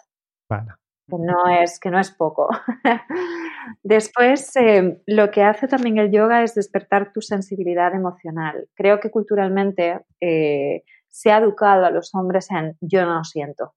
Que 1.09 1.17
no 1.17 1.47
es, 1.47 1.79
que 1.79 1.89
no 1.89 1.99
es 1.99 2.11
poco. 2.11 2.49
Después, 3.83 4.55
eh, 4.55 5.01
lo 5.07 5.29
que 5.31 5.43
hace 5.43 5.67
también 5.67 5.97
el 5.97 6.11
yoga 6.11 6.43
es 6.43 6.55
despertar 6.55 7.11
tu 7.11 7.21
sensibilidad 7.21 7.93
emocional. 7.93 8.69
Creo 8.75 8.99
que 8.99 9.11
culturalmente 9.11 10.05
eh, 10.21 10.83
se 11.09 11.31
ha 11.31 11.39
educado 11.39 11.85
a 11.85 11.91
los 11.91 12.13
hombres 12.15 12.49
en 12.51 12.77
yo 12.79 13.05
no 13.05 13.23
siento. 13.23 13.73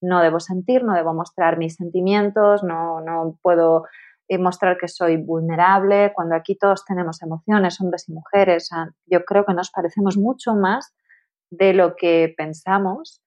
No 0.00 0.22
debo 0.22 0.40
sentir, 0.40 0.82
no 0.82 0.94
debo 0.94 1.12
mostrar 1.12 1.58
mis 1.58 1.74
sentimientos, 1.74 2.64
no, 2.64 3.02
no 3.02 3.38
puedo 3.42 3.84
eh, 4.28 4.38
mostrar 4.38 4.78
que 4.78 4.88
soy 4.88 5.18
vulnerable, 5.18 6.12
cuando 6.14 6.34
aquí 6.34 6.56
todos 6.56 6.84
tenemos 6.86 7.20
emociones, 7.20 7.80
hombres 7.80 8.08
y 8.08 8.12
mujeres. 8.12 8.70
yo 9.04 9.24
creo 9.24 9.44
que 9.44 9.52
nos 9.52 9.70
parecemos 9.70 10.16
mucho 10.16 10.54
más 10.54 10.94
de 11.50 11.74
lo 11.74 11.96
que 11.96 12.32
pensamos 12.36 13.22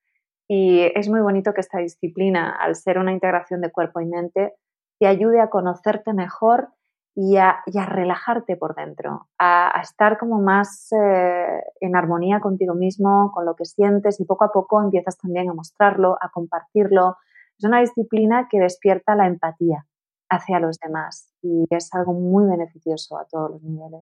y 0.47 0.81
es 0.95 1.09
muy 1.09 1.21
bonito 1.21 1.53
que 1.53 1.61
esta 1.61 1.79
disciplina, 1.79 2.55
al 2.59 2.75
ser 2.75 2.97
una 2.99 3.11
integración 3.11 3.61
de 3.61 3.71
cuerpo 3.71 4.01
y 4.01 4.05
mente, 4.05 4.53
te 4.99 5.07
ayude 5.07 5.39
a 5.41 5.49
conocerte 5.49 6.13
mejor 6.13 6.69
y 7.15 7.37
a, 7.37 7.63
relajarte 7.87 8.55
por 8.57 8.75
dentro, 8.75 9.27
a, 9.37 9.79
estar 9.81 10.17
como 10.17 10.41
más 10.41 10.91
eh, 10.91 11.61
en 11.79 11.95
armonía 11.95 12.39
contigo 12.39 12.73
mismo, 12.73 13.31
con 13.33 13.45
lo 13.45 13.55
que 13.55 13.65
sientes 13.65 14.19
y 14.19 14.25
poco 14.25 14.45
a 14.45 14.51
poco 14.51 14.81
empiezas 14.81 15.17
también 15.17 15.49
a 15.49 15.53
mostrarlo, 15.53 16.17
a 16.21 16.29
compartirlo. 16.29 17.17
Es 17.57 17.65
una 17.65 17.81
disciplina 17.81 18.47
que 18.49 18.59
despierta 18.59 19.15
la 19.15 19.27
empatía 19.27 19.85
hacia 20.29 20.59
los 20.59 20.79
demás 20.79 21.31
y 21.41 21.65
es 21.69 21.93
algo 21.93 22.13
muy 22.13 22.49
beneficioso 22.49 23.17
a 23.17 23.25
todos 23.25 23.51
los 23.51 23.63
niveles. 23.63 24.01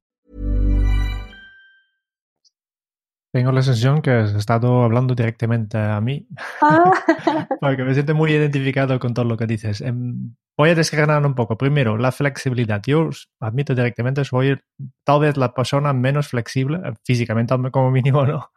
Tengo 3.33 3.53
la 3.53 3.61
sensación 3.61 4.01
que 4.01 4.11
has 4.11 4.33
estado 4.33 4.83
hablando 4.83 5.15
directamente 5.15 5.77
a 5.77 6.01
mí, 6.01 6.27
ah. 6.61 6.91
porque 7.61 7.83
me 7.83 7.93
siento 7.93 8.13
muy 8.13 8.33
identificado 8.33 8.99
con 8.99 9.13
todo 9.13 9.23
lo 9.23 9.37
que 9.37 9.47
dices. 9.47 9.79
Em, 9.79 10.35
voy 10.57 10.71
a 10.71 10.75
desgranar 10.75 11.25
un 11.25 11.33
poco. 11.33 11.57
Primero, 11.57 11.97
la 11.97 12.11
flexibilidad. 12.11 12.81
Yo 12.85 13.09
admito 13.39 13.73
directamente, 13.73 14.25
soy 14.25 14.59
tal 15.05 15.21
vez 15.21 15.37
la 15.37 15.53
persona 15.53 15.93
menos 15.93 16.27
flexible, 16.27 16.81
eh, 16.83 16.93
físicamente 17.05 17.55
como 17.71 17.89
mínimo, 17.89 18.25
¿no? 18.25 18.51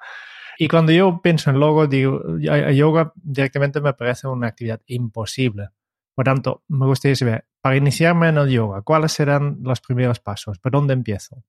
Y 0.59 0.69
cuando 0.69 0.93
yo 0.93 1.21
pienso 1.23 1.51
en 1.51 1.61
logo, 1.61 1.87
digo, 1.87 2.39
yoga 2.39 3.13
directamente 3.17 3.81
me 3.81 3.93
parece 3.95 4.29
una 4.29 4.49
actividad 4.49 4.81
imposible. 4.87 5.69
Por 6.15 6.25
tanto, 6.25 6.63
me 6.69 6.87
gustaría 6.87 7.17
saber, 7.17 7.47
para 7.61 7.77
iniciarme 7.77 8.29
en 8.29 8.39
el 8.39 8.49
yoga, 8.49 8.83
¿cuáles 8.83 9.13
serán 9.13 9.59
los 9.63 9.81
primeros 9.81 10.21
pasos? 10.21 10.59
¿Por 10.59 10.71
dónde 10.71 10.95
empiezo? 10.95 11.43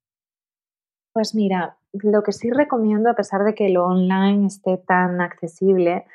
Pues 1.15 1.33
mira, 1.33 1.77
lo 1.93 2.23
que 2.23 2.33
sí 2.33 2.51
recomiendo, 2.51 3.09
a 3.09 3.13
pesar 3.13 3.45
de 3.45 3.55
que 3.55 3.69
lo 3.69 3.85
online 3.85 4.47
esté 4.47 4.77
tan 4.77 5.21
accesible, 5.21 6.05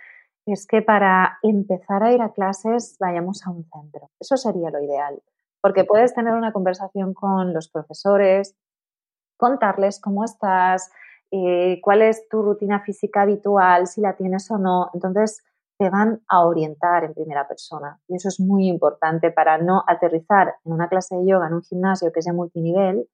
es 0.44 0.66
que 0.66 0.82
para 0.82 1.38
empezar 1.42 2.02
a 2.02 2.12
ir 2.12 2.20
a 2.20 2.34
clases 2.34 2.98
vayamos 3.00 3.46
a 3.46 3.50
un 3.50 3.64
centro. 3.64 4.10
Eso 4.20 4.36
sería 4.36 4.68
lo 4.68 4.78
ideal, 4.84 5.22
porque 5.62 5.84
puedes 5.84 6.12
tener 6.12 6.34
una 6.34 6.52
conversación 6.52 7.14
con 7.14 7.54
los 7.54 7.70
profesores, 7.70 8.54
contarles 9.38 10.00
cómo 10.00 10.22
estás, 10.22 10.90
eh, 11.30 11.80
cuál 11.82 12.02
es 12.02 12.28
tu 12.28 12.42
rutina 12.42 12.80
física 12.80 13.22
habitual, 13.22 13.86
si 13.86 14.02
la 14.02 14.16
tienes 14.16 14.50
o 14.50 14.58
no. 14.58 14.90
Entonces, 14.92 15.42
te 15.78 15.88
van 15.88 16.20
a 16.28 16.44
orientar 16.44 17.04
en 17.04 17.14
primera 17.14 17.48
persona. 17.48 17.98
Y 18.06 18.16
eso 18.16 18.28
es 18.28 18.38
muy 18.38 18.68
importante 18.68 19.30
para 19.30 19.56
no 19.56 19.82
aterrizar 19.86 20.56
en 20.66 20.74
una 20.74 20.90
clase 20.90 21.16
de 21.16 21.26
yoga 21.26 21.46
en 21.46 21.54
un 21.54 21.62
gimnasio 21.62 22.12
que 22.12 22.20
de 22.20 22.34
multinivel, 22.34 23.08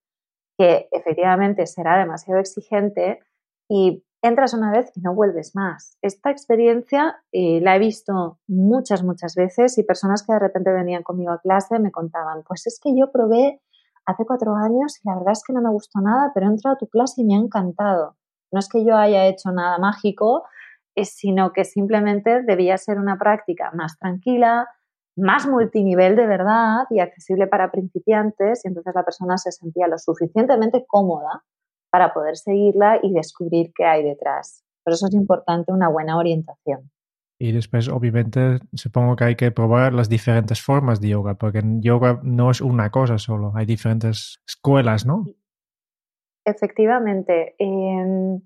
que 0.59 0.89
efectivamente 0.91 1.67
será 1.67 1.99
demasiado 1.99 2.41
exigente 2.41 3.21
y 3.69 4.03
entras 4.23 4.55
una 4.55 4.73
vez 4.73 4.91
y 4.95 5.01
no 5.01 5.15
vuelves 5.15 5.55
más. 5.55 5.99
Esta 6.03 6.31
experiencia 6.31 7.17
eh, 7.33 7.61
la 7.63 7.77
he 7.77 7.79
visto 7.79 8.39
muchas, 8.47 9.03
muchas 9.03 9.35
veces 9.35 9.79
y 9.79 9.83
personas 9.83 10.25
que 10.25 10.33
de 10.33 10.39
repente 10.39 10.73
venían 10.73 11.03
conmigo 11.03 11.33
a 11.33 11.41
clase 11.41 11.79
me 11.79 11.93
contaban, 11.93 12.43
pues 12.43 12.67
es 12.67 12.81
que 12.83 12.97
yo 12.99 13.13
probé 13.13 13.61
hace 14.07 14.25
cuatro 14.25 14.55
años 14.55 14.99
y 15.03 15.09
la 15.09 15.17
verdad 15.17 15.33
es 15.33 15.43
que 15.47 15.53
no 15.53 15.61
me 15.61 15.71
gustó 15.71 16.01
nada, 16.01 16.31
pero 16.33 16.47
he 16.47 16.51
entrado 16.51 16.77
a 16.77 16.79
tu 16.79 16.89
clase 16.89 17.23
y 17.23 17.25
me 17.25 17.35
ha 17.35 17.39
encantado. 17.39 18.17
No 18.53 18.61
es 18.61 18.69
que 18.69 18.85
yo 18.85 18.97
haya 18.97 19.27
hecho 19.27 19.51
nada 19.51 19.79
mágico, 19.79 20.45
sino 21.05 21.53
que 21.53 21.65
simplemente 21.65 22.43
debía 22.43 22.79
ser 22.79 22.99
una 22.99 23.19
práctica 23.19 23.71
más 23.75 23.99
tranquila, 23.99 24.69
más 25.17 25.47
multinivel 25.47 26.15
de 26.15 26.27
verdad 26.27 26.85
y 26.91 27.01
accesible 27.01 27.47
para 27.47 27.71
principiantes 27.71 28.65
y 28.65 28.69
entonces 28.69 28.95
la 28.95 29.05
persona 29.05 29.39
se 29.39 29.51
sentía 29.51 29.89
lo 29.89 29.99
suficientemente 29.99 30.85
cómoda 30.87 31.43
para 31.91 32.13
poder 32.13 32.37
seguirla 32.37 33.01
y 33.03 33.13
descubrir 33.13 33.73
qué 33.75 33.85
hay 33.85 34.05
detrás. 34.05 34.63
Por 34.85 34.93
eso 34.93 35.07
es 35.07 35.15
importante 35.15 35.73
una 35.73 35.89
buena 35.89 36.19
orientación. 36.19 36.91
Y 37.39 37.53
después, 37.53 37.89
obviamente, 37.89 38.61
supongo 38.73 39.17
que 39.17 39.25
hay 39.25 39.37
que 39.37 39.51
probar 39.51 39.93
las 39.93 40.09
diferentes 40.09 40.63
formas 40.63 41.01
de 41.01 41.09
yoga, 41.11 41.35
porque 41.35 41.59
en 41.59 41.83
yoga 41.83 42.21
no 42.23 42.51
es 42.51 42.61
una 42.61 42.91
cosa 42.91 43.19
solo, 43.19 43.53
hay 43.55 43.67
diferentes 43.67 44.41
escuelas, 44.47 45.05
¿no? 45.05 45.27
Efectivamente. 46.47 47.55
Em, 47.59 48.41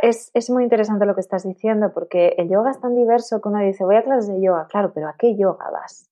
es, 0.00 0.30
es, 0.34 0.50
muy 0.50 0.62
interesante 0.62 1.06
lo 1.06 1.14
que 1.14 1.20
estás 1.20 1.44
diciendo, 1.44 1.92
porque 1.92 2.34
el 2.38 2.48
yoga 2.48 2.70
es 2.70 2.80
tan 2.80 2.94
diverso 2.94 3.40
que 3.40 3.48
uno 3.48 3.60
dice, 3.60 3.84
voy 3.84 3.96
a 3.96 4.04
clases 4.04 4.28
de 4.28 4.40
yoga, 4.40 4.66
claro, 4.68 4.92
pero 4.94 5.08
¿a 5.08 5.16
qué 5.18 5.36
yoga 5.36 5.70
vas? 5.70 6.10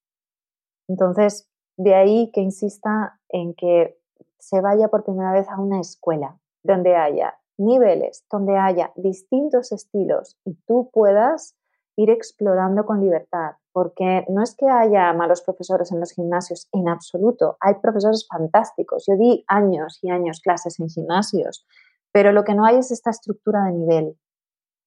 Entonces, 0.88 1.48
de 1.76 1.94
ahí 1.94 2.30
que 2.32 2.40
insista 2.40 3.18
en 3.28 3.54
que 3.54 3.98
se 4.38 4.60
vaya 4.60 4.88
por 4.88 5.04
primera 5.04 5.32
vez 5.32 5.48
a 5.48 5.60
una 5.60 5.80
escuela 5.80 6.38
donde 6.62 6.96
haya 6.96 7.38
niveles, 7.58 8.24
donde 8.30 8.56
haya 8.56 8.92
distintos 8.96 9.72
estilos 9.72 10.38
y 10.44 10.54
tú 10.66 10.90
puedas 10.92 11.56
ir 11.96 12.10
explorando 12.10 12.86
con 12.86 13.00
libertad, 13.00 13.52
porque 13.72 14.24
no 14.28 14.42
es 14.42 14.56
que 14.56 14.66
haya 14.66 15.12
malos 15.12 15.42
profesores 15.42 15.92
en 15.92 16.00
los 16.00 16.12
gimnasios, 16.12 16.68
en 16.72 16.88
absoluto, 16.88 17.56
hay 17.60 17.74
profesores 17.74 18.26
fantásticos. 18.26 19.04
Yo 19.06 19.16
di 19.16 19.44
años 19.48 19.98
y 20.02 20.10
años 20.10 20.40
clases 20.40 20.80
en 20.80 20.88
gimnasios 20.88 21.66
pero 22.12 22.32
lo 22.32 22.44
que 22.44 22.54
no 22.54 22.64
hay 22.64 22.76
es 22.76 22.90
esta 22.90 23.10
estructura 23.10 23.64
de 23.64 23.72
nivel. 23.72 24.16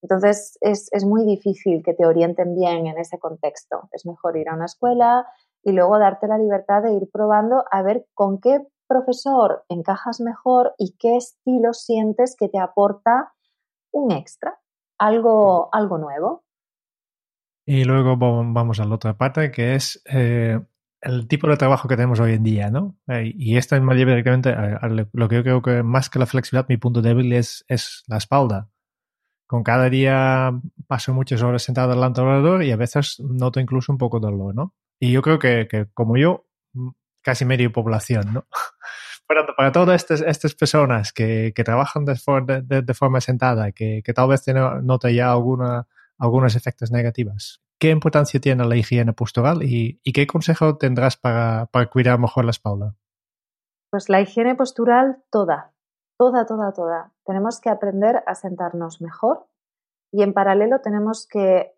Entonces 0.03 0.57
es, 0.59 0.89
muy 1.05 1.25
difícil 1.25 1.81
que 1.83 1.93
te 1.93 2.05
orienten 2.05 2.55
bien 2.55 2.87
en 2.87 2.97
ese 2.97 3.17
contexto. 3.19 3.87
Es 3.93 4.05
mejor 4.05 4.35
ir 4.35 4.49
a 4.49 4.55
una 4.55 4.65
escuela 4.65 5.25
y 5.63 5.71
luego 5.71 5.97
darte 5.97 6.27
la 6.27 6.37
libertad 6.37 6.83
de 6.83 6.93
ir 6.93 7.09
probando 7.11 7.63
a 7.71 7.81
ver 7.83 8.05
con 8.13 8.41
qué 8.41 8.59
profesor 8.85 9.63
encajas 9.69 10.19
mejor 10.19 10.73
y 10.77 10.97
qué 10.99 11.15
estilo 11.15 11.71
sientes 11.71 12.35
que 12.37 12.49
te 12.49 12.59
aporta 12.59 13.31
un 13.93 14.11
extra, 14.11 14.59
algo, 14.97 15.69
algo 15.71 15.97
nuevo. 15.97 16.43
Y 17.65 17.85
luego 17.85 18.17
vamos 18.17 18.81
a 18.81 18.85
la 18.85 18.95
otra 18.95 19.17
parte, 19.17 19.51
que 19.51 19.75
es 19.75 20.03
eh, 20.13 20.59
el 21.03 21.27
tipo 21.27 21.47
de 21.47 21.57
trabajo 21.57 21.87
que 21.87 21.95
tenemos 21.95 22.19
hoy 22.19 22.33
en 22.33 22.43
día, 22.43 22.69
¿no? 22.69 22.97
Eh, 23.07 23.33
y 23.35 23.57
esto 23.57 23.79
me 23.81 23.95
lleva 23.95 24.11
directamente 24.11 24.49
a, 24.49 24.87
lo 24.87 25.27
que 25.27 25.35
yo 25.35 25.43
creo 25.43 25.61
que 25.61 25.83
más 25.83 26.09
que 26.09 26.19
la 26.19 26.25
flexibilidad, 26.25 26.67
mi 26.69 26.77
punto 26.77 27.01
débil 27.01 27.33
es, 27.33 27.65
es 27.67 28.03
la 28.07 28.17
espalda. 28.17 28.69
Con 29.45 29.63
cada 29.63 29.89
día 29.89 30.51
paso 30.87 31.13
muchas 31.13 31.43
horas 31.43 31.63
sentado 31.63 31.93
delante 31.93 32.21
del 32.21 32.29
ordenador 32.29 32.63
y 32.63 32.71
a 32.71 32.77
veces 32.77 33.19
noto 33.19 33.59
incluso 33.59 33.91
un 33.91 33.97
poco 33.97 34.19
de 34.19 34.27
dolor, 34.27 34.55
¿no? 34.55 34.73
Y 34.99 35.11
yo 35.11 35.21
creo 35.21 35.37
que, 35.39 35.67
que 35.69 35.87
como 35.93 36.17
yo, 36.17 36.47
casi 37.21 37.43
medio 37.45 37.71
población, 37.71 38.33
¿no? 38.33 38.47
para, 39.27 39.45
para 39.45 39.71
todas 39.71 40.01
estas, 40.01 40.21
estas 40.21 40.55
personas 40.55 41.11
que, 41.11 41.51
que 41.53 41.63
trabajan 41.63 42.05
de, 42.05 42.15
de, 42.63 42.81
de, 42.81 42.93
forma 42.93 43.19
sentada, 43.19 43.73
que, 43.73 44.01
que 44.03 44.13
tal 44.13 44.29
vez 44.29 44.45
noten 44.81 45.13
ya 45.13 45.31
alguna, 45.31 45.87
algunos 46.17 46.55
efectos 46.55 46.91
negativos, 46.91 47.61
¿Qué 47.83 47.89
importancia 47.89 48.39
tiene 48.39 48.65
la 48.65 48.77
higiene 48.77 49.11
postural 49.11 49.61
y, 49.61 49.99
qué 50.13 50.25
consejo 50.25 50.77
tendrás 50.77 51.17
para, 51.17 51.67
cuidar 51.91 52.17
mejor 52.17 52.45
la 52.45 52.51
espalda? 52.51 52.95
Pues 53.91 54.07
la 54.07 54.21
higiene 54.21 54.55
postural 54.55 55.21
toda, 55.29 55.73
toda, 56.17 56.45
toda, 56.45 56.71
toda. 56.71 57.11
Tenemos 57.25 57.59
que 57.59 57.69
aprender 57.69 58.23
a 58.25 58.35
sentarnos 58.35 59.01
mejor 59.01 59.47
y 60.13 60.23
en 60.23 60.31
paralelo 60.31 60.79
tenemos 60.79 61.27
que 61.27 61.73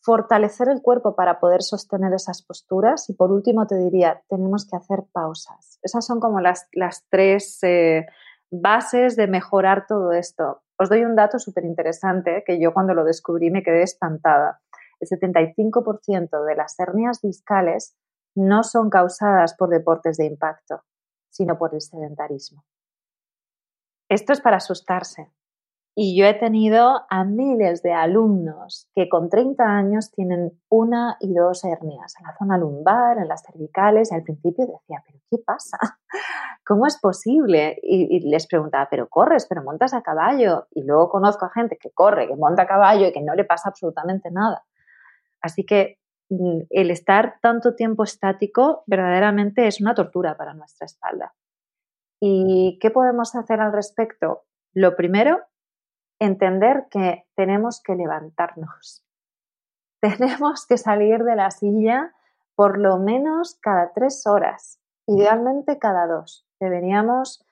fortalecer 0.00 0.70
el 0.70 0.80
cuerpo 0.80 1.14
para 1.14 1.40
poder 1.40 1.62
sostener 1.62 2.14
esas 2.14 2.40
posturas 2.40 3.10
y 3.10 3.12
por 3.12 3.30
último 3.30 3.66
te 3.66 3.76
diría, 3.76 4.22
tenemos 4.30 4.66
que 4.66 4.76
hacer 4.76 5.04
pausas. 5.12 5.78
Esas 5.82 6.06
son 6.06 6.20
como 6.20 6.40
las, 6.40 6.68
las 6.72 7.04
tres 7.10 7.58
eh, 7.64 8.06
bases 8.50 9.14
de 9.14 9.26
mejorar 9.26 9.84
todo 9.86 10.12
esto. 10.12 10.62
Os 10.78 10.88
doy 10.88 11.04
un 11.04 11.14
dato 11.16 11.38
súper 11.38 11.66
interesante 11.66 12.44
que 12.46 12.58
yo 12.58 12.72
cuando 12.72 12.94
lo 12.94 13.04
descubrí 13.04 13.50
me 13.50 13.62
quedé 13.62 13.82
espantada 13.82 14.62
el 15.10 15.20
75% 15.20 16.44
de 16.44 16.54
las 16.56 16.78
hernias 16.78 17.20
discales 17.20 17.96
no 18.34 18.62
son 18.62 18.90
causadas 18.90 19.54
por 19.56 19.68
deportes 19.68 20.16
de 20.16 20.26
impacto, 20.26 20.82
sino 21.30 21.56
por 21.58 21.74
el 21.74 21.80
sedentarismo. 21.80 22.64
Esto 24.08 24.32
es 24.32 24.40
para 24.40 24.56
asustarse. 24.56 25.32
Y 25.96 26.18
yo 26.18 26.26
he 26.26 26.34
tenido 26.34 27.02
a 27.08 27.24
miles 27.24 27.82
de 27.82 27.92
alumnos 27.92 28.88
que 28.96 29.08
con 29.08 29.28
30 29.28 29.62
años 29.64 30.10
tienen 30.10 30.60
una 30.68 31.16
y 31.20 31.32
dos 31.32 31.64
hernias 31.64 32.14
en 32.18 32.26
la 32.26 32.36
zona 32.36 32.58
lumbar, 32.58 33.18
en 33.18 33.28
las 33.28 33.44
cervicales, 33.44 34.10
y 34.10 34.16
al 34.16 34.24
principio 34.24 34.66
decía, 34.66 35.04
pero 35.06 35.20
¿qué 35.30 35.38
pasa? 35.38 35.78
¿Cómo 36.66 36.86
es 36.86 36.98
posible? 36.98 37.78
Y, 37.80 38.16
y, 38.16 38.28
les 38.28 38.48
preguntaba, 38.48 38.88
pero 38.90 39.08
corres, 39.08 39.46
pero 39.48 39.62
montas 39.62 39.94
a 39.94 40.02
caballo. 40.02 40.66
Y 40.72 40.82
luego 40.82 41.10
conozco 41.10 41.44
a 41.46 41.50
gente 41.50 41.78
que 41.80 41.92
corre, 41.92 42.26
que 42.26 42.34
monta 42.34 42.62
a 42.62 42.66
caballo 42.66 43.06
y 43.06 43.12
que 43.12 43.22
no 43.22 43.34
le 43.36 43.44
pasa 43.44 43.68
absolutamente 43.68 44.32
nada. 44.32 44.64
Así 45.44 45.66
que 45.66 45.98
mm, 46.30 46.62
el 46.70 46.90
estar 46.90 47.38
tanto 47.42 47.74
tiempo 47.74 48.02
estático 48.02 48.82
verdaderamente 48.86 49.66
es 49.66 49.78
una 49.78 49.94
tortura 49.94 50.38
para 50.38 50.54
nuestra 50.54 50.86
espalda. 50.86 51.34
¿Y 52.18 52.78
qué 52.80 52.90
podemos 52.90 53.34
hacer 53.34 53.60
al 53.60 53.74
respecto? 53.74 54.44
Lo 54.72 54.96
primero, 54.96 55.42
entender 56.18 56.86
que 56.90 57.26
tenemos 57.36 57.82
que 57.82 57.94
levantarnos. 57.94 59.04
Tenemos 60.00 60.66
que 60.66 60.78
salir 60.78 61.24
de 61.24 61.36
la 61.36 61.50
silla 61.50 62.14
por 62.54 62.78
lo 62.78 62.98
menos 62.98 63.58
cada 63.60 63.92
tres 63.92 64.26
horas, 64.26 64.80
idealmente 65.06 65.78
cada 65.78 66.06
dos. 66.06 66.46
Deberíamos 66.58 67.44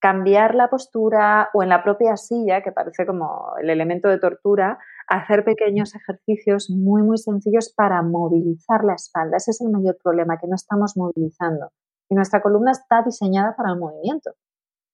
cambiar 0.00 0.56
la 0.56 0.68
postura 0.68 1.50
o 1.54 1.62
en 1.62 1.68
la 1.68 1.84
propia 1.84 2.16
silla, 2.16 2.62
que 2.62 2.72
parece 2.72 3.06
como 3.06 3.54
el 3.60 3.70
elemento 3.70 4.08
de 4.08 4.18
tortura, 4.18 4.78
hacer 5.06 5.44
pequeños 5.44 5.94
ejercicios 5.94 6.70
muy, 6.70 7.02
muy 7.02 7.18
sencillos 7.18 7.72
para 7.74 8.02
movilizar 8.02 8.84
la 8.84 8.94
espalda. 8.94 9.36
Ese 9.36 9.52
es 9.52 9.60
el 9.60 9.70
mayor 9.70 9.96
problema, 10.02 10.38
que 10.38 10.48
no 10.48 10.54
estamos 10.54 10.96
movilizando. 10.96 11.70
Y 12.08 12.14
nuestra 12.14 12.42
columna 12.42 12.72
está 12.72 13.02
diseñada 13.02 13.54
para 13.56 13.70
el 13.70 13.78
movimiento. 13.78 14.32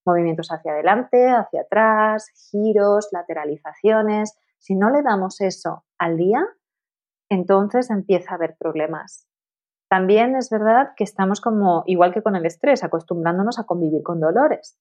Movimientos 0.04 0.48
hacia 0.50 0.72
adelante, 0.72 1.28
hacia 1.28 1.62
atrás, 1.62 2.26
giros, 2.50 3.08
lateralizaciones. 3.12 4.36
Si 4.58 4.74
no 4.74 4.90
le 4.90 5.02
damos 5.02 5.40
eso 5.40 5.84
al 5.98 6.16
día, 6.16 6.46
entonces 7.30 7.90
empieza 7.90 8.32
a 8.32 8.34
haber 8.34 8.56
problemas. 8.58 9.26
También 9.88 10.36
es 10.36 10.48
verdad 10.50 10.92
que 10.96 11.04
estamos 11.04 11.40
como, 11.40 11.84
igual 11.86 12.14
que 12.14 12.22
con 12.22 12.34
el 12.34 12.46
estrés, 12.46 12.82
acostumbrándonos 12.82 13.58
a 13.58 13.64
convivir 13.64 14.02
con 14.02 14.20
dolores. 14.20 14.78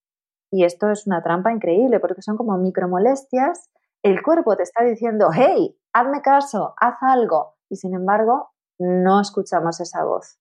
Y 0.52 0.64
esto 0.66 0.90
es 0.90 1.08
una 1.08 1.22
trampa 1.22 1.52
increíble 1.52 2.00
porque 2.00 2.22
son 2.22 2.38
como 2.38 2.58
micromolestias 2.58 3.70
el 4.04 4.22
cuerpo 4.24 4.56
te 4.56 4.64
está 4.64 4.84
diciendo, 4.84 5.30
hey, 5.34 5.78
hazme 5.94 6.22
caso, 6.22 6.74
haz 6.78 6.98
algo. 7.02 7.56
Y 7.70 7.76
sin 7.76 7.94
embargo, 7.94 8.52
no 8.80 9.22
escuchamos 9.22 9.80
esa 9.80 10.04
voz. 10.04 10.40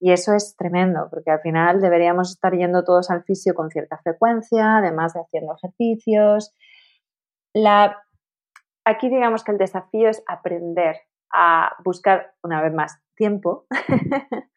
Y 0.00 0.12
eso 0.12 0.34
es 0.34 0.56
tremendo, 0.56 1.08
porque 1.10 1.30
al 1.30 1.40
final 1.40 1.80
deberíamos 1.80 2.32
estar 2.32 2.52
yendo 2.54 2.84
todos 2.84 3.10
al 3.10 3.22
fisio 3.24 3.54
con 3.54 3.70
cierta 3.70 3.98
frecuencia, 3.98 4.78
además 4.78 5.14
de 5.14 5.20
haciendo 5.20 5.54
ejercicios. 5.54 6.52
La... 7.54 8.02
Aquí 8.84 9.08
digamos 9.08 9.44
que 9.44 9.52
el 9.52 9.58
desafío 9.58 10.08
es 10.08 10.24
aprender 10.26 10.96
a 11.32 11.76
buscar, 11.84 12.34
una 12.42 12.60
vez 12.60 12.74
más, 12.74 13.00
tiempo 13.14 13.66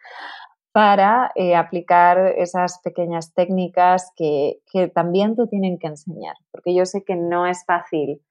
para 0.76 1.32
eh, 1.36 1.56
aplicar 1.56 2.18
esas 2.36 2.82
pequeñas 2.84 3.34
técnicas 3.34 4.12
que, 4.18 4.60
también 4.94 5.38
te 5.38 5.48
tienen 5.48 5.80
que 5.80 5.88
enseñar, 5.88 6.36
porque 6.52 6.76
yo 6.76 6.86
sé 6.86 7.06
que 7.06 7.16
no 7.16 7.48
es 7.48 7.64
fácil 7.64 8.22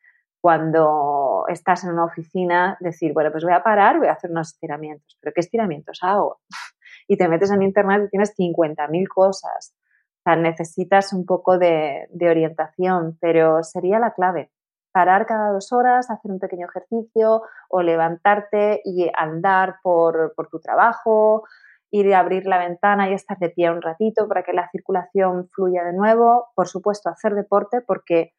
cuando 0.42 1.46
estás 1.48 1.84
en 1.84 1.92
una 1.92 2.04
oficina 2.04 2.76
decir, 2.80 3.14
bueno, 3.14 3.32
pues 3.32 3.44
voy 3.44 3.54
a 3.54 3.62
parar, 3.62 3.98
voy 3.98 4.08
a 4.08 4.12
hacer 4.12 4.30
unos 4.30 4.48
estiramientos, 4.48 5.16
pero 5.22 5.32
¿qué 5.32 5.40
estiramientos 5.40 6.00
hago? 6.02 6.40
Y 7.08 7.16
te 7.18 7.28
metes 7.28 7.50
en 7.50 7.62
internet 7.62 8.04
y 8.06 8.10
tienes 8.10 8.34
50.000 8.34 9.08
cosas. 9.08 9.74
O 10.20 10.22
sea, 10.24 10.36
necesitas 10.36 11.12
un 11.12 11.26
poco 11.26 11.58
de, 11.58 12.08
orientación, 12.18 13.18
pero 13.20 13.62
sería 13.62 13.98
la 13.98 14.14
clave. 14.14 14.50
Parar 14.90 15.26
cada 15.26 15.52
dos 15.52 15.70
horas, 15.70 16.10
hacer 16.10 16.30
un 16.30 16.38
pequeño 16.38 16.66
ejercicio 16.66 17.42
o 17.68 17.82
levantarte 17.82 18.80
y 18.86 19.10
andar 19.14 19.76
por, 19.82 20.32
por 20.34 20.48
tu 20.48 20.60
trabajo, 20.60 21.44
ir 21.90 22.14
a 22.14 22.18
abrir 22.20 22.46
la 22.46 22.58
ventana 22.58 23.08
y 23.08 23.14
estar 23.14 23.38
de 23.38 23.50
pie 23.50 23.70
un 23.70 23.82
ratito 23.82 24.26
para 24.28 24.42
que 24.42 24.52
la 24.52 24.68
circulación 24.70 25.48
fluya 25.48 25.84
de 25.84 25.92
nuevo. 25.92 26.48
Por 26.54 26.68
supuesto, 26.68 27.08
hacer 27.08 27.34
deporte 27.34 27.80
porque 27.80 28.32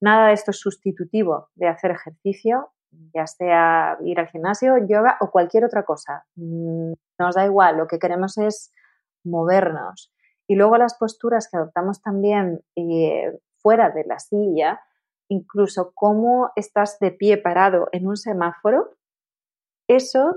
nada 0.00 0.28
de 0.28 0.34
esto 0.34 0.50
es 0.50 0.58
sustitutivo 0.58 1.48
de 1.54 1.68
hacer 1.68 1.90
ejercicio, 1.90 2.72
ya 3.14 3.26
sea 3.26 3.98
ir 4.04 4.18
al 4.18 4.28
gimnasio, 4.28 4.76
yoga 4.86 5.16
o 5.20 5.30
cualquier 5.30 5.64
otra 5.64 5.84
cosa. 5.84 6.24
Mm, 6.36 6.92
nos 7.18 7.34
da 7.34 7.44
igual, 7.44 7.76
lo 7.76 7.86
que 7.86 7.98
queremos 7.98 8.38
es 8.38 8.72
movernos. 9.24 10.12
Y 10.46 10.56
luego 10.56 10.76
las 10.76 10.94
posturas 10.94 11.48
que 11.48 11.56
adoptamos 11.56 12.02
también 12.02 12.62
eh, 12.76 13.38
fuera 13.58 13.90
de 13.90 14.04
la 14.04 14.18
silla 14.18 14.80
incluso 15.32 15.92
cómo 15.94 16.50
estás 16.56 16.98
de 16.98 17.10
pie 17.10 17.38
parado 17.38 17.88
en 17.92 18.06
un 18.06 18.16
semáforo, 18.16 18.96
eso 19.88 20.36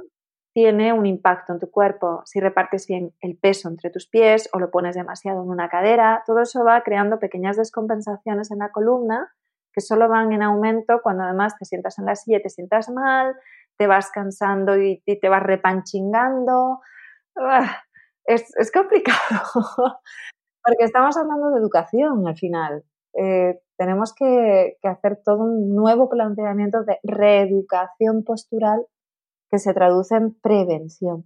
tiene 0.55 0.93
un 0.93 1.05
impacto 1.05 1.51
en 1.51 1.59
tu 1.59 1.69
cuerpo. 1.69 2.21
Si 2.23 2.39
repartes 2.39 2.87
bien 2.87 3.13
el 3.19 3.37
peso 3.37 3.67
entre 3.67 3.89
tus 3.89 4.07
pies 4.07 4.49
o 4.53 4.59
lo 4.59 4.71
pones 4.71 4.95
demasiado 4.95 5.43
en 5.43 5.49
una 5.49 5.67
cadera, 5.67 6.23
todo 6.25 6.39
eso 6.39 6.63
va 6.63 6.81
creando 6.81 7.19
pequeñas 7.19 7.57
descompensaciones 7.57 8.51
en 8.51 8.59
la 8.59 8.71
columna 8.71 9.33
que 9.73 9.81
solo 9.81 10.07
van 10.07 10.31
en 10.31 10.41
aumento 10.41 11.01
cuando 11.03 11.23
además 11.23 11.57
te 11.59 11.65
sientas 11.65 11.99
en 11.99 12.05
la 12.05 12.15
silla 12.15 12.39
te 12.41 12.49
sientas 12.49 12.89
mal, 12.89 13.35
te 13.77 13.85
vas 13.85 14.09
cansando 14.11 14.77
y, 14.77 15.03
te 15.05 15.27
vas 15.27 15.43
repanchingando. 15.43 16.79
Ah, 17.37 17.83
es, 18.23 18.71
complicado, 18.71 19.19
porque 20.63 20.85
estamos 20.85 21.17
hablando 21.17 21.51
de 21.51 21.59
educación 21.59 22.25
al 22.25 22.37
final. 22.37 22.85
Eh, 23.13 23.59
tenemos 23.77 24.15
que, 24.15 24.77
hacer 24.83 25.19
todo 25.25 25.43
un 25.43 25.75
nuevo 25.75 26.07
planteamiento 26.07 26.85
de 26.85 26.97
reeducación 27.03 28.23
postural 28.23 28.85
que 29.55 29.59
se 29.59 29.73
traduce 29.73 30.15
en 30.15 30.33
prevención. 30.33 31.25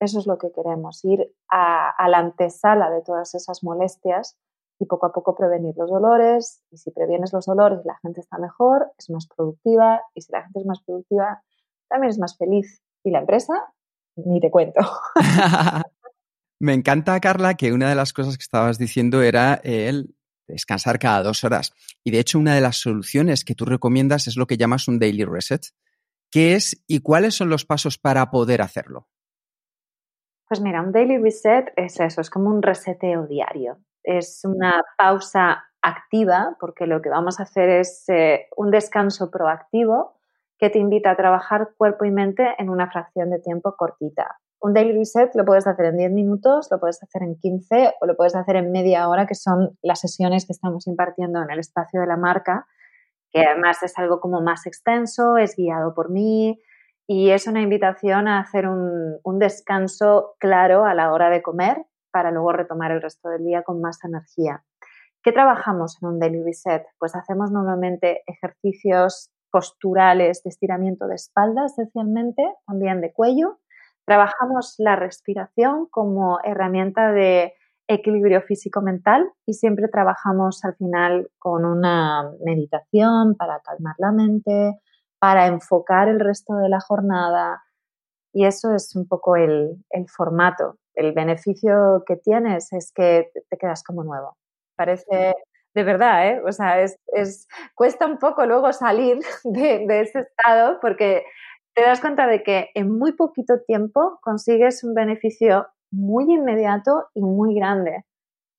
Eso 0.00 0.18
es 0.18 0.26
lo 0.26 0.38
que 0.38 0.50
queremos, 0.50 1.04
ir 1.04 1.32
a, 1.48 1.90
a 1.90 2.08
la 2.08 2.18
antesala 2.18 2.90
de 2.90 3.00
todas 3.02 3.34
esas 3.36 3.62
molestias 3.62 4.36
y 4.80 4.86
poco 4.86 5.06
a 5.06 5.12
poco 5.12 5.36
prevenir 5.36 5.76
los 5.76 5.88
dolores. 5.88 6.64
Y 6.72 6.78
si 6.78 6.90
previenes 6.90 7.32
los 7.32 7.46
dolores, 7.46 7.78
la 7.84 7.96
gente 8.02 8.20
está 8.20 8.38
mejor, 8.38 8.90
es 8.98 9.08
más 9.10 9.28
productiva. 9.28 10.00
Y 10.14 10.22
si 10.22 10.32
la 10.32 10.42
gente 10.42 10.58
es 10.58 10.66
más 10.66 10.82
productiva, 10.82 11.44
también 11.88 12.10
es 12.10 12.18
más 12.18 12.36
feliz. 12.36 12.82
Y 13.04 13.12
la 13.12 13.20
empresa, 13.20 13.54
ni 14.16 14.40
te 14.40 14.50
cuento. 14.50 14.80
Me 16.58 16.74
encanta, 16.74 17.20
Carla, 17.20 17.54
que 17.54 17.72
una 17.72 17.88
de 17.88 17.94
las 17.94 18.12
cosas 18.12 18.36
que 18.36 18.42
estabas 18.42 18.78
diciendo 18.78 19.22
era 19.22 19.60
el 19.62 20.16
descansar 20.48 20.98
cada 20.98 21.22
dos 21.22 21.44
horas. 21.44 21.72
Y 22.02 22.10
de 22.10 22.18
hecho, 22.18 22.40
una 22.40 22.56
de 22.56 22.62
las 22.62 22.78
soluciones 22.78 23.44
que 23.44 23.54
tú 23.54 23.64
recomiendas 23.64 24.26
es 24.26 24.36
lo 24.36 24.48
que 24.48 24.56
llamas 24.56 24.88
un 24.88 24.98
daily 24.98 25.24
reset. 25.24 25.62
¿Qué 26.30 26.54
es 26.54 26.82
y 26.86 27.00
cuáles 27.00 27.34
son 27.34 27.50
los 27.50 27.64
pasos 27.64 27.98
para 27.98 28.30
poder 28.30 28.62
hacerlo? 28.62 29.08
Pues 30.48 30.60
mira, 30.60 30.82
un 30.82 30.92
daily 30.92 31.18
reset 31.18 31.72
es 31.76 32.00
eso, 32.00 32.20
es 32.20 32.30
como 32.30 32.50
un 32.50 32.62
reseteo 32.62 33.26
diario 33.26 33.78
es 34.02 34.44
una 34.44 34.82
pausa 34.96 35.64
activa, 35.82 36.56
porque 36.60 36.86
lo 36.86 37.00
que 37.00 37.08
vamos 37.08 37.40
a 37.40 37.44
hacer 37.44 37.68
es 37.68 38.04
eh, 38.08 38.48
un 38.56 38.70
descanso 38.70 39.30
proactivo 39.30 40.18
que 40.58 40.68
te 40.68 40.78
invita 40.78 41.10
a 41.10 41.16
trabajar 41.16 41.70
cuerpo 41.76 42.04
y 42.04 42.10
mente 42.10 42.46
en 42.58 42.68
una 42.68 42.90
fracción 42.90 43.30
de 43.30 43.38
tiempo 43.38 43.76
cortita. 43.76 44.38
Un 44.60 44.74
daily 44.74 44.92
reset 44.92 45.34
lo 45.34 45.46
puedes 45.46 45.66
hacer 45.66 45.86
en 45.86 45.96
10 45.96 46.12
minutos, 46.12 46.68
lo 46.70 46.78
puedes 46.78 47.02
hacer 47.02 47.22
en 47.22 47.36
15 47.36 47.94
o 47.98 48.06
lo 48.06 48.14
puedes 48.14 48.34
hacer 48.34 48.56
en 48.56 48.70
media 48.70 49.08
hora, 49.08 49.26
que 49.26 49.34
son 49.34 49.78
las 49.80 50.00
sesiones 50.00 50.44
que 50.44 50.52
estamos 50.52 50.86
impartiendo 50.86 51.42
en 51.42 51.50
el 51.50 51.60
espacio 51.60 52.00
de 52.02 52.06
la 52.06 52.18
marca, 52.18 52.66
que 53.32 53.44
además 53.44 53.82
es 53.82 53.96
algo 53.98 54.20
como 54.20 54.40
más 54.40 54.66
extenso, 54.66 55.36
es 55.36 55.56
guiado 55.56 55.94
por 55.94 56.10
mí 56.10 56.60
y 57.06 57.30
es 57.30 57.46
una 57.46 57.60
invitación 57.60 58.28
a 58.28 58.40
hacer 58.40 58.68
un 58.68 59.38
descanso 59.38 60.34
claro 60.38 60.84
a 60.84 60.94
la 60.94 61.12
hora 61.12 61.30
de 61.30 61.42
comer 61.42 61.86
para 62.10 62.30
luego 62.30 62.52
retomar 62.52 62.90
el 62.90 63.02
resto 63.02 63.28
del 63.28 63.44
día 63.44 63.62
con 63.62 63.80
más 63.80 64.02
energía. 64.04 64.64
¿Qué 65.22 65.32
trabajamos 65.32 65.98
en 66.00 66.08
un 66.08 66.18
daily 66.18 66.42
reset? 66.42 66.86
Pues 66.98 67.14
hacemos 67.14 67.50
normalmente 67.50 68.22
ejercicios 68.26 69.30
posturales 69.50 70.42
de 70.42 70.50
estiramiento 70.50 71.06
de 71.08 71.16
espalda, 71.16 71.66
esencialmente, 71.66 72.42
también 72.66 73.00
de 73.00 73.12
cuello. 73.12 73.58
Trabajamos 74.06 74.76
la 74.78 74.96
respiración 74.96 75.86
como 75.90 76.38
herramienta 76.42 77.12
de 77.12 77.52
equilibrio 77.92 78.42
físico-mental 78.42 79.30
y 79.46 79.54
siempre 79.54 79.88
trabajamos 79.88 80.64
al 80.64 80.76
final 80.76 81.30
con 81.38 81.64
una 81.64 82.30
meditación 82.44 83.34
para 83.36 83.60
calmar 83.60 83.94
la 83.98 84.12
mente, 84.12 84.78
para 85.18 85.46
enfocar 85.46 86.08
el 86.08 86.20
resto 86.20 86.54
de 86.56 86.68
la 86.68 86.80
jornada. 86.80 87.62
Y 88.32 88.46
eso 88.46 88.74
es 88.74 88.94
un 88.94 89.08
poco 89.08 89.36
el, 89.36 89.84
el 89.90 90.08
formato 90.08 90.76
el 90.94 91.12
beneficio 91.12 92.04
que 92.06 92.16
tienes 92.16 92.72
es 92.72 92.92
que 92.94 93.30
te 93.48 93.56
quedas 93.56 93.82
como 93.82 94.04
nuevo. 94.04 94.36
Parece 94.76 95.34
de 95.74 95.84
verdad, 95.84 96.28
¿eh? 96.28 96.42
O 96.44 96.52
sea, 96.52 96.80
es, 96.80 96.98
cuesta 97.74 98.06
un 98.06 98.18
poco 98.18 98.44
luego 98.44 98.72
salir 98.72 99.18
de, 99.44 100.00
ese 100.00 100.20
estado 100.20 100.78
porque 100.80 101.24
te 101.74 101.82
das 101.82 102.00
cuenta 102.00 102.26
de 102.26 102.42
que 102.42 102.70
en 102.74 102.98
muy 102.98 103.12
poquito 103.12 103.60
tiempo 103.66 104.18
consigues 104.22 104.82
un 104.82 104.94
beneficio 104.94 105.68
muy 105.90 106.32
inmediato 106.32 107.08
y 107.14 107.22
muy 107.22 107.54
grande. 107.54 108.04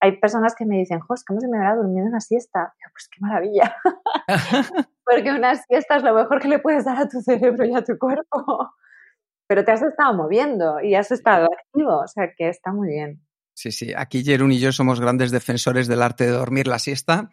Hay 0.00 0.18
personas 0.18 0.54
que 0.54 0.66
me 0.66 0.78
dicen, 0.78 1.00
Jos, 1.00 1.24
¿cómo 1.24 1.40
se 1.40 1.48
me 1.48 1.58
habrá 1.58 1.76
dormido 1.76 2.06
una 2.06 2.20
siesta? 2.20 2.74
pues 2.92 3.08
qué 3.10 3.20
maravilla. 3.20 3.76
porque 5.04 5.30
una 5.30 5.54
siesta 5.56 5.96
es 5.96 6.02
lo 6.02 6.14
mejor 6.14 6.40
que 6.40 6.48
le 6.48 6.58
puedes 6.58 6.84
dar 6.84 6.98
a 6.98 7.08
tu 7.08 7.20
cerebro 7.20 7.64
y 7.64 7.74
a 7.74 7.84
tu 7.84 7.98
cuerpo 7.98 8.72
pero 9.52 9.66
te 9.66 9.72
has 9.72 9.82
estado 9.82 10.14
moviendo 10.14 10.80
y 10.80 10.94
has 10.94 11.10
estado 11.10 11.44
activo, 11.44 12.00
o 12.00 12.08
sea 12.08 12.32
que 12.34 12.48
está 12.48 12.72
muy 12.72 12.88
bien. 12.88 13.20
Sí, 13.54 13.70
sí, 13.70 13.92
aquí 13.94 14.24
Jerún 14.24 14.50
y 14.50 14.58
yo 14.58 14.72
somos 14.72 14.98
grandes 14.98 15.30
defensores 15.30 15.88
del 15.88 16.00
arte 16.00 16.24
de 16.24 16.30
dormir 16.30 16.66
la 16.66 16.78
siesta 16.78 17.28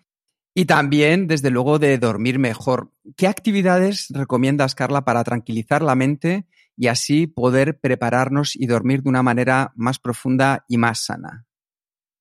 y 0.54 0.66
también, 0.66 1.28
desde 1.28 1.50
luego, 1.50 1.80
de 1.80 1.98
dormir 1.98 2.38
mejor. 2.38 2.92
¿Qué 3.16 3.26
actividades 3.28 4.08
recomiendas, 4.10 4.76
Carla, 4.76 5.06
para 5.06 5.24
tranquilizar 5.24 5.82
la 5.82 5.96
mente 5.96 6.46
y 6.80 6.88
así 6.88 7.28
poder 7.28 7.78
prepararnos 7.82 8.56
y 8.56 8.66
dormir 8.66 9.04
de 9.04 9.10
una 9.10 9.22
manera 9.22 9.74
más 9.76 10.00
profunda 10.00 10.64
y 10.70 10.78
más 10.78 11.06
sana? 11.06 11.46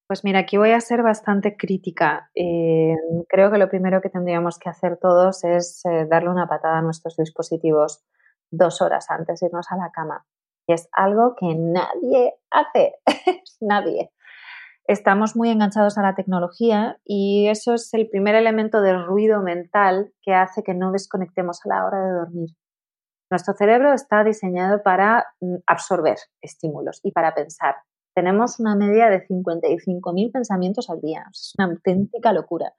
Pues 0.08 0.24
mira, 0.24 0.40
aquí 0.40 0.56
voy 0.56 0.72
a 0.72 0.80
ser 0.80 1.04
bastante 1.04 1.56
crítica. 1.56 2.30
Eh, 2.34 2.96
creo 3.28 3.52
que 3.52 3.58
lo 3.58 3.68
primero 3.68 4.00
que 4.00 4.08
tendríamos 4.10 4.58
que 4.58 4.68
hacer 4.68 4.96
todos 4.96 5.44
es 5.44 5.84
eh, 5.84 6.06
darle 6.10 6.30
una 6.30 6.48
patada 6.48 6.78
a 6.78 6.82
nuestros 6.82 7.16
dispositivos 7.16 8.02
dos 8.50 8.82
horas 8.82 9.06
antes 9.10 9.38
de 9.38 9.46
irnos 9.46 9.70
a 9.70 9.76
la 9.76 9.92
cama. 9.92 10.26
Y 10.66 10.72
es 10.72 10.88
algo 10.90 11.36
que 11.38 11.54
nadie 11.54 12.34
hace, 12.50 12.94
nadie. 13.60 14.10
Estamos 14.86 15.36
muy 15.36 15.50
enganchados 15.50 15.98
a 15.98 16.02
la 16.02 16.16
tecnología 16.16 16.98
y 17.04 17.46
eso 17.46 17.74
es 17.74 17.94
el 17.94 18.08
primer 18.08 18.34
elemento 18.34 18.80
de 18.80 18.94
ruido 18.96 19.40
mental 19.40 20.12
que 20.22 20.34
hace 20.34 20.64
que 20.64 20.74
no 20.74 20.90
desconectemos 20.90 21.60
a 21.64 21.68
la 21.68 21.86
hora 21.86 22.00
de 22.00 22.12
dormir. 22.12 22.50
Nuestro 23.30 23.54
cerebro 23.54 23.92
está 23.92 24.24
diseñado 24.24 24.82
para 24.82 25.26
mm, 25.40 25.56
absorber 25.66 26.18
estímulos 26.40 27.00
y 27.02 27.12
para 27.12 27.34
pensar. 27.34 27.76
Tenemos 28.14 28.58
una 28.58 28.74
media 28.74 29.10
de 29.10 29.26
55.000 29.26 30.32
pensamientos 30.32 30.90
al 30.90 31.00
día. 31.00 31.24
Es 31.30 31.54
una 31.58 31.68
auténtica 31.68 32.32
locura. 32.32 32.72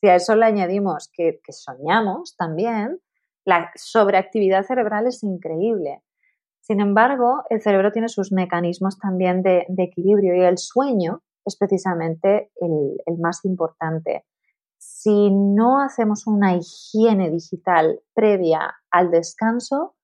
Si 0.00 0.08
a 0.08 0.16
eso 0.16 0.34
le 0.34 0.46
añadimos 0.46 1.10
que, 1.12 1.40
que 1.44 1.52
soñamos 1.52 2.36
también, 2.36 3.00
la 3.44 3.70
sobreactividad 3.74 4.64
cerebral 4.64 5.06
es 5.06 5.22
increíble. 5.22 6.02
Sin 6.62 6.80
embargo, 6.80 7.42
el 7.50 7.60
cerebro 7.60 7.90
tiene 7.90 8.08
sus 8.08 8.30
mecanismos 8.30 8.98
también 8.98 9.42
de, 9.42 9.66
equilibrio 9.78 10.36
y 10.36 10.42
el 10.42 10.58
sueño 10.58 11.22
es 11.44 11.56
precisamente 11.56 12.52
el, 12.60 13.18
más 13.18 13.44
importante. 13.44 14.24
Si 14.84 15.30
no 15.30 15.80
hacemos 15.80 16.26
una 16.26 16.56
higiene 16.56 17.30
digital 17.30 18.00
previa 18.14 18.74
al 18.90 19.12
descanso, 19.12 19.94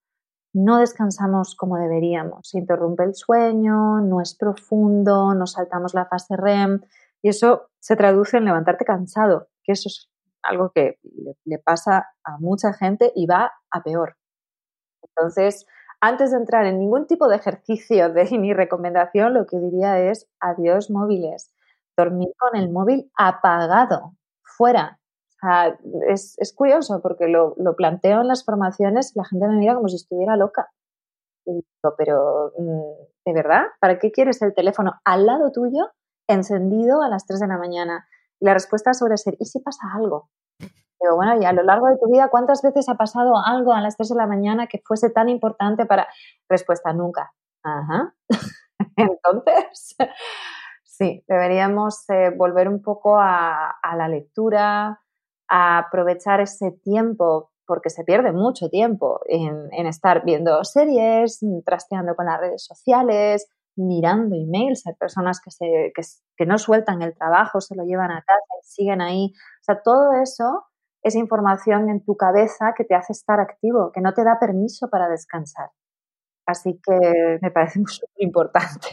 no 0.52 0.78
descansamos 0.78 1.56
como 1.56 1.78
deberíamos. 1.78 2.50
Se 2.50 2.58
interrumpe 2.58 3.02
el 3.02 3.16
sueño, 3.16 4.00
no 4.00 4.20
es 4.20 4.36
profundo, 4.36 5.34
no 5.34 5.48
saltamos 5.48 5.94
la 5.94 6.06
fase 6.06 6.36
REM 6.36 6.80
y 7.22 7.30
eso 7.30 7.70
se 7.80 7.96
traduce 7.96 8.36
en 8.36 8.44
levantarte 8.44 8.84
cansado, 8.84 9.48
que 9.64 9.72
eso 9.72 9.88
es 9.88 10.08
algo 10.42 10.70
que 10.70 11.00
le, 11.44 11.58
pasa 11.58 12.06
a 12.22 12.38
mucha 12.38 12.72
gente 12.72 13.12
y 13.16 13.26
va 13.26 13.52
a 13.72 13.82
peor. 13.82 14.16
Entonces, 15.02 15.66
antes 16.00 16.30
de 16.30 16.36
entrar 16.36 16.66
en 16.66 16.78
ningún 16.78 17.08
tipo 17.08 17.26
de 17.26 17.34
ejercicio 17.34 18.12
de 18.12 18.26
mi 18.38 18.54
recomendación, 18.54 19.34
lo 19.34 19.44
que 19.44 19.58
diría 19.58 19.98
es 19.98 20.28
adiós 20.38 20.88
móviles. 20.88 21.52
Dormir 21.96 22.28
con 22.38 22.56
el 22.56 22.70
móvil 22.70 23.10
apagado, 23.16 24.17
fuera. 24.58 24.98
es, 26.08 26.52
curioso 26.54 27.00
porque 27.00 27.28
lo, 27.28 27.54
planteo 27.76 28.20
en 28.20 28.28
las 28.28 28.44
formaciones 28.44 29.14
y 29.14 29.18
la 29.18 29.24
gente 29.24 29.46
me 29.46 29.56
mira 29.56 29.74
como 29.74 29.88
si 29.88 29.96
estuviera 29.96 30.36
loca. 30.36 30.68
Y 31.46 31.52
digo, 31.52 31.94
pero 31.96 32.52
mm, 32.58 33.26
¿de 33.26 33.32
verdad? 33.32 33.62
¿Para 33.80 33.98
qué 33.98 34.10
quieres 34.10 34.42
el 34.42 34.52
teléfono 34.52 34.92
al 35.04 35.24
lado 35.24 35.50
tuyo 35.52 35.92
encendido 36.28 37.00
a 37.00 37.08
las 37.08 37.24
3 37.26 37.40
de 37.40 37.46
la 37.46 37.56
mañana? 37.56 38.06
Y 38.40 38.44
la 38.44 38.54
respuesta 38.54 38.92
suele 38.92 39.16
ser, 39.16 39.36
¿y 39.38 39.46
si 39.46 39.60
pasa 39.60 39.86
algo? 39.94 40.28
Digo, 41.00 41.14
bueno, 41.14 41.40
y 41.40 41.44
a 41.44 41.52
lo 41.52 41.62
largo 41.62 41.86
de 41.86 41.96
tu 41.96 42.10
vida, 42.10 42.28
¿cuántas 42.28 42.60
veces 42.60 42.88
ha 42.88 42.96
pasado 42.96 43.34
algo 43.46 43.72
a 43.72 43.80
las 43.80 43.96
3 43.96 44.10
de 44.10 44.14
la 44.16 44.26
mañana 44.26 44.66
que 44.66 44.82
fuese 44.84 45.10
tan 45.10 45.28
importante 45.28 45.86
para... 45.86 46.08
Respuesta, 46.48 46.92
nunca. 46.92 47.32
Ajá. 47.62 48.14
Entonces, 48.96 49.96
sí, 50.98 51.24
deberíamos 51.28 52.04
eh, 52.10 52.30
volver 52.36 52.68
un 52.68 52.82
poco 52.82 53.16
a, 53.18 53.78
la 53.96 54.08
lectura, 54.08 55.00
a 55.48 55.78
aprovechar 55.78 56.40
ese 56.40 56.72
tiempo, 56.82 57.52
porque 57.66 57.88
se 57.88 58.04
pierde 58.04 58.32
mucho 58.32 58.68
tiempo 58.68 59.20
en, 59.26 59.86
estar 59.86 60.24
viendo 60.24 60.64
series, 60.64 61.40
trasteando 61.64 62.16
con 62.16 62.26
las 62.26 62.40
redes 62.40 62.64
sociales, 62.64 63.48
mirando 63.76 64.34
emails. 64.34 64.86
Hay 64.86 64.94
personas 64.94 65.40
que, 65.40 65.50
se, 65.50 65.92
que, 65.94 66.02
que 66.36 66.46
no 66.46 66.58
sueltan 66.58 67.02
el 67.02 67.14
trabajo, 67.14 67.60
se 67.60 67.76
lo 67.76 67.84
llevan 67.84 68.10
a 68.10 68.22
casa 68.22 68.54
y 68.60 68.66
siguen 68.66 69.00
ahí. 69.00 69.32
O 69.60 69.64
sea, 69.64 69.80
todo 69.82 70.12
eso 70.20 70.64
es 71.02 71.14
información 71.14 71.88
en 71.90 72.04
tu 72.04 72.16
cabeza 72.16 72.74
que 72.76 72.84
te 72.84 72.96
hace 72.96 73.12
estar 73.12 73.38
activo, 73.38 73.92
que 73.92 74.00
no 74.00 74.14
te 74.14 74.24
da 74.24 74.38
permiso 74.40 74.88
para 74.90 75.08
descansar. 75.08 75.70
Así 76.44 76.80
que 76.82 77.38
me 77.40 77.50
parece 77.52 77.78
muy 77.78 77.88
importante. 78.18 78.88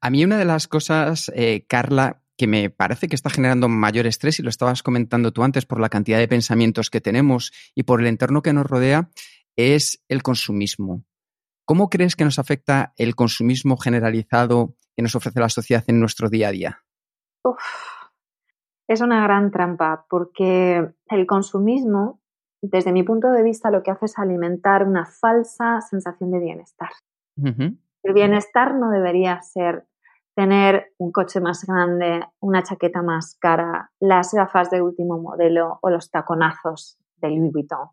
A 0.00 0.10
mí 0.10 0.24
una 0.24 0.38
de 0.38 0.44
las 0.44 0.68
cosas, 0.68 1.32
eh, 1.34 1.66
Carla, 1.68 2.22
que 2.36 2.46
me 2.46 2.70
parece 2.70 3.08
que 3.08 3.16
está 3.16 3.30
generando 3.30 3.68
mayor 3.68 4.06
estrés, 4.06 4.38
y 4.38 4.42
lo 4.42 4.50
estabas 4.50 4.82
comentando 4.82 5.32
tú 5.32 5.42
antes 5.42 5.66
por 5.66 5.80
la 5.80 5.88
cantidad 5.88 6.18
de 6.18 6.28
pensamientos 6.28 6.90
que 6.90 7.00
tenemos 7.00 7.52
y 7.74 7.82
por 7.82 8.00
el 8.00 8.06
entorno 8.06 8.42
que 8.42 8.52
nos 8.52 8.66
rodea, 8.66 9.10
es 9.56 10.02
el 10.08 10.22
consumismo. 10.22 11.04
¿Cómo 11.64 11.88
crees 11.88 12.16
que 12.16 12.24
nos 12.24 12.38
afecta 12.38 12.92
el 12.96 13.14
consumismo 13.14 13.76
generalizado 13.76 14.76
que 14.96 15.02
nos 15.02 15.14
ofrece 15.14 15.40
la 15.40 15.48
sociedad 15.48 15.84
en 15.86 16.00
nuestro 16.00 16.28
día 16.28 16.48
a 16.48 16.52
día? 16.52 16.84
es 18.86 19.00
una 19.00 19.22
gran 19.22 19.50
trampa 19.50 20.06
porque 20.08 20.94
el 21.06 21.26
consumismo, 21.26 22.20
desde 22.62 22.92
mi 22.92 23.02
punto 23.02 23.30
de 23.30 23.42
vista, 23.42 23.70
lo 23.70 23.82
que 23.82 23.90
hace 23.90 24.06
es 24.06 24.18
alimentar 24.18 24.86
una 24.86 25.06
falsa 25.06 25.80
sensación 25.80 26.30
de 26.30 26.38
bienestar. 26.38 26.90
El 28.04 28.12
bienestar 28.12 28.74
no 28.74 28.90
debería 28.90 29.40
ser 29.40 29.86
tener 30.36 30.92
un 30.98 31.10
coche 31.10 31.40
más 31.40 31.64
grande, 31.64 32.22
una 32.40 32.62
chaqueta 32.62 33.02
más 33.02 33.38
cara, 33.40 33.90
las 33.98 34.34
gafas 34.34 34.70
de 34.70 34.82
último 34.82 35.18
modelo 35.18 35.78
o 35.80 35.88
los 35.88 36.10
taconazos 36.10 36.98
de 37.16 37.30
Louis 37.30 37.50
Vuitton. 37.50 37.88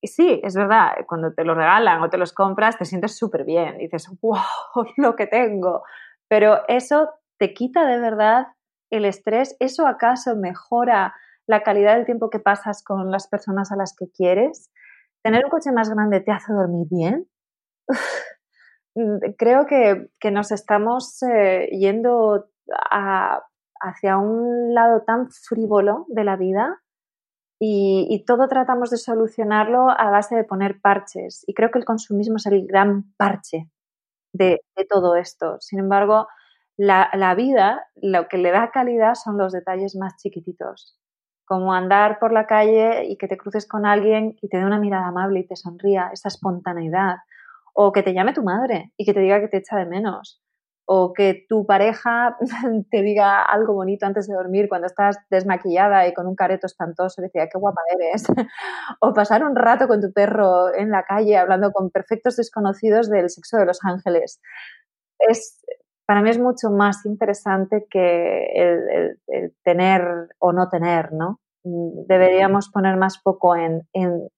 Y 0.00 0.08
sí, 0.08 0.40
es 0.42 0.54
verdad, 0.54 0.92
cuando 1.06 1.34
te 1.34 1.44
lo 1.44 1.54
regalan 1.54 2.02
o 2.02 2.08
te 2.08 2.16
los 2.16 2.32
compras 2.32 2.78
te 2.78 2.86
sientes 2.86 3.16
súper 3.16 3.44
bien, 3.44 3.76
dices, 3.76 4.08
wow, 4.22 4.38
lo 4.96 5.16
que 5.16 5.26
tengo. 5.26 5.82
Pero 6.28 6.66
eso 6.68 7.10
te 7.38 7.52
quita 7.52 7.86
de 7.86 8.00
verdad 8.00 8.46
el 8.90 9.04
estrés, 9.04 9.54
¿eso 9.60 9.86
acaso 9.86 10.34
mejora 10.34 11.14
la 11.46 11.62
calidad 11.62 11.96
del 11.96 12.06
tiempo 12.06 12.30
que 12.30 12.38
pasas 12.38 12.82
con 12.82 13.10
las 13.10 13.28
personas 13.28 13.70
a 13.70 13.76
las 13.76 13.94
que 13.94 14.06
quieres? 14.10 14.70
¿Tener 15.22 15.44
un 15.44 15.50
coche 15.50 15.72
más 15.72 15.90
grande 15.90 16.20
te 16.20 16.32
hace 16.32 16.54
dormir 16.54 16.86
bien? 16.90 17.28
Creo 19.36 19.66
que, 19.66 20.30
nos 20.30 20.52
estamos 20.52 21.22
eh, 21.22 21.68
yendo 21.72 22.46
hacia 23.80 24.18
un 24.18 24.72
lado 24.74 25.02
tan 25.02 25.30
frívolo 25.30 26.06
de 26.08 26.24
la 26.24 26.36
vida 26.36 26.80
y, 27.60 28.24
todo 28.26 28.48
tratamos 28.48 28.90
de 28.90 28.96
solucionarlo 28.96 29.90
a 29.90 30.10
base 30.10 30.36
de 30.36 30.44
poner 30.44 30.80
parches. 30.80 31.44
Y 31.46 31.54
creo 31.54 31.70
que 31.70 31.78
el 31.78 31.84
consumismo 31.84 32.36
es 32.36 32.46
el 32.46 32.66
gran 32.66 33.14
parche 33.16 33.70
de 34.32 34.60
todo 34.88 35.16
esto. 35.16 35.56
Sin 35.60 35.78
embargo, 35.78 36.26
la, 36.76 37.34
vida, 37.36 37.86
lo 37.94 38.26
que 38.28 38.38
le 38.38 38.50
da 38.50 38.70
calidad 38.70 39.14
son 39.14 39.38
los 39.38 39.52
detalles 39.52 39.94
más 39.94 40.16
chiquititos, 40.16 40.98
como 41.44 41.72
andar 41.72 42.18
por 42.18 42.32
la 42.32 42.46
calle 42.46 43.04
y 43.06 43.16
que 43.16 43.28
te 43.28 43.36
cruces 43.36 43.68
con 43.68 43.86
alguien 43.86 44.36
y 44.42 44.48
te 44.48 44.58
dé 44.58 44.64
una 44.64 44.80
mirada 44.80 45.06
amable 45.06 45.40
y 45.40 45.46
te 45.46 45.56
sonría, 45.56 46.10
esa 46.12 46.28
espontaneidad, 46.28 47.18
o 47.74 47.92
que 47.92 48.02
te 48.02 48.14
llame 48.14 48.32
tu 48.32 48.42
madre 48.42 48.92
y 48.96 49.04
que 49.04 49.12
te 49.12 49.20
diga 49.20 49.40
que 49.40 49.48
te 49.48 49.58
echa 49.58 49.76
de 49.76 49.86
menos, 49.86 50.40
o 50.86 51.12
que 51.12 51.46
tu 51.48 51.66
pareja 51.66 52.36
te 52.90 53.02
diga 53.02 53.42
algo 53.42 53.74
bonito 53.74 54.06
antes 54.06 54.28
de 54.28 54.34
dormir 54.34 54.68
cuando 54.68 54.86
estás 54.86 55.18
desmaquillada 55.30 56.06
y 56.06 56.14
con 56.14 56.26
un 56.26 56.34
careto 56.34 56.66
espantoso 56.66 57.20
y 57.20 57.24
decía, 57.24 57.48
qué 57.48 57.58
guapa 57.58 57.80
eres, 57.98 58.24
o 59.00 59.12
pasar 59.12 59.44
un 59.44 59.56
rato 59.56 59.88
con 59.88 60.00
tu 60.00 60.12
perro 60.12 60.74
en 60.74 60.90
la 60.90 61.04
calle 61.04 61.36
hablando 61.36 61.72
con 61.72 61.90
perfectos 61.90 62.36
desconocidos 62.36 63.08
del 63.10 63.30
sexo 63.30 63.56
de 63.58 63.66
los 63.66 63.78
ángeles. 63.82 64.40
Es, 65.18 65.64
para 66.06 66.22
mí 66.22 66.30
es 66.30 66.38
mucho 66.38 66.70
más 66.70 67.06
interesante 67.06 67.86
que 67.90 68.46
el, 68.54 69.18
tener 69.62 70.28
o 70.38 70.52
no 70.52 70.68
tener, 70.68 71.12
¿no? 71.12 71.40
Mm, 71.64 72.06
deberíamos 72.06 72.68
poner 72.68 72.96
más 72.96 73.18
poco 73.18 73.56
en, 73.56 73.88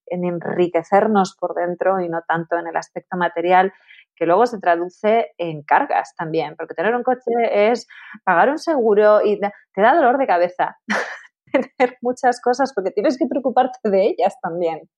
enriquecernos 0.07 1.37
por 1.39 1.55
dentro 1.55 2.01
y 2.01 2.09
no 2.09 2.23
tanto 2.27 2.57
en 2.57 2.69
el 2.69 2.77
aspecto 2.77 3.17
material, 3.17 3.73
que 4.15 4.27
luego 4.27 4.47
se 4.47 4.61
traduce 4.61 5.33
en 5.37 5.63
cargas 5.63 6.15
también, 6.17 6.55
porque 6.57 6.75
tener 6.75 6.95
un 6.95 7.03
coche 7.03 7.33
es 7.51 7.87
pagar 8.25 8.49
un 8.49 8.59
seguro 8.59 9.21
y 9.23 9.39
te 9.41 9.83
da 9.83 9.95
dolor 9.95 10.19
de 10.19 10.27
cabeza 10.27 10.79
tener 11.53 11.99
muchas 12.01 12.41
cosas 12.41 12.73
porque 12.73 12.93
tienes 12.93 13.19
que 13.19 13.27
preocuparte 13.27 13.91
de 13.91 14.07
ellas 14.07 14.37
también, 14.41 14.89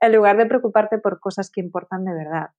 en 0.00 0.12
lugar 0.12 0.36
de 0.36 0.46
preocuparte 0.46 0.98
por 0.98 1.18
cosas 1.18 1.50
que 1.50 1.60
importan 1.60 2.04
de 2.04 2.14
verdad. 2.14 2.50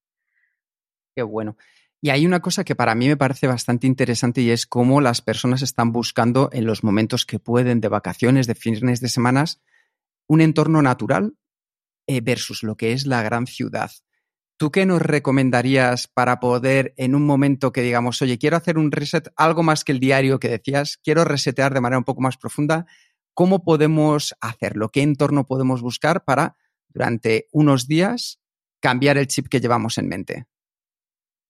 Qué 1.16 1.24
bueno. 1.24 1.56
Y 2.04 2.10
hay 2.10 2.26
una 2.26 2.39
cosa 2.39 2.64
que 2.64 2.76
para 2.76 2.95
mí 2.95 3.08
me 3.08 3.16
parece 3.16 3.45
bastante 3.45 3.86
interesante 3.86 4.41
y 4.41 4.49
es 4.49 4.66
cómo 4.66 5.02
las 5.02 5.22
personas 5.22 5.62
están 5.62 5.91
buscando 5.91 6.49
en 6.52 6.66
los 6.66 6.84
momentos 6.84 7.28
que 7.28 7.38
pueden 7.38 7.80
de 7.80 7.89
vacaciones, 7.89 8.47
de 8.47 8.56
fines 8.56 9.02
de 9.02 9.08
semanas, 9.08 9.62
un 10.28 10.41
entorno 10.41 10.82
natural 10.82 11.36
eh, 12.08 12.22
versus 12.22 12.64
lo 12.64 12.76
que 12.76 12.93
es 12.93 13.06
la 13.06 13.22
gran 13.22 13.45
ciudad. 13.45 13.91
¿Tú 14.58 14.72
qué 14.72 14.88
nos 14.88 15.02
recomendarías 15.02 16.08
para 16.08 16.39
poder 16.39 16.95
en 16.97 17.14
un 17.14 17.26
momento 17.26 17.72
que 17.72 17.82
digamos, 17.82 18.22
oye, 18.24 18.39
quiero 18.39 18.58
hacer 18.58 18.80
un 18.80 18.91
reset, 18.91 19.32
algo 19.36 19.62
más 19.62 19.84
que 19.84 19.91
el 19.91 19.99
diario 19.99 20.39
que 20.39 20.49
decías, 20.49 20.97
quiero 21.04 21.24
resetear 21.24 21.74
de 21.74 21.82
manera 21.82 21.99
un 21.99 22.04
poco 22.04 22.22
más 22.22 22.38
profunda? 22.38 22.88
¿Cómo 23.36 23.64
podemos 23.64 24.36
hacerlo? 24.41 24.89
¿Qué 24.89 25.04
entorno 25.04 25.45
podemos 25.45 25.82
buscar 25.82 26.24
para 26.24 26.58
durante 26.89 27.47
unos 27.52 27.88
días 27.88 28.39
cambiar 28.80 29.20
el 29.20 29.28
chip 29.28 29.47
que 29.47 29.62
llevamos 29.62 29.99
en 29.99 30.08
mente? 30.08 30.51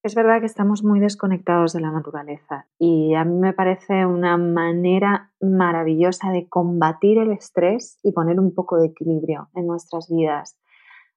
Es 0.04 0.16
verdad 0.16 0.39
que 0.39 0.47
estamos 0.47 0.84
muy 0.84 0.99
desconectados 0.99 1.74
de 1.74 1.80
la 1.80 1.91
naturaleza 1.91 2.66
y 2.80 3.14
a 3.14 3.24
mí 3.24 3.38
me 3.38 3.54
parece 3.54 4.08
una 4.08 4.36
manera 4.36 5.32
maravillosa 5.39 6.32
de 6.32 6.49
combatir 6.49 7.20
el 7.20 7.32
estrés 7.32 7.99
y 8.02 8.12
poner 8.12 8.39
un 8.39 8.56
poco 8.56 8.78
de 8.78 8.88
equilibrio 8.88 9.49
en 9.54 9.68
nuestras 9.68 10.10
vidas. 10.10 10.58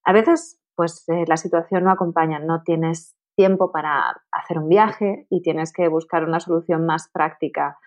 A 0.04 0.12
veces, 0.12 0.60
pues 0.74 1.08
eh, 1.08 1.24
la 1.26 1.38
situación 1.38 1.84
no 1.84 1.92
acompaña, 1.92 2.40
no 2.40 2.62
tienes 2.62 3.16
tiempo 3.36 3.72
para 3.72 4.22
hacer 4.30 4.58
un 4.58 4.68
viaje 4.68 5.26
y 5.30 5.40
tienes 5.40 5.72
que 5.72 5.88
buscar 5.88 6.22
una 6.24 6.38
solución 6.38 6.84
más 6.84 7.08
práctica 7.10 7.78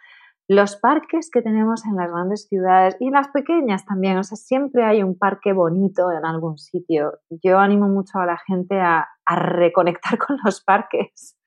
los 0.50 0.78
parques 0.78 1.30
que 1.30 1.42
tenemos 1.42 1.86
en 1.86 1.98
las 1.98 2.10
grandes 2.10 2.48
ciudades 2.48 2.96
y 3.02 3.08
en 3.08 3.14
las 3.14 3.28
pequeñas 3.28 3.86
también, 3.86 4.18
o 4.18 4.24
sea, 4.24 4.38
siempre 4.38 4.86
hay 4.86 5.04
un 5.04 5.18
parque 5.18 5.52
bonito 5.52 6.10
en 6.12 6.26
algún 6.26 6.58
sitio. 6.58 7.20
Yo 7.44 7.60
animo 7.60 7.90
mucho 7.90 8.20
a 8.20 8.26
la 8.26 8.38
gente 8.38 8.80
a, 8.80 9.10
reconectar 9.36 10.18
con 10.18 10.38
los 10.44 10.62
parques, 10.64 11.38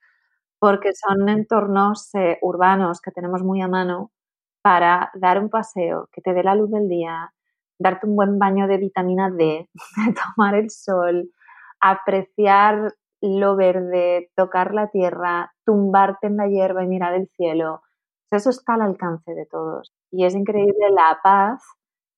porque 0.58 0.90
son 0.94 1.28
entornos 1.28 2.14
eh, 2.14 2.38
urbanos 2.42 3.00
que 3.00 3.10
tenemos 3.10 3.42
muy 3.42 3.62
a 3.62 3.68
mano 3.68 4.12
para 4.62 5.10
dar 5.14 5.40
un 5.40 5.48
paseo, 5.50 6.08
que 6.12 6.20
te 6.20 6.34
dé 6.34 6.42
la 6.42 6.54
luz 6.54 6.70
del 6.70 6.88
día, 6.88 7.32
darte 7.78 8.06
un 8.06 8.16
buen 8.16 8.38
baño 8.38 8.66
de 8.68 8.78
vitamina 8.78 9.30
D, 9.30 9.68
tomar 10.36 10.54
el 10.54 10.70
sol, 10.70 11.30
apreciar 11.80 12.94
lo 13.22 13.56
verde, 13.56 14.30
tocar 14.36 14.74
la 14.74 14.88
tierra, 14.88 15.52
tumbarte 15.64 16.26
en 16.26 16.36
la 16.36 16.48
hierba 16.48 16.84
y 16.84 16.88
mirar 16.88 17.14
el 17.14 17.28
cielo 17.36 17.82
eso 18.30 18.50
está 18.50 18.74
al 18.74 18.82
alcance 18.82 19.34
de 19.34 19.46
todos 19.46 19.92
y 20.10 20.24
es 20.24 20.34
increíble 20.34 20.90
la 20.90 21.18
paz 21.22 21.62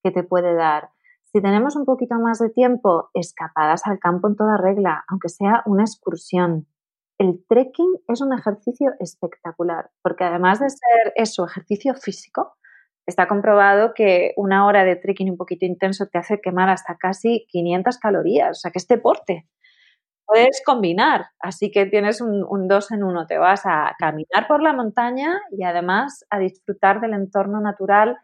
que 0.03 0.11
te 0.11 0.23
puede 0.23 0.55
dar. 0.55 0.91
Si 1.33 1.41
tenemos 1.41 1.77
un 1.77 1.85
poquito 1.87 2.17
más 2.17 2.39
de 2.39 2.51
tiempo, 2.51 3.11
escapadas 3.15 3.87
al 3.87 3.99
campo 3.99 4.29
en 4.29 4.37
toda 4.37 4.59
regla, 4.59 5.05
aunque 5.09 5.29
sea 5.29 5.63
una 5.67 5.85
excursión. 5.85 6.67
El 7.19 7.45
trekking 7.49 8.01
es 8.09 8.21
un 8.21 8.33
ejercicio 8.33 8.93
espectacular, 9.01 9.91
porque 10.03 10.25
además 10.25 10.61
de 10.61 10.69
ser 10.71 11.13
eso, 11.17 11.47
ejercicio 11.47 11.95
físico, 11.95 12.55
está 13.07 13.29
comprobado 13.29 13.95
que 13.95 14.33
una 14.37 14.67
hora 14.67 14.85
de 14.85 14.97
trekking 14.97 15.31
un 15.31 15.37
poquito 15.37 15.65
intenso 15.65 16.07
te 16.07 16.19
hace 16.19 16.41
quemar 16.41 16.69
hasta 16.69 16.97
casi 16.97 17.47
500 17.49 17.99
calorías, 17.99 18.51
o 18.51 18.61
sea 18.61 18.71
que 18.71 18.79
es 18.79 18.89
deporte 18.89 19.49
puedes 20.33 20.63
combinar, 20.65 21.27
así 21.41 21.71
que 21.71 21.87
tienes 21.87 22.21
un, 22.23 22.69
dos 22.69 22.91
en 22.91 23.03
uno, 23.05 23.27
te 23.27 23.39
vas 23.39 23.67
a 23.67 23.95
caminar 23.99 24.47
por 24.49 24.63
la 24.63 24.73
montaña 24.73 25.41
y 25.51 25.65
además 25.65 26.25
a 26.31 26.39
disfrutar 26.39 27.01
del 27.01 27.13
entorno 27.13 27.61
natural 27.61 28.17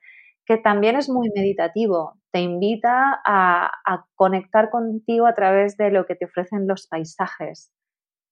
que 0.46 0.56
también 0.56 0.96
es 0.96 1.10
muy 1.10 1.28
meditativo, 1.34 2.17
te 2.32 2.40
invita 2.40 3.20
a, 3.24 3.70
conectar 4.14 4.70
contigo 4.70 5.26
a 5.26 5.34
través 5.34 5.76
de 5.76 5.90
lo 5.90 6.06
que 6.06 6.14
te 6.14 6.26
ofrecen 6.26 6.66
los 6.66 6.86
paisajes 6.86 7.72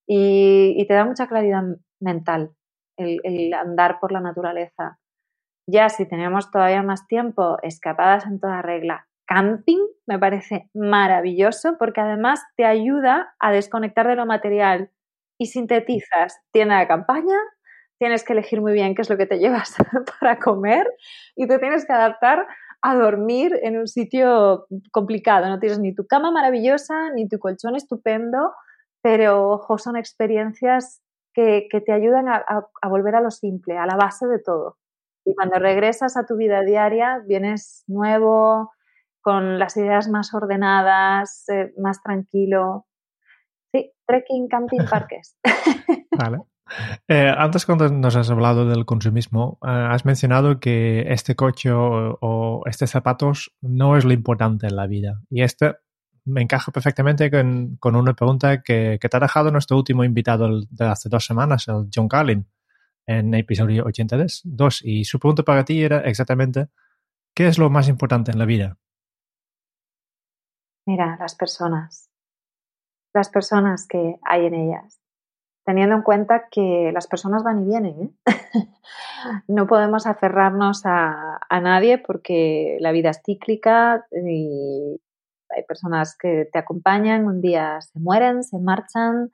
y, 0.07 0.85
te 0.87 0.95
da 0.95 1.05
mucha 1.05 1.27
claridad 1.27 1.63
mental 2.01 2.53
el 2.99 3.53
andar 3.55 3.99
por 4.01 4.13
la 4.13 4.21
naturaleza. 4.21 4.99
Ya 5.69 5.89
si 5.89 6.07
tenemos 6.07 6.51
todavía 6.51 6.83
más 6.83 7.07
tiempo, 7.07 7.59
escapadas 7.63 8.25
en 8.27 8.39
toda 8.39 8.63
regla, 8.63 9.07
camping 9.27 9.85
me 10.07 10.19
parece 10.19 10.71
maravilloso 10.75 11.77
porque 11.79 12.01
además 12.01 12.43
te 12.57 12.65
ayuda 12.65 13.35
a 13.41 13.53
desconectar 13.53 14.07
de 14.07 14.17
lo 14.17 14.27
material 14.27 14.91
y 15.39 15.47
sintetizas 15.47 16.41
tienda 16.53 16.79
de 16.79 16.87
campaña, 16.87 17.37
tienes 17.99 18.25
que 18.25 18.33
elegir 18.33 18.61
muy 18.61 18.73
bien 18.73 18.95
qué 18.95 19.03
es 19.03 19.11
lo 19.11 19.17
que 19.17 19.27
te 19.27 19.39
llevas 19.39 19.77
para 20.21 20.39
comer 20.39 20.87
y 21.35 21.47
te 21.47 21.59
tienes 21.59 21.85
que 21.85 21.93
adaptar 21.93 22.47
a 22.83 22.95
dormir 22.95 23.59
en 23.63 23.79
un 23.79 23.89
sitio 23.89 24.67
complicado. 24.93 25.49
No 25.49 25.59
tienes 25.59 25.79
ni 25.79 25.95
tu 25.95 26.07
cama 26.07 26.31
maravillosa, 26.31 27.11
ni 27.13 27.29
tu 27.29 27.39
colchón 27.39 27.77
estupendo, 27.77 28.53
pero 29.03 29.51
ojo, 29.51 29.79
son 29.79 29.97
experiencias 29.97 31.03
que, 31.35 31.69
te 31.85 31.93
ayudan 31.93 32.29
a 32.29 32.89
volver 32.89 33.15
a 33.15 33.21
lo 33.21 33.31
simple, 33.31 33.77
a 33.77 33.87
la 33.87 33.97
base 33.97 34.27
de 34.27 34.39
todo. 34.39 34.79
Y 35.27 35.35
cuando 35.35 35.59
regresas 35.59 36.17
a 36.17 36.25
tu 36.25 36.37
vida 36.37 36.63
diaria, 36.63 37.21
vienes 37.27 37.83
nuevo, 37.89 38.71
con 39.27 39.59
las 39.59 39.77
ideas 39.77 40.09
más 40.09 40.33
ordenadas, 40.33 41.49
eh, 41.49 41.75
más 41.79 42.01
tranquilo. 42.01 42.87
Sí, 43.73 43.93
trekking, 44.07 44.47
camping, 44.47 44.79
parques. 44.91 45.37
vale. 46.17 46.43
Eh, 47.09 47.33
antes 47.37 47.65
cuando 47.65 47.89
nos 47.89 48.17
has 48.17 48.31
hablado 48.31 48.69
del 48.69 48.85
consumismo, 48.85 49.59
eh, 49.63 49.69
has 49.69 50.05
mencionado 50.05 50.59
que 50.59 51.05
este 51.13 51.37
coche 51.37 51.71
o, 51.73 52.63
estos 52.67 52.91
zapatos 52.91 53.53
no 53.61 53.97
es 53.97 54.05
lo 54.05 54.13
importante 54.13 54.67
en 54.67 54.77
la 54.77 54.87
vida. 54.87 55.23
Y 55.31 55.43
este 55.43 55.77
me 56.25 56.43
encaja 56.43 56.73
perfectamente 56.73 57.31
con, 57.31 57.79
una 57.97 58.15
pregunta 58.15 58.63
que, 58.63 58.99
que, 59.01 59.09
te 59.09 59.17
ha 59.17 59.21
dejado 59.21 59.53
nuestro 59.53 59.77
último 59.77 60.03
invitado 60.03 60.63
de 60.69 60.85
hace 60.85 61.09
dos 61.09 61.25
semanas, 61.25 61.69
el 61.69 61.89
John 61.95 62.09
Carlin, 62.09 62.47
en 63.07 63.33
el 63.33 63.41
episodio 63.41 63.85
82. 63.85 64.83
Y 64.83 65.05
su 65.05 65.21
pregunta 65.21 65.45
para 65.45 65.65
ti 65.65 65.83
era 65.83 66.01
exactamente, 66.01 66.69
¿qué 67.33 67.47
es 67.47 67.59
lo 67.59 67.71
más 67.71 67.89
importante 67.89 68.33
en 68.33 68.39
la 68.41 68.45
vida? 68.45 68.77
Mira, 70.85 71.17
las 71.21 71.37
personas. 71.37 72.11
Las 73.15 73.29
personas 73.31 73.87
que 73.87 74.19
hay 74.23 74.47
en 74.47 74.55
ellas 74.55 75.01
teniendo 75.67 75.97
en 75.97 76.03
cuenta 76.03 76.45
que 76.49 76.93
las 76.95 77.09
personas 77.09 77.43
van 77.43 77.63
y 77.63 77.67
vienen. 77.67 78.01
¿eh? 78.01 78.11
no 79.49 79.67
podemos 79.67 80.07
aferrarnos 80.07 80.83
a, 80.85 81.41
nadie 81.61 81.99
porque 81.99 82.77
la 82.81 82.93
vida 82.93 83.11
es 83.11 83.21
cíclica 83.25 84.07
y 84.13 85.01
hay 85.51 85.63
personas 85.65 86.17
que 86.17 86.49
te 86.53 86.59
acompañan, 86.59 87.27
un 87.27 87.41
día 87.41 87.81
se 87.81 87.99
mueren, 87.99 88.45
se 88.45 88.59
marchan. 88.61 89.33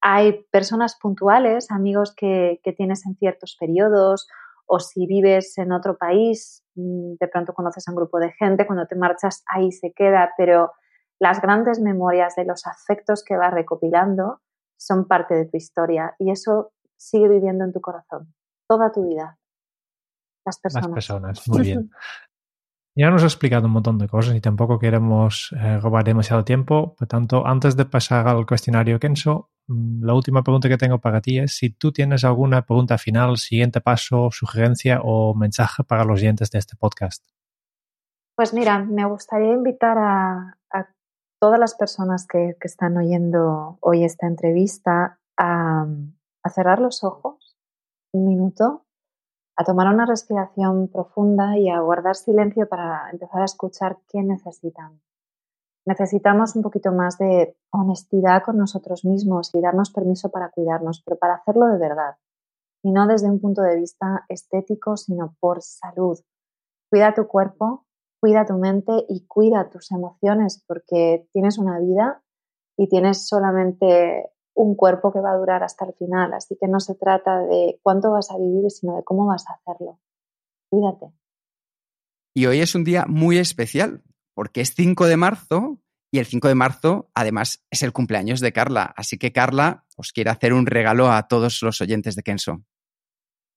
Hay 0.00 0.44
personas 0.50 0.96
puntuales, 0.98 1.70
amigos 1.70 2.14
que, 2.16 2.60
que 2.64 2.72
tienes 2.72 3.04
en 3.06 3.16
ciertos 3.16 3.56
periodos 3.60 4.26
o 4.66 4.80
si 4.80 5.06
vives 5.06 5.58
en 5.58 5.72
otro 5.72 5.98
país, 5.98 6.64
mm, 6.76 7.16
de 7.20 7.28
pronto 7.28 7.52
conoces 7.52 7.86
a 7.86 7.90
un 7.90 7.96
grupo 7.96 8.18
de 8.18 8.32
gente, 8.32 8.66
cuando 8.66 8.86
te 8.86 8.96
marchas 8.96 9.44
ahí 9.46 9.70
se 9.70 9.92
queda, 9.92 10.32
pero 10.38 10.72
las 11.18 11.42
grandes 11.42 11.78
memorias 11.78 12.36
de 12.36 12.46
los 12.46 12.66
afectos 12.66 13.22
que 13.22 13.36
vas 13.36 13.52
recopilando 13.52 14.40
son 14.84 15.06
parte 15.06 15.34
de 15.34 15.46
tu 15.46 15.56
historia 15.56 16.14
y 16.18 16.30
eso 16.30 16.72
sigue 16.96 17.28
viviendo 17.28 17.64
en 17.64 17.72
tu 17.72 17.80
corazón 17.80 18.34
toda 18.68 18.92
tu 18.92 19.08
vida. 19.08 19.38
Las 20.44 20.58
personas. 20.58 20.88
Las 20.88 20.94
personas, 20.94 21.48
muy 21.48 21.62
bien. 21.62 21.90
Ya 22.96 23.10
nos 23.10 23.22
has 23.22 23.32
explicado 23.32 23.66
un 23.66 23.72
montón 23.72 23.98
de 23.98 24.06
cosas 24.06 24.36
y 24.36 24.40
tampoco 24.40 24.78
queremos 24.78 25.52
eh, 25.58 25.78
robar 25.78 26.04
demasiado 26.04 26.44
tiempo. 26.44 26.94
Por 26.96 27.08
tanto, 27.08 27.44
antes 27.44 27.76
de 27.76 27.86
pasar 27.86 28.28
al 28.28 28.46
cuestionario 28.46 29.00
Kenso, 29.00 29.50
mm, 29.66 30.04
la 30.04 30.14
última 30.14 30.44
pregunta 30.44 30.68
que 30.68 30.76
tengo 30.76 31.00
para 31.00 31.20
ti 31.20 31.40
es 31.40 31.56
si 31.56 31.70
tú 31.70 31.90
tienes 31.90 32.22
alguna 32.24 32.62
pregunta 32.62 32.96
final, 32.96 33.36
siguiente 33.38 33.80
paso, 33.80 34.28
sugerencia 34.30 35.00
o 35.02 35.34
mensaje 35.34 35.82
para 35.82 36.04
los 36.04 36.20
oyentes 36.20 36.50
de 36.52 36.60
este 36.60 36.76
podcast. 36.76 37.26
Pues 38.36 38.54
mira, 38.54 38.78
me 38.78 39.04
gustaría 39.06 39.52
invitar 39.52 39.98
a, 39.98 40.56
todas 41.44 41.60
las 41.60 41.74
personas 41.74 42.26
que, 42.26 42.56
están 42.62 42.96
oyendo 42.96 43.76
hoy 43.82 44.02
esta 44.02 44.26
entrevista 44.26 45.20
a, 45.36 45.86
cerrar 46.48 46.78
los 46.78 47.04
ojos 47.04 47.58
un 48.14 48.26
minuto, 48.26 48.86
a 49.54 49.64
tomar 49.64 49.92
una 49.92 50.06
respiración 50.06 50.88
profunda 50.88 51.58
y 51.58 51.68
a 51.68 51.80
guardar 51.80 52.16
silencio 52.16 52.66
para 52.66 53.10
empezar 53.10 53.42
a 53.42 53.44
escuchar 53.44 53.98
qué 54.08 54.22
necesitan. 54.22 55.02
Necesitamos 55.84 56.56
un 56.56 56.62
poquito 56.62 56.92
más 56.92 57.18
de 57.18 57.54
honestidad 57.70 58.42
con 58.42 58.56
nosotros 58.56 59.04
mismos 59.04 59.54
y 59.54 59.60
darnos 59.60 59.90
permiso 59.90 60.30
para 60.30 60.48
cuidarnos, 60.48 61.02
pero 61.04 61.18
para 61.18 61.34
hacerlo 61.34 61.66
de 61.66 61.76
verdad 61.76 62.16
y 62.82 62.90
no 62.90 63.06
desde 63.06 63.28
un 63.28 63.38
punto 63.38 63.60
de 63.60 63.76
vista 63.76 64.24
estético, 64.30 64.96
sino 64.96 65.36
por 65.40 65.60
salud. 65.60 66.18
Cuida 66.90 67.12
tu 67.12 67.26
cuerpo, 67.26 67.84
cuida 68.24 68.46
tu 68.46 68.54
mente 68.54 69.04
y 69.06 69.26
cuida 69.26 69.68
tus 69.68 69.90
emociones 69.92 70.64
porque 70.66 71.28
tienes 71.34 71.58
una 71.58 71.78
vida 71.78 72.22
y 72.74 72.88
tienes 72.88 73.28
solamente 73.28 74.30
un 74.54 74.76
cuerpo 74.76 75.12
que 75.12 75.20
va 75.20 75.32
a 75.32 75.36
durar 75.36 75.62
hasta 75.62 75.84
el 75.84 75.92
final. 75.92 76.32
Así 76.32 76.56
que 76.58 76.66
no 76.66 76.80
se 76.80 76.94
trata 76.94 77.40
de 77.40 77.78
cuánto 77.82 78.12
vas 78.12 78.30
a 78.30 78.38
vivir, 78.38 78.70
sino 78.70 78.96
de 78.96 79.04
cómo 79.04 79.26
vas 79.26 79.44
a 79.46 79.52
hacerlo. 79.52 80.00
Cuídate. 80.70 81.12
Y 82.34 82.46
hoy 82.46 82.60
es 82.60 82.74
un 82.74 82.84
día 82.84 83.04
muy 83.06 83.36
especial 83.36 84.02
porque 84.32 84.62
es 84.62 84.72
5 84.74 85.06
de 85.06 85.18
marzo 85.18 85.82
y 86.10 86.18
el 86.18 86.24
5 86.24 86.48
de 86.48 86.54
marzo 86.54 87.10
además 87.12 87.62
es 87.70 87.82
el 87.82 87.92
cumpleaños 87.92 88.40
de 88.40 88.54
Carla. 88.54 88.94
Así 88.96 89.18
que 89.18 89.32
Carla 89.32 89.84
os 89.98 90.12
quiere 90.12 90.30
hacer 90.30 90.54
un 90.54 90.64
regalo 90.64 91.12
a 91.12 91.28
todos 91.28 91.60
los 91.60 91.78
oyentes 91.82 92.16
de 92.16 92.22
Kenso. 92.22 92.64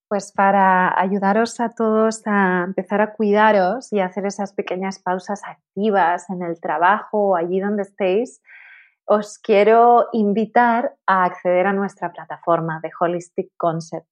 Pues 0.10 0.32
para 0.32 0.98
ayudaros 1.00 1.60
a 1.60 1.70
todos 1.70 2.22
a 2.26 2.64
empezar 2.66 3.02
a 3.02 3.14
cuidaros 3.14 3.92
y 3.92 4.00
hacer 4.00 4.26
esas 4.26 4.54
pequeñas 4.54 5.00
pausas 5.00 5.42
activas 5.46 6.30
en 6.30 6.44
el 6.44 6.62
trabajo 6.62 7.32
o 7.32 7.36
allí 7.36 7.60
donde 7.60 7.82
estéis, 7.82 8.42
os 9.06 9.38
quiero 9.38 10.08
invitar 10.14 10.96
a 11.06 11.26
acceder 11.26 11.68
a 11.68 11.74
nuestra 11.74 12.12
plataforma 12.14 12.80
de 12.82 12.90
Holistic 12.98 13.52
Concept. 13.58 14.08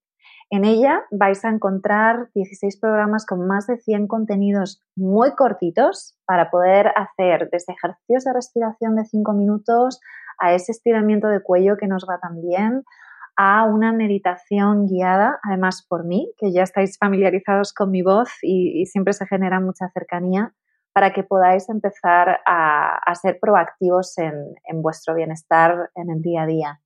En 0.50 0.64
ella 0.64 1.04
vais 1.12 1.43
a 1.43 1.50
encontrar 1.50 2.30
16 2.36 2.78
programas 2.80 3.26
con 3.26 3.48
más 3.48 3.66
de 3.68 3.78
100 3.78 4.08
contenidos 4.08 4.82
muy 4.96 5.32
cortitos 5.32 6.18
para 6.26 6.52
poder 6.52 6.91
hacer 6.96 7.50
desde 7.52 7.74
ejercicios 7.74 8.26
de 8.26 8.34
respiración 8.34 8.96
de 8.96 9.06
5 9.06 9.34
minutos 9.34 10.00
a 10.39 10.54
ese 10.54 10.72
estiramiento 10.72 11.28
de 11.28 11.41
cuello 11.41 11.78
que 11.78 11.88
nos 11.88 12.06
va 12.08 12.20
tan 12.20 12.41
bien, 12.41 12.84
a 13.38 13.65
una 13.65 13.91
meditación 13.91 14.88
guiada, 14.88 15.39
además 15.43 15.86
por 15.88 16.05
mí, 16.05 16.31
que 16.38 16.51
ya 16.51 16.63
estáis 16.63 16.97
familiarizados 16.97 17.73
con 17.73 17.91
mi 17.91 18.01
voz 18.01 18.29
y, 18.41 18.86
siempre 18.86 19.13
se 19.13 19.27
genera 19.27 19.59
mucha 19.59 19.89
cercanía, 19.89 20.53
para 20.93 21.11
que 21.11 21.23
podáis 21.23 21.67
empezar 21.69 22.39
a, 22.45 23.13
ser 23.21 23.39
proactivos 23.41 24.17
en, 24.17 24.33
en, 24.63 24.81
vuestro 24.81 25.15
bienestar 25.15 25.89
en 25.95 26.09
el 26.09 26.21
día 26.21 26.43
a 26.43 26.45
día. 26.45 26.81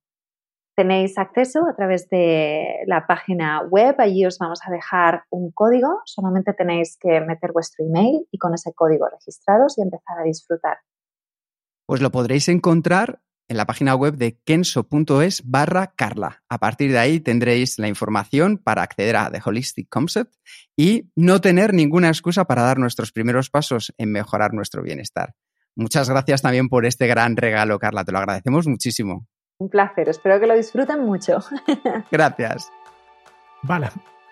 Tenéis 0.75 1.17
acceso 1.17 1.59
a 1.69 1.75
través 1.75 2.09
de 2.09 2.83
la 2.87 3.05
página 3.05 3.61
web, 3.63 3.95
allí 3.99 4.25
os 4.25 4.39
vamos 4.39 4.61
a 4.65 4.71
dejar 4.71 5.23
un 5.29 5.51
código, 5.51 6.01
solamente 6.05 6.53
tenéis 6.53 6.97
que 6.99 7.19
meter 7.21 7.51
vuestro 7.51 7.85
email 7.85 8.25
y 8.31 8.37
con 8.37 8.53
ese 8.53 8.73
código 8.73 9.07
registraros 9.09 9.77
y 9.77 9.81
empezar 9.81 10.19
a 10.19 10.23
disfrutar. 10.23 10.77
Pues 11.85 12.01
lo 12.01 12.11
podréis 12.11 12.47
encontrar 12.49 13.19
en 13.49 13.57
la 13.57 13.65
página 13.65 13.95
web 13.95 14.15
de 14.15 14.39
kenso.es 14.45 15.41
barra 15.43 15.87
Carla. 15.95 16.43
A 16.47 16.59
partir 16.59 16.91
de 16.91 16.99
ahí 16.99 17.19
tendréis 17.19 17.79
la 17.79 17.87
información 17.87 18.57
para 18.57 18.83
acceder 18.83 19.17
a 19.17 19.29
The 19.29 19.41
Holistic 19.43 19.89
Concept 19.89 20.33
y 20.77 21.11
no 21.15 21.41
tener 21.41 21.73
ninguna 21.73 22.07
excusa 22.07 22.45
para 22.45 22.61
dar 22.61 22.77
nuestros 22.77 23.11
primeros 23.11 23.49
pasos 23.49 23.93
en 23.97 24.11
mejorar 24.11 24.53
nuestro 24.53 24.83
bienestar. 24.83 25.33
Muchas 25.75 26.09
gracias 26.09 26.41
también 26.41 26.69
por 26.69 26.85
este 26.85 27.07
gran 27.07 27.35
regalo, 27.35 27.79
Carla. 27.79 28.05
Te 28.05 28.11
lo 28.11 28.19
agradecemos 28.19 28.67
muchísimo. 28.67 29.25
Un 29.57 29.69
placer. 29.69 30.07
Espero 30.09 30.39
que 30.39 30.47
lo 30.47 30.55
disfruten 30.55 31.03
mucho. 31.03 31.39
gracias. 32.11 32.71
Vale, 33.63 33.89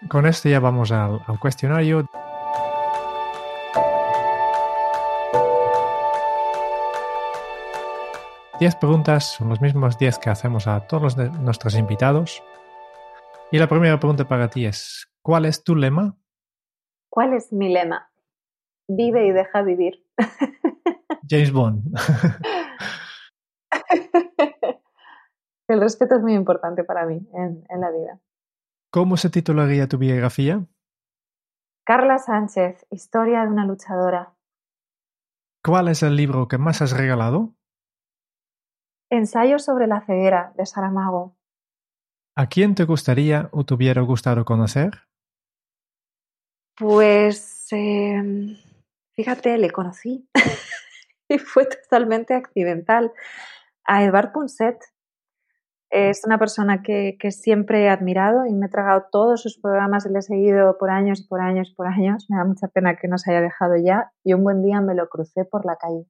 con 0.09 0.25
esto 0.25 0.47
ya 0.47 0.59
vamos 0.59 0.91
al, 0.91 1.19
al 1.25 1.39
cuestionario. 1.39 2.07
10 8.59 8.75
preguntas 8.77 9.33
son 9.33 9.49
los 9.49 9.61
mismos 9.61 9.99
10 9.99 10.17
que 10.17 10.31
hacemos 10.31 10.65
a 10.65 10.87
todos 10.87 11.15
nuestros 11.15 11.75
invitados. 11.75 12.43
Y 13.51 13.59
la 13.59 13.67
primera 13.67 13.99
pregunta 13.99 14.27
para 14.27 14.49
ti 14.49 14.65
es, 14.65 15.07
¿cuál 15.21 15.45
es 15.45 15.63
tu 15.63 15.75
lema? 15.75 16.17
¿Cuál 17.07 17.33
es 17.33 17.53
mi 17.53 17.71
lema? 17.71 18.09
Vive 18.87 19.27
y 19.27 19.31
deja 19.31 19.61
vivir. 19.61 20.03
James 21.29 21.51
Bond. 21.51 21.93
El 25.67 25.79
respeto 25.79 26.15
es 26.15 26.23
muy 26.23 26.33
importante 26.33 26.83
para 26.83 27.05
mí 27.05 27.29
en, 27.33 27.63
en 27.69 27.81
la 27.81 27.91
vida. 27.91 28.19
¿Cómo 28.89 29.17
se 29.17 29.29
titularía 29.29 29.87
tu 29.87 29.99
biografía? 29.99 30.65
Carla 31.85 32.17
Sánchez, 32.17 32.87
Historia 32.89 33.41
de 33.41 33.49
una 33.49 33.67
luchadora. 33.67 34.33
¿Cuál 35.63 35.89
es 35.89 36.01
el 36.01 36.15
libro 36.15 36.47
que 36.47 36.57
más 36.57 36.81
has 36.81 36.97
regalado? 36.97 37.53
Ensayo 39.09 39.57
sobre 39.57 39.87
la 39.87 40.01
ceguera 40.01 40.53
de 40.57 40.65
Saramago. 40.65 41.37
¿A 42.35 42.47
quién 42.47 42.75
te 42.75 42.83
gustaría 42.83 43.49
o 43.51 43.65
te 43.65 43.73
hubiera 43.73 44.01
gustado 44.01 44.43
conocer? 44.43 44.91
Pues, 46.75 47.67
em, 47.71 48.57
fíjate, 49.15 49.57
le 49.57 49.71
conocí 49.71 50.29
y 51.29 51.39
fue 51.39 51.65
totalmente 51.65 52.35
accidental. 52.35 53.13
A 53.85 54.03
Edvard 54.03 54.33
Punset. 54.33 54.77
Es 55.89 56.25
una 56.25 56.37
persona 56.37 56.83
que, 56.83 57.15
que, 57.17 57.31
siempre 57.31 57.85
he 57.85 57.89
admirado 57.89 58.45
y 58.45 58.51
me 58.51 58.65
he 58.65 58.69
tragado 58.69 59.05
todos 59.09 59.41
sus 59.41 59.57
programas 59.57 60.05
y 60.05 60.09
le 60.09 60.19
he 60.19 60.21
seguido 60.21 60.77
por 60.77 60.89
años 60.89 61.21
y 61.21 61.27
por 61.27 61.39
años 61.39 61.69
y 61.71 61.75
por 61.75 61.87
años. 61.87 62.25
Me 62.29 62.35
da 62.35 62.43
mucha 62.43 62.67
pena 62.67 62.97
que 62.97 63.07
nos 63.07 63.25
haya 63.25 63.39
dejado 63.39 63.77
ya 63.77 64.11
y 64.21 64.33
un 64.33 64.43
buen 64.43 64.61
día 64.61 64.81
me 64.81 64.95
lo 64.95 65.07
crucé 65.07 65.45
por 65.45 65.65
la 65.65 65.77
calle 65.77 66.05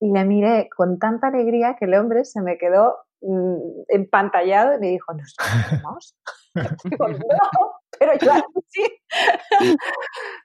y 0.00 0.12
le 0.12 0.24
miré 0.24 0.68
con 0.74 0.98
tanta 0.98 1.28
alegría 1.28 1.76
que 1.78 1.86
el 1.86 1.94
hombre 1.94 2.24
se 2.24 2.40
me 2.42 2.58
quedó 2.58 2.96
mm, 3.20 3.82
empantallado 3.88 4.74
y 4.74 4.78
me 4.78 4.88
dijo, 4.88 5.12
¿nos 5.14 5.34
conocemos? 5.34 6.16
Digo, 6.84 7.08
no, 7.08 7.72
pero 7.98 8.12
yo 8.20 8.32
sí. 8.66 8.84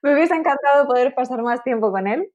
Me 0.02 0.14
hubiese 0.14 0.36
encantado 0.36 0.88
poder 0.88 1.14
pasar 1.16 1.42
más 1.42 1.64
tiempo 1.64 1.92
con 1.92 2.08
él, 2.08 2.32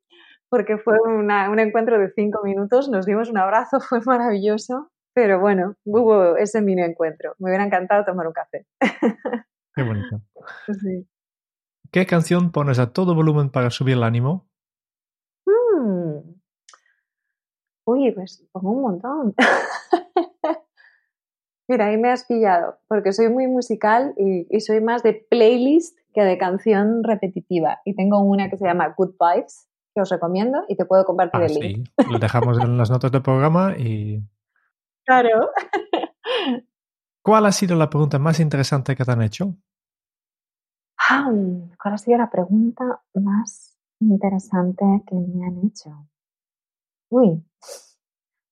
porque 0.49 0.79
fue 0.79 0.97
un 1.05 1.59
encuentro 1.59 1.99
de 1.99 2.11
cinco 2.15 2.41
minutos, 2.43 2.89
nos 2.89 3.07
dimos 3.07 3.29
un 3.31 3.39
abrazo, 3.39 3.81
fue 3.89 4.01
maravilloso, 4.05 4.91
pero 5.15 5.41
bueno, 5.41 5.75
hubo 5.85 6.37
ese 6.37 6.63
mini 6.63 6.83
encuentro. 6.83 7.35
Me 7.39 7.51
hubiera 7.51 7.65
encantado 7.65 8.05
tomar 8.05 8.27
un 8.27 8.33
café. 8.33 8.67
Qué 9.75 9.83
bonito. 9.83 10.23
¿Qué 11.91 12.07
canción 12.07 12.53
pones 12.53 12.79
a 12.79 12.93
todo 12.93 13.15
volumen 13.15 13.51
para 13.51 13.71
subir 13.71 13.97
el 13.97 14.03
ánimo? 14.03 14.47
Uy, 17.89 18.13
pues 18.13 18.47
pongo 18.53 18.73
un 18.73 18.83
montón. 18.83 19.35
Mira, 21.69 21.87
ahí 21.87 21.97
me 21.97 22.11
has 22.11 22.27
pillado, 22.27 22.77
porque 22.87 23.15
soy 23.15 23.31
muy 23.31 23.47
musical 23.47 24.13
y, 24.19 24.61
soy 24.61 24.83
más 24.83 25.03
de 25.03 25.15
playlist 25.15 25.99
que 26.13 26.21
de 26.21 26.37
canción 26.37 27.03
repetitiva. 27.03 27.81
Y 27.87 27.95
tengo 27.97 28.21
una 28.21 28.51
que 28.51 28.59
se 28.59 28.67
llama 28.67 28.95
Good 28.95 29.15
Vibes, 29.19 29.71
que 29.95 30.03
os 30.03 30.11
recomiendo 30.11 30.65
y 30.69 30.77
te 30.77 30.85
puedo 30.85 31.07
compartir 31.07 31.41
ah, 31.41 31.47
el 31.47 31.55
link. 31.55 31.89
Sí, 31.99 32.13
lo 32.13 32.19
dejamos 32.19 32.59
en 32.59 32.77
las 32.77 32.91
notas 32.91 33.11
del 33.11 33.23
programa 33.23 33.75
y... 33.79 34.23
Claro. 35.07 35.49
¿Cuál 37.23 37.47
ha 37.47 37.53
sido 37.53 37.75
la 37.75 37.89
pregunta 37.89 38.19
más 38.19 38.39
interesante 38.41 38.95
que 38.95 39.07
te 39.07 39.11
han 39.11 39.23
hecho? 39.23 39.57
Ah, 40.99 41.33
¿Cuál 41.83 41.95
ha 41.95 41.99
sido 41.99 42.19
la 42.19 42.29
pregunta 42.29 43.01
más 43.15 43.79
interesante 44.01 44.85
que 45.07 45.15
me 45.15 45.47
han 45.47 45.67
hecho? 45.67 46.07
Uy, 47.09 47.43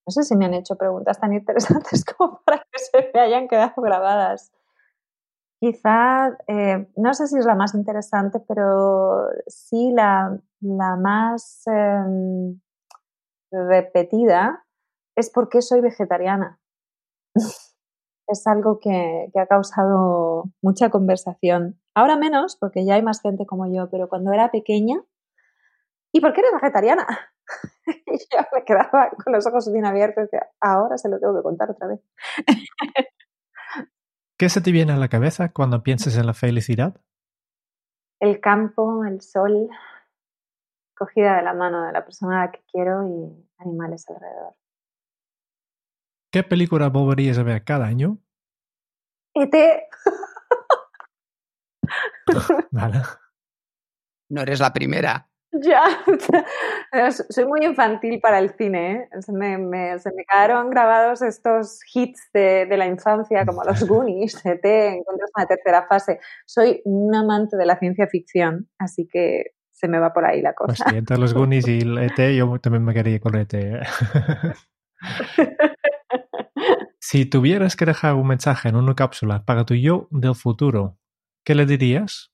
no 0.07 0.13
sé 0.13 0.23
si 0.23 0.37
me 0.37 0.47
han 0.47 0.55
hecho 0.55 0.77
preguntas 0.77 1.19
tan 1.19 1.33
interesantes 1.33 2.05
como 2.17 2.41
para 2.45 2.59
que 2.59 2.79
se 2.79 3.11
me 3.13 3.21
hayan 3.21 3.49
quedado 3.49 3.83
grabadas. 3.83 4.53
Quizá, 5.59 6.37
eh, 6.47 6.87
no 6.97 7.15
sé 7.15 7.27
si 7.27 7.39
es 7.39 7.47
la 7.47 7.55
más 7.55 7.75
interesante, 7.75 8.41
pero 8.47 9.27
sí 9.47 9.91
la, 9.91 10.39
más 10.61 11.63
em, 11.67 12.61
repetida 13.51 14.65
es 15.17 15.31
por 15.31 15.49
qué 15.49 15.63
soy 15.63 15.81
vegetariana. 15.81 16.61
es 18.29 18.47
algo 18.47 18.79
que, 18.79 19.31
que, 19.33 19.41
ha 19.41 19.47
causado 19.47 20.45
mucha 20.63 20.91
conversación. 20.91 21.81
Ahora 21.95 22.17
menos, 22.17 22.57
porque 22.57 22.85
ya 22.85 22.95
hay 22.95 23.03
más 23.03 23.23
gente 23.23 23.47
como 23.47 23.67
yo, 23.67 23.89
pero 23.91 24.09
cuando 24.09 24.33
era 24.33 24.51
pequeña, 24.51 25.03
¿y 26.13 26.21
por 26.21 26.33
qué 26.33 26.41
eres 26.41 26.53
vegetariana? 26.53 27.07
y 27.87 28.19
yo 28.19 28.39
me 28.53 28.65
quedaba 28.65 29.11
con 29.11 29.33
los 29.33 29.47
ojos 29.47 29.73
bien 29.73 29.85
abiertos 29.85 30.29
y 30.33 30.37
ahora 30.61 30.99
se 30.99 31.09
lo 31.09 31.19
tengo 31.19 31.37
que 31.37 31.43
contar 31.43 31.71
otra 31.71 31.89
vez. 31.89 32.01
¿Qué 34.39 34.49
se 34.49 34.61
te 34.61 34.71
viene 34.71 34.93
a 34.93 34.97
la 34.97 35.09
cabeza 35.09 35.51
cuando 35.53 35.83
piensas 35.83 36.17
en 36.17 36.27
la 36.27 36.35
felicidad? 36.35 37.01
El 38.21 38.41
campo, 38.41 39.05
el 39.05 39.21
sol, 39.21 39.69
cogida 40.95 41.37
de 41.37 41.43
la 41.43 41.55
mano 41.55 41.87
de 41.87 41.93
la 41.93 42.05
persona 42.05 42.51
que 42.51 42.63
quiero 42.71 43.07
y 43.07 43.49
animales 43.59 44.09
alrededor. 44.09 44.55
¿Qué 46.31 46.43
película 46.43 46.89
volverías 46.89 47.39
a 47.39 47.43
ver 47.45 47.65
cada 47.65 47.87
año? 47.87 48.19
E.T. 49.35 49.89
vale. 52.71 53.03
No 54.29 54.43
eres 54.43 54.61
la 54.61 54.73
primera. 54.73 55.31
Ya, 56.93 57.11
soy 57.11 57.47
muy 57.47 57.65
infantil 57.65 58.21
para 58.21 58.39
el 58.39 58.51
cine. 58.57 58.93
¿eh? 58.93 59.09
Se, 59.21 59.33
me, 59.33 59.57
se, 59.99 60.11
me, 60.13 60.25
quedaron 60.25 60.71
grabados 60.71 61.23
estos 61.23 61.81
hits 61.93 62.31
de, 62.33 62.67
de 62.67 62.77
la 62.77 62.87
infancia, 62.87 63.45
como 63.47 63.63
los 63.65 63.85
Goonies, 63.89 64.45
ET, 64.45 64.65
Encuentros 64.65 65.31
en 65.37 65.43
la 65.43 65.47
tercera 65.47 65.87
fase. 65.89 66.21
Soy 66.47 66.83
un 66.85 67.15
amante 67.15 67.57
de 67.57 67.67
la 67.67 67.79
ciencia 67.79 68.07
ficción, 68.07 68.69
así 68.79 69.09
que 69.11 69.55
se 69.73 69.89
me 69.89 69.99
va 69.99 70.13
por 70.13 70.25
ahí 70.25 70.41
la 70.41 70.55
cosa. 70.55 70.85
Pues 70.85 70.97
entre 70.97 71.19
los 71.19 71.35
Goonies 71.35 71.69
y 71.69 71.81
el 71.81 71.99
ET, 72.19 72.19
yo 72.35 72.59
también 72.61 72.85
me 72.85 72.93
quedaría 72.93 73.21
con 73.21 73.35
ET. 73.37 73.55
¿eh? 73.55 73.81
si 76.99 77.27
tuvieras 77.27 77.77
que 77.77 77.85
dejar 77.85 78.15
un 78.15 78.27
mensaje 78.27 78.69
en 78.69 78.77
una 78.77 78.95
cápsula 78.95 79.45
para 79.45 79.65
tu 79.65 79.75
yo 79.75 80.09
del 80.11 80.35
futuro, 80.35 80.99
¿qué 81.45 81.55
le 81.55 81.67
dirías? 81.67 82.33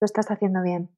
Lo 0.00 0.04
estás 0.04 0.30
haciendo 0.30 0.62
bien. 0.62 0.95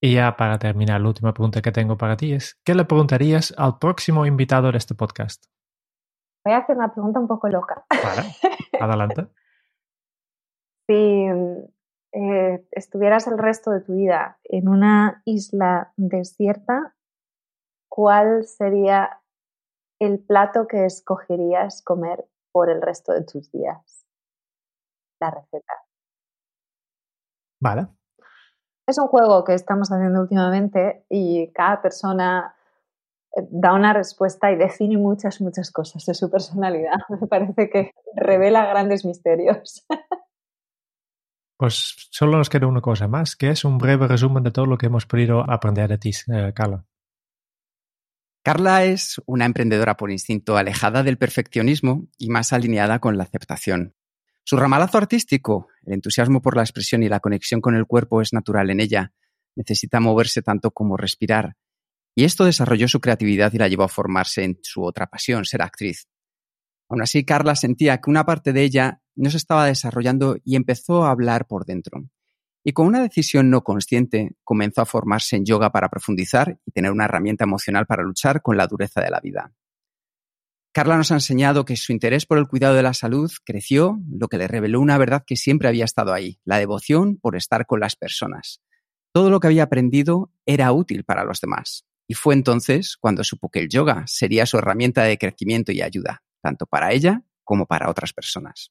Y 0.00 0.14
ya 0.14 0.36
para 0.36 0.58
terminar, 0.58 1.00
la 1.00 1.08
última 1.08 1.32
pregunta 1.32 1.60
que 1.60 1.72
tengo 1.72 1.96
para 1.96 2.16
ti 2.16 2.32
es, 2.32 2.60
¿qué 2.64 2.74
le 2.74 2.84
preguntarías 2.84 3.52
al 3.58 3.78
próximo 3.78 4.26
invitado 4.26 4.70
de 4.70 4.78
este 4.78 4.94
podcast? 4.94 5.46
Voy 6.44 6.54
a 6.54 6.58
hacer 6.58 6.76
una 6.76 6.92
pregunta 6.92 7.18
un 7.18 7.26
poco 7.26 7.48
loca. 7.48 7.84
Vale, 7.90 8.22
adelante. 8.80 9.28
si 10.86 11.26
eh, 12.12 12.64
estuvieras 12.70 13.26
el 13.26 13.38
resto 13.38 13.72
de 13.72 13.80
tu 13.80 13.96
vida 13.96 14.38
en 14.44 14.68
una 14.68 15.20
isla 15.24 15.92
desierta, 15.96 16.94
¿cuál 17.88 18.44
sería 18.44 19.20
el 20.00 20.20
plato 20.20 20.68
que 20.68 20.84
escogerías 20.84 21.82
comer 21.82 22.24
por 22.52 22.70
el 22.70 22.80
resto 22.80 23.12
de 23.12 23.24
tus 23.24 23.50
días? 23.50 24.06
La 25.20 25.32
receta. 25.32 25.72
Vale, 27.60 27.88
es 28.88 28.98
un 28.98 29.06
juego 29.08 29.44
que 29.44 29.52
estamos 29.52 29.92
haciendo 29.92 30.22
últimamente 30.22 31.04
y 31.10 31.52
cada 31.52 31.82
persona 31.82 32.54
eh, 33.36 33.42
da 33.50 33.74
una 33.74 33.92
respuesta 33.92 34.50
y 34.50 34.56
define 34.56 34.96
muchas, 34.96 35.42
muchas 35.42 35.70
cosas 35.70 36.06
de 36.06 36.14
su 36.14 36.30
personalidad. 36.30 36.96
Me 37.20 37.26
parece 37.26 37.68
que 37.68 37.92
revela 38.16 38.66
grandes 38.66 39.04
misterios. 39.04 39.86
Pues 41.58 42.08
solo 42.12 42.38
nos 42.38 42.48
queda 42.48 42.66
una 42.66 42.80
cosa 42.80 43.08
más, 43.08 43.36
que 43.36 43.50
es 43.50 43.64
un 43.64 43.78
breve 43.78 44.06
resumen 44.06 44.44
de 44.44 44.52
todo 44.52 44.64
lo 44.64 44.78
que 44.78 44.86
hemos 44.86 45.06
podido 45.06 45.40
aprender 45.50 45.88
de 45.88 45.98
ti, 45.98 46.12
eh, 46.32 46.52
Carla. 46.54 46.86
Carla 48.44 48.84
es 48.84 49.20
una 49.26 49.44
emprendedora 49.44 49.96
por 49.96 50.10
instinto 50.10 50.56
alejada 50.56 51.02
del 51.02 51.18
perfeccionismo 51.18 52.06
y 52.16 52.30
más 52.30 52.54
alineada 52.54 53.00
con 53.00 53.18
la 53.18 53.24
aceptación. 53.24 53.97
Su 54.48 54.56
ramalazo 54.56 54.96
artístico, 54.96 55.68
el 55.84 55.92
entusiasmo 55.92 56.40
por 56.40 56.56
la 56.56 56.62
expresión 56.62 57.02
y 57.02 57.10
la 57.10 57.20
conexión 57.20 57.60
con 57.60 57.74
el 57.74 57.84
cuerpo 57.84 58.22
es 58.22 58.32
natural 58.32 58.70
en 58.70 58.80
ella. 58.80 59.12
Necesita 59.54 60.00
moverse 60.00 60.40
tanto 60.40 60.70
como 60.70 60.96
respirar. 60.96 61.56
Y 62.14 62.24
esto 62.24 62.46
desarrolló 62.46 62.88
su 62.88 62.98
creatividad 62.98 63.52
y 63.52 63.58
la 63.58 63.68
llevó 63.68 63.82
a 63.82 63.88
formarse 63.88 64.44
en 64.44 64.58
su 64.62 64.82
otra 64.82 65.06
pasión, 65.06 65.44
ser 65.44 65.60
actriz. 65.60 66.08
Aún 66.88 67.02
así, 67.02 67.26
Carla 67.26 67.56
sentía 67.56 68.00
que 68.00 68.08
una 68.08 68.24
parte 68.24 68.54
de 68.54 68.62
ella 68.62 69.02
no 69.16 69.28
se 69.28 69.36
estaba 69.36 69.66
desarrollando 69.66 70.38
y 70.42 70.56
empezó 70.56 71.04
a 71.04 71.10
hablar 71.10 71.46
por 71.46 71.66
dentro. 71.66 72.08
Y 72.64 72.72
con 72.72 72.86
una 72.86 73.02
decisión 73.02 73.50
no 73.50 73.62
consciente, 73.62 74.34
comenzó 74.44 74.80
a 74.80 74.86
formarse 74.86 75.36
en 75.36 75.44
yoga 75.44 75.72
para 75.72 75.90
profundizar 75.90 76.58
y 76.64 76.70
tener 76.70 76.90
una 76.90 77.04
herramienta 77.04 77.44
emocional 77.44 77.84
para 77.84 78.02
luchar 78.02 78.40
con 78.40 78.56
la 78.56 78.66
dureza 78.66 79.02
de 79.02 79.10
la 79.10 79.20
vida. 79.20 79.52
Carla 80.78 80.96
nos 80.96 81.10
ha 81.10 81.14
enseñado 81.14 81.64
que 81.64 81.74
su 81.74 81.90
interés 81.90 82.24
por 82.24 82.38
el 82.38 82.46
cuidado 82.46 82.76
de 82.76 82.84
la 82.84 82.94
salud 82.94 83.32
creció, 83.44 83.98
lo 84.08 84.28
que 84.28 84.38
le 84.38 84.46
reveló 84.46 84.80
una 84.80 84.96
verdad 84.96 85.24
que 85.26 85.34
siempre 85.34 85.66
había 85.66 85.84
estado 85.84 86.12
ahí, 86.12 86.38
la 86.44 86.58
devoción 86.58 87.16
por 87.16 87.34
estar 87.34 87.66
con 87.66 87.80
las 87.80 87.96
personas. 87.96 88.62
Todo 89.12 89.28
lo 89.28 89.40
que 89.40 89.48
había 89.48 89.64
aprendido 89.64 90.32
era 90.46 90.70
útil 90.70 91.02
para 91.02 91.24
los 91.24 91.40
demás. 91.40 91.84
Y 92.06 92.14
fue 92.14 92.34
entonces 92.34 92.96
cuando 92.96 93.24
supo 93.24 93.50
que 93.50 93.58
el 93.58 93.68
yoga 93.68 94.04
sería 94.06 94.46
su 94.46 94.56
herramienta 94.56 95.02
de 95.02 95.18
crecimiento 95.18 95.72
y 95.72 95.82
ayuda, 95.82 96.22
tanto 96.42 96.64
para 96.64 96.92
ella 96.92 97.24
como 97.42 97.66
para 97.66 97.90
otras 97.90 98.12
personas. 98.12 98.70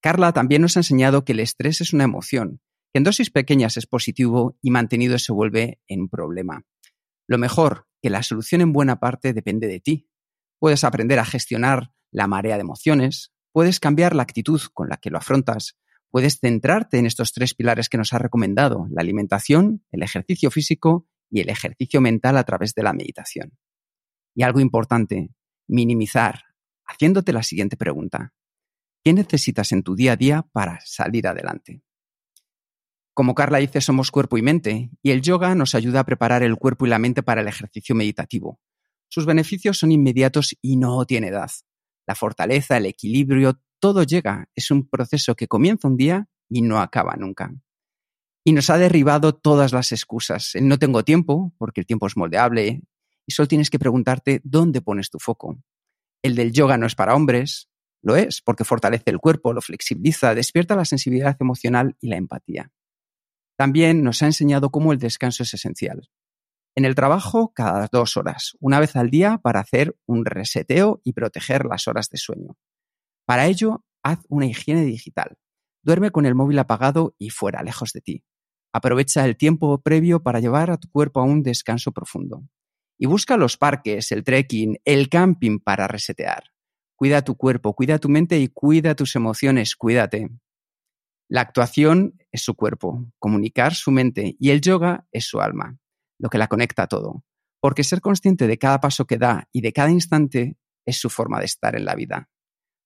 Carla 0.00 0.32
también 0.32 0.62
nos 0.62 0.78
ha 0.78 0.80
enseñado 0.80 1.26
que 1.26 1.32
el 1.32 1.40
estrés 1.40 1.82
es 1.82 1.92
una 1.92 2.04
emoción, 2.04 2.62
que 2.90 3.00
en 3.00 3.04
dosis 3.04 3.30
pequeñas 3.30 3.76
es 3.76 3.86
positivo 3.86 4.56
y 4.62 4.70
mantenido 4.70 5.18
se 5.18 5.34
vuelve 5.34 5.78
en 5.88 6.08
problema. 6.08 6.64
Lo 7.26 7.36
mejor, 7.36 7.86
que 8.00 8.08
la 8.08 8.22
solución 8.22 8.62
en 8.62 8.72
buena 8.72 8.98
parte 8.98 9.34
depende 9.34 9.66
de 9.66 9.80
ti, 9.80 10.07
Puedes 10.58 10.84
aprender 10.84 11.18
a 11.18 11.24
gestionar 11.24 11.92
la 12.10 12.26
marea 12.26 12.56
de 12.56 12.62
emociones, 12.62 13.32
puedes 13.52 13.80
cambiar 13.80 14.14
la 14.14 14.22
actitud 14.22 14.60
con 14.72 14.88
la 14.88 14.96
que 14.96 15.10
lo 15.10 15.18
afrontas, 15.18 15.76
puedes 16.10 16.38
centrarte 16.40 16.98
en 16.98 17.06
estos 17.06 17.32
tres 17.32 17.54
pilares 17.54 17.88
que 17.88 17.98
nos 17.98 18.12
ha 18.12 18.18
recomendado, 18.18 18.86
la 18.90 19.02
alimentación, 19.02 19.84
el 19.90 20.02
ejercicio 20.02 20.50
físico 20.50 21.06
y 21.30 21.40
el 21.40 21.48
ejercicio 21.48 22.00
mental 22.00 22.36
a 22.38 22.44
través 22.44 22.74
de 22.74 22.82
la 22.82 22.92
meditación. 22.92 23.58
Y 24.34 24.42
algo 24.42 24.60
importante, 24.60 25.30
minimizar, 25.66 26.44
haciéndote 26.86 27.32
la 27.32 27.42
siguiente 27.42 27.76
pregunta. 27.76 28.32
¿Qué 29.04 29.12
necesitas 29.12 29.72
en 29.72 29.82
tu 29.82 29.94
día 29.94 30.12
a 30.12 30.16
día 30.16 30.42
para 30.52 30.80
salir 30.84 31.26
adelante? 31.26 31.82
Como 33.14 33.34
Carla 33.34 33.58
dice, 33.58 33.80
somos 33.80 34.10
cuerpo 34.10 34.38
y 34.38 34.42
mente, 34.42 34.90
y 35.02 35.10
el 35.10 35.22
yoga 35.22 35.54
nos 35.54 35.74
ayuda 35.74 36.00
a 36.00 36.04
preparar 36.04 36.42
el 36.42 36.56
cuerpo 36.56 36.86
y 36.86 36.88
la 36.88 37.00
mente 37.00 37.22
para 37.22 37.40
el 37.40 37.48
ejercicio 37.48 37.94
meditativo, 37.94 38.60
sus 39.08 39.26
beneficios 39.26 39.78
son 39.78 39.92
inmediatos 39.92 40.56
y 40.60 40.76
no 40.76 41.04
tiene 41.06 41.28
edad. 41.28 41.50
La 42.06 42.14
fortaleza, 42.14 42.76
el 42.76 42.86
equilibrio, 42.86 43.60
todo 43.80 44.02
llega. 44.02 44.48
Es 44.54 44.70
un 44.70 44.88
proceso 44.88 45.34
que 45.34 45.48
comienza 45.48 45.88
un 45.88 45.96
día 45.96 46.28
y 46.48 46.62
no 46.62 46.80
acaba 46.80 47.16
nunca. 47.16 47.52
Y 48.44 48.52
nos 48.52 48.70
ha 48.70 48.78
derribado 48.78 49.34
todas 49.34 49.72
las 49.72 49.92
excusas. 49.92 50.52
no 50.60 50.78
tengo 50.78 51.04
tiempo, 51.04 51.54
porque 51.58 51.80
el 51.80 51.86
tiempo 51.86 52.06
es 52.06 52.16
moldeable, 52.16 52.82
y 53.26 53.32
solo 53.32 53.46
tienes 53.46 53.68
que 53.68 53.78
preguntarte 53.78 54.40
dónde 54.42 54.80
pones 54.80 55.10
tu 55.10 55.18
foco. 55.18 55.58
El 56.22 56.34
del 56.34 56.52
yoga 56.52 56.78
no 56.78 56.86
es 56.86 56.94
para 56.94 57.14
hombres, 57.14 57.68
Lo 58.00 58.14
es, 58.14 58.40
porque 58.40 58.64
fortalece 58.64 59.10
el 59.10 59.18
cuerpo, 59.18 59.52
lo 59.52 59.60
flexibiliza, 59.60 60.32
despierta 60.32 60.76
la 60.76 60.84
sensibilidad 60.84 61.36
emocional 61.40 61.96
y 62.00 62.08
la 62.08 62.16
empatía. 62.16 62.70
También 63.56 64.04
nos 64.04 64.22
ha 64.22 64.26
enseñado 64.26 64.70
cómo 64.70 64.92
el 64.92 65.00
descanso 65.00 65.42
es 65.42 65.52
esencial. 65.52 66.08
En 66.78 66.84
el 66.84 66.94
trabajo, 66.94 67.52
cada 67.56 67.88
dos 67.90 68.16
horas, 68.16 68.56
una 68.60 68.78
vez 68.78 68.94
al 68.94 69.10
día 69.10 69.38
para 69.42 69.58
hacer 69.58 69.96
un 70.06 70.24
reseteo 70.24 71.00
y 71.02 71.12
proteger 71.12 71.64
las 71.64 71.88
horas 71.88 72.08
de 72.08 72.18
sueño. 72.18 72.56
Para 73.26 73.46
ello, 73.46 73.84
haz 74.04 74.20
una 74.28 74.46
higiene 74.46 74.84
digital. 74.84 75.38
Duerme 75.82 76.12
con 76.12 76.24
el 76.24 76.36
móvil 76.36 76.56
apagado 76.60 77.16
y 77.18 77.30
fuera, 77.30 77.64
lejos 77.64 77.90
de 77.92 78.00
ti. 78.00 78.24
Aprovecha 78.72 79.24
el 79.24 79.36
tiempo 79.36 79.82
previo 79.82 80.22
para 80.22 80.38
llevar 80.38 80.70
a 80.70 80.76
tu 80.76 80.88
cuerpo 80.88 81.18
a 81.18 81.24
un 81.24 81.42
descanso 81.42 81.90
profundo. 81.90 82.44
Y 82.96 83.06
busca 83.06 83.36
los 83.36 83.56
parques, 83.56 84.12
el 84.12 84.22
trekking, 84.22 84.78
el 84.84 85.08
camping 85.08 85.58
para 85.58 85.88
resetear. 85.88 86.44
Cuida 86.94 87.22
tu 87.22 87.36
cuerpo, 87.36 87.74
cuida 87.74 87.98
tu 87.98 88.08
mente 88.08 88.38
y 88.38 88.46
cuida 88.46 88.94
tus 88.94 89.16
emociones, 89.16 89.74
cuídate. 89.74 90.28
La 91.26 91.40
actuación 91.40 92.22
es 92.30 92.42
su 92.42 92.54
cuerpo, 92.54 93.04
comunicar 93.18 93.74
su 93.74 93.90
mente 93.90 94.36
y 94.38 94.50
el 94.50 94.60
yoga 94.60 95.08
es 95.10 95.24
su 95.24 95.40
alma, 95.40 95.76
lo 96.18 96.28
que 96.28 96.38
la 96.38 96.48
conecta 96.48 96.84
a 96.84 96.86
todo. 96.86 97.24
Porque 97.60 97.84
ser 97.84 98.00
consciente 98.00 98.46
de 98.46 98.58
cada 98.58 98.80
paso 98.80 99.06
que 99.06 99.18
da 99.18 99.48
y 99.52 99.60
de 99.60 99.72
cada 99.72 99.90
instante 99.90 100.56
es 100.86 100.98
su 100.98 101.10
forma 101.10 101.38
de 101.38 101.46
estar 101.46 101.74
en 101.76 101.84
la 101.84 101.94
vida. 101.94 102.28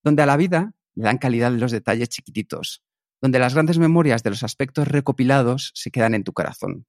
Donde 0.03 0.23
a 0.23 0.27
la 0.27 0.37
vida 0.37 0.75
le 0.95 1.05
dan 1.05 1.19
calidad 1.19 1.53
los 1.53 1.73
detalles 1.73 2.09
chiquititos, 2.09 2.83
donde 3.21 3.39
las 3.39 3.55
grandes 3.55 3.79
memorias 3.79 4.23
de 4.23 4.31
los 4.31 4.43
aspectos 4.43 4.89
recopilados 4.89 5.73
se 5.75 5.91
quedan 5.91 6.15
en 6.15 6.25
tu 6.25 6.33
corazón, 6.33 6.87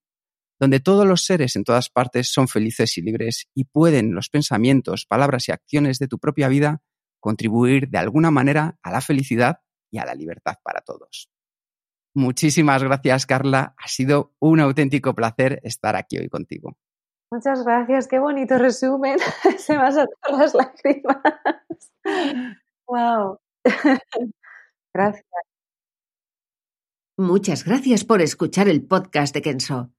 donde 0.59 0.79
todos 0.79 1.05
los 1.05 1.25
seres 1.25 1.55
en 1.55 1.63
todas 1.63 1.89
partes 1.89 2.31
son 2.31 2.47
felices 2.47 2.97
y 2.97 3.01
libres 3.01 3.47
y 3.53 3.65
pueden 3.65 4.13
los 4.13 4.29
pensamientos, 4.29 5.05
palabras 5.05 5.47
y 5.47 5.51
acciones 5.51 5.99
de 5.99 6.07
tu 6.07 6.19
propia 6.19 6.47
vida 6.47 6.81
contribuir 7.19 7.89
de 7.89 7.99
alguna 7.99 8.31
manera 8.31 8.77
a 8.81 8.91
la 8.91 8.99
felicidad 8.99 9.59
y 9.89 9.99
a 9.99 10.05
la 10.05 10.15
libertad 10.15 10.55
para 10.63 10.81
todos. 10.81 11.29
Muchísimas 12.16 12.84
gracias, 12.84 13.26
Carla. 13.26 13.76
Ha 13.78 13.88
sido 13.88 14.34
un 14.39 14.59
auténtico 14.59 15.16
placer 15.16 15.59
estar 15.64 15.95
aquí 15.95 16.18
hoy 16.18 16.30
contigo. 16.30 16.78
Muchas 17.32 17.64
gracias, 17.64 18.07
qué 18.07 18.20
bonito 18.20 18.57
resumen. 18.57 19.18
Se 19.57 19.76
me 19.76 19.84
han 19.84 19.93
saltado 19.93 20.38
las 20.38 20.53
lágrimas. 20.53 21.18
Wow. 22.88 23.39
Gracias. 24.93 25.26
Muchas 27.18 27.64
gracias 27.64 28.03
por 28.03 28.22
escuchar 28.22 28.68
el 28.68 28.86
podcast 28.86 29.34
de 29.34 29.41
Kenso. 29.41 29.91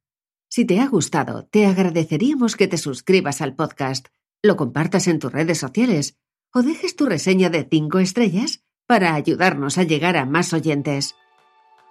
Si 0.48 0.64
te 0.64 0.80
ha 0.80 0.88
gustado, 0.88 1.46
te 1.46 1.66
agradeceríamos 1.66 2.54
que 2.54 2.68
te 2.68 2.76
suscribas 2.76 3.40
al 3.40 3.56
podcast, 3.56 4.08
lo 4.42 4.56
compartas 4.56 5.08
en 5.08 5.18
tus 5.18 5.32
redes 5.32 5.58
sociales 5.58 6.18
o 6.52 6.62
dejes 6.62 6.94
tu 6.94 7.06
reseña 7.06 7.50
de 7.50 7.66
5 7.68 7.98
estrellas 7.98 8.64
para 8.86 9.14
ayudarnos 9.14 9.78
a 9.78 9.82
llegar 9.82 10.16
a 10.16 10.26
más 10.26 10.52
oyentes. 10.52 11.16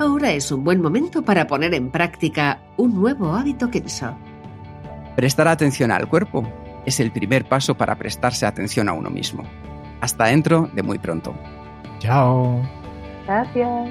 ahora 0.00 0.32
es 0.32 0.50
un 0.50 0.64
buen 0.64 0.80
momento 0.80 1.22
para 1.22 1.46
poner 1.46 1.74
en 1.74 1.90
práctica 1.90 2.60
un 2.76 2.94
nuevo 2.94 3.34
hábito 3.34 3.70
Kenso. 3.70 4.16
Prestar 5.14 5.48
atención 5.48 5.90
al 5.90 6.08
cuerpo 6.08 6.46
es 6.86 7.00
el 7.00 7.12
primer 7.12 7.44
paso 7.44 7.74
para 7.74 7.96
prestarse 7.96 8.46
atención 8.46 8.88
a 8.88 8.92
uno 8.92 9.10
mismo. 9.10 9.44
Hasta 10.00 10.26
dentro 10.26 10.70
de 10.72 10.82
muy 10.82 10.98
pronto. 10.98 11.34
Chao. 11.98 12.62
Gracias. 13.26 13.90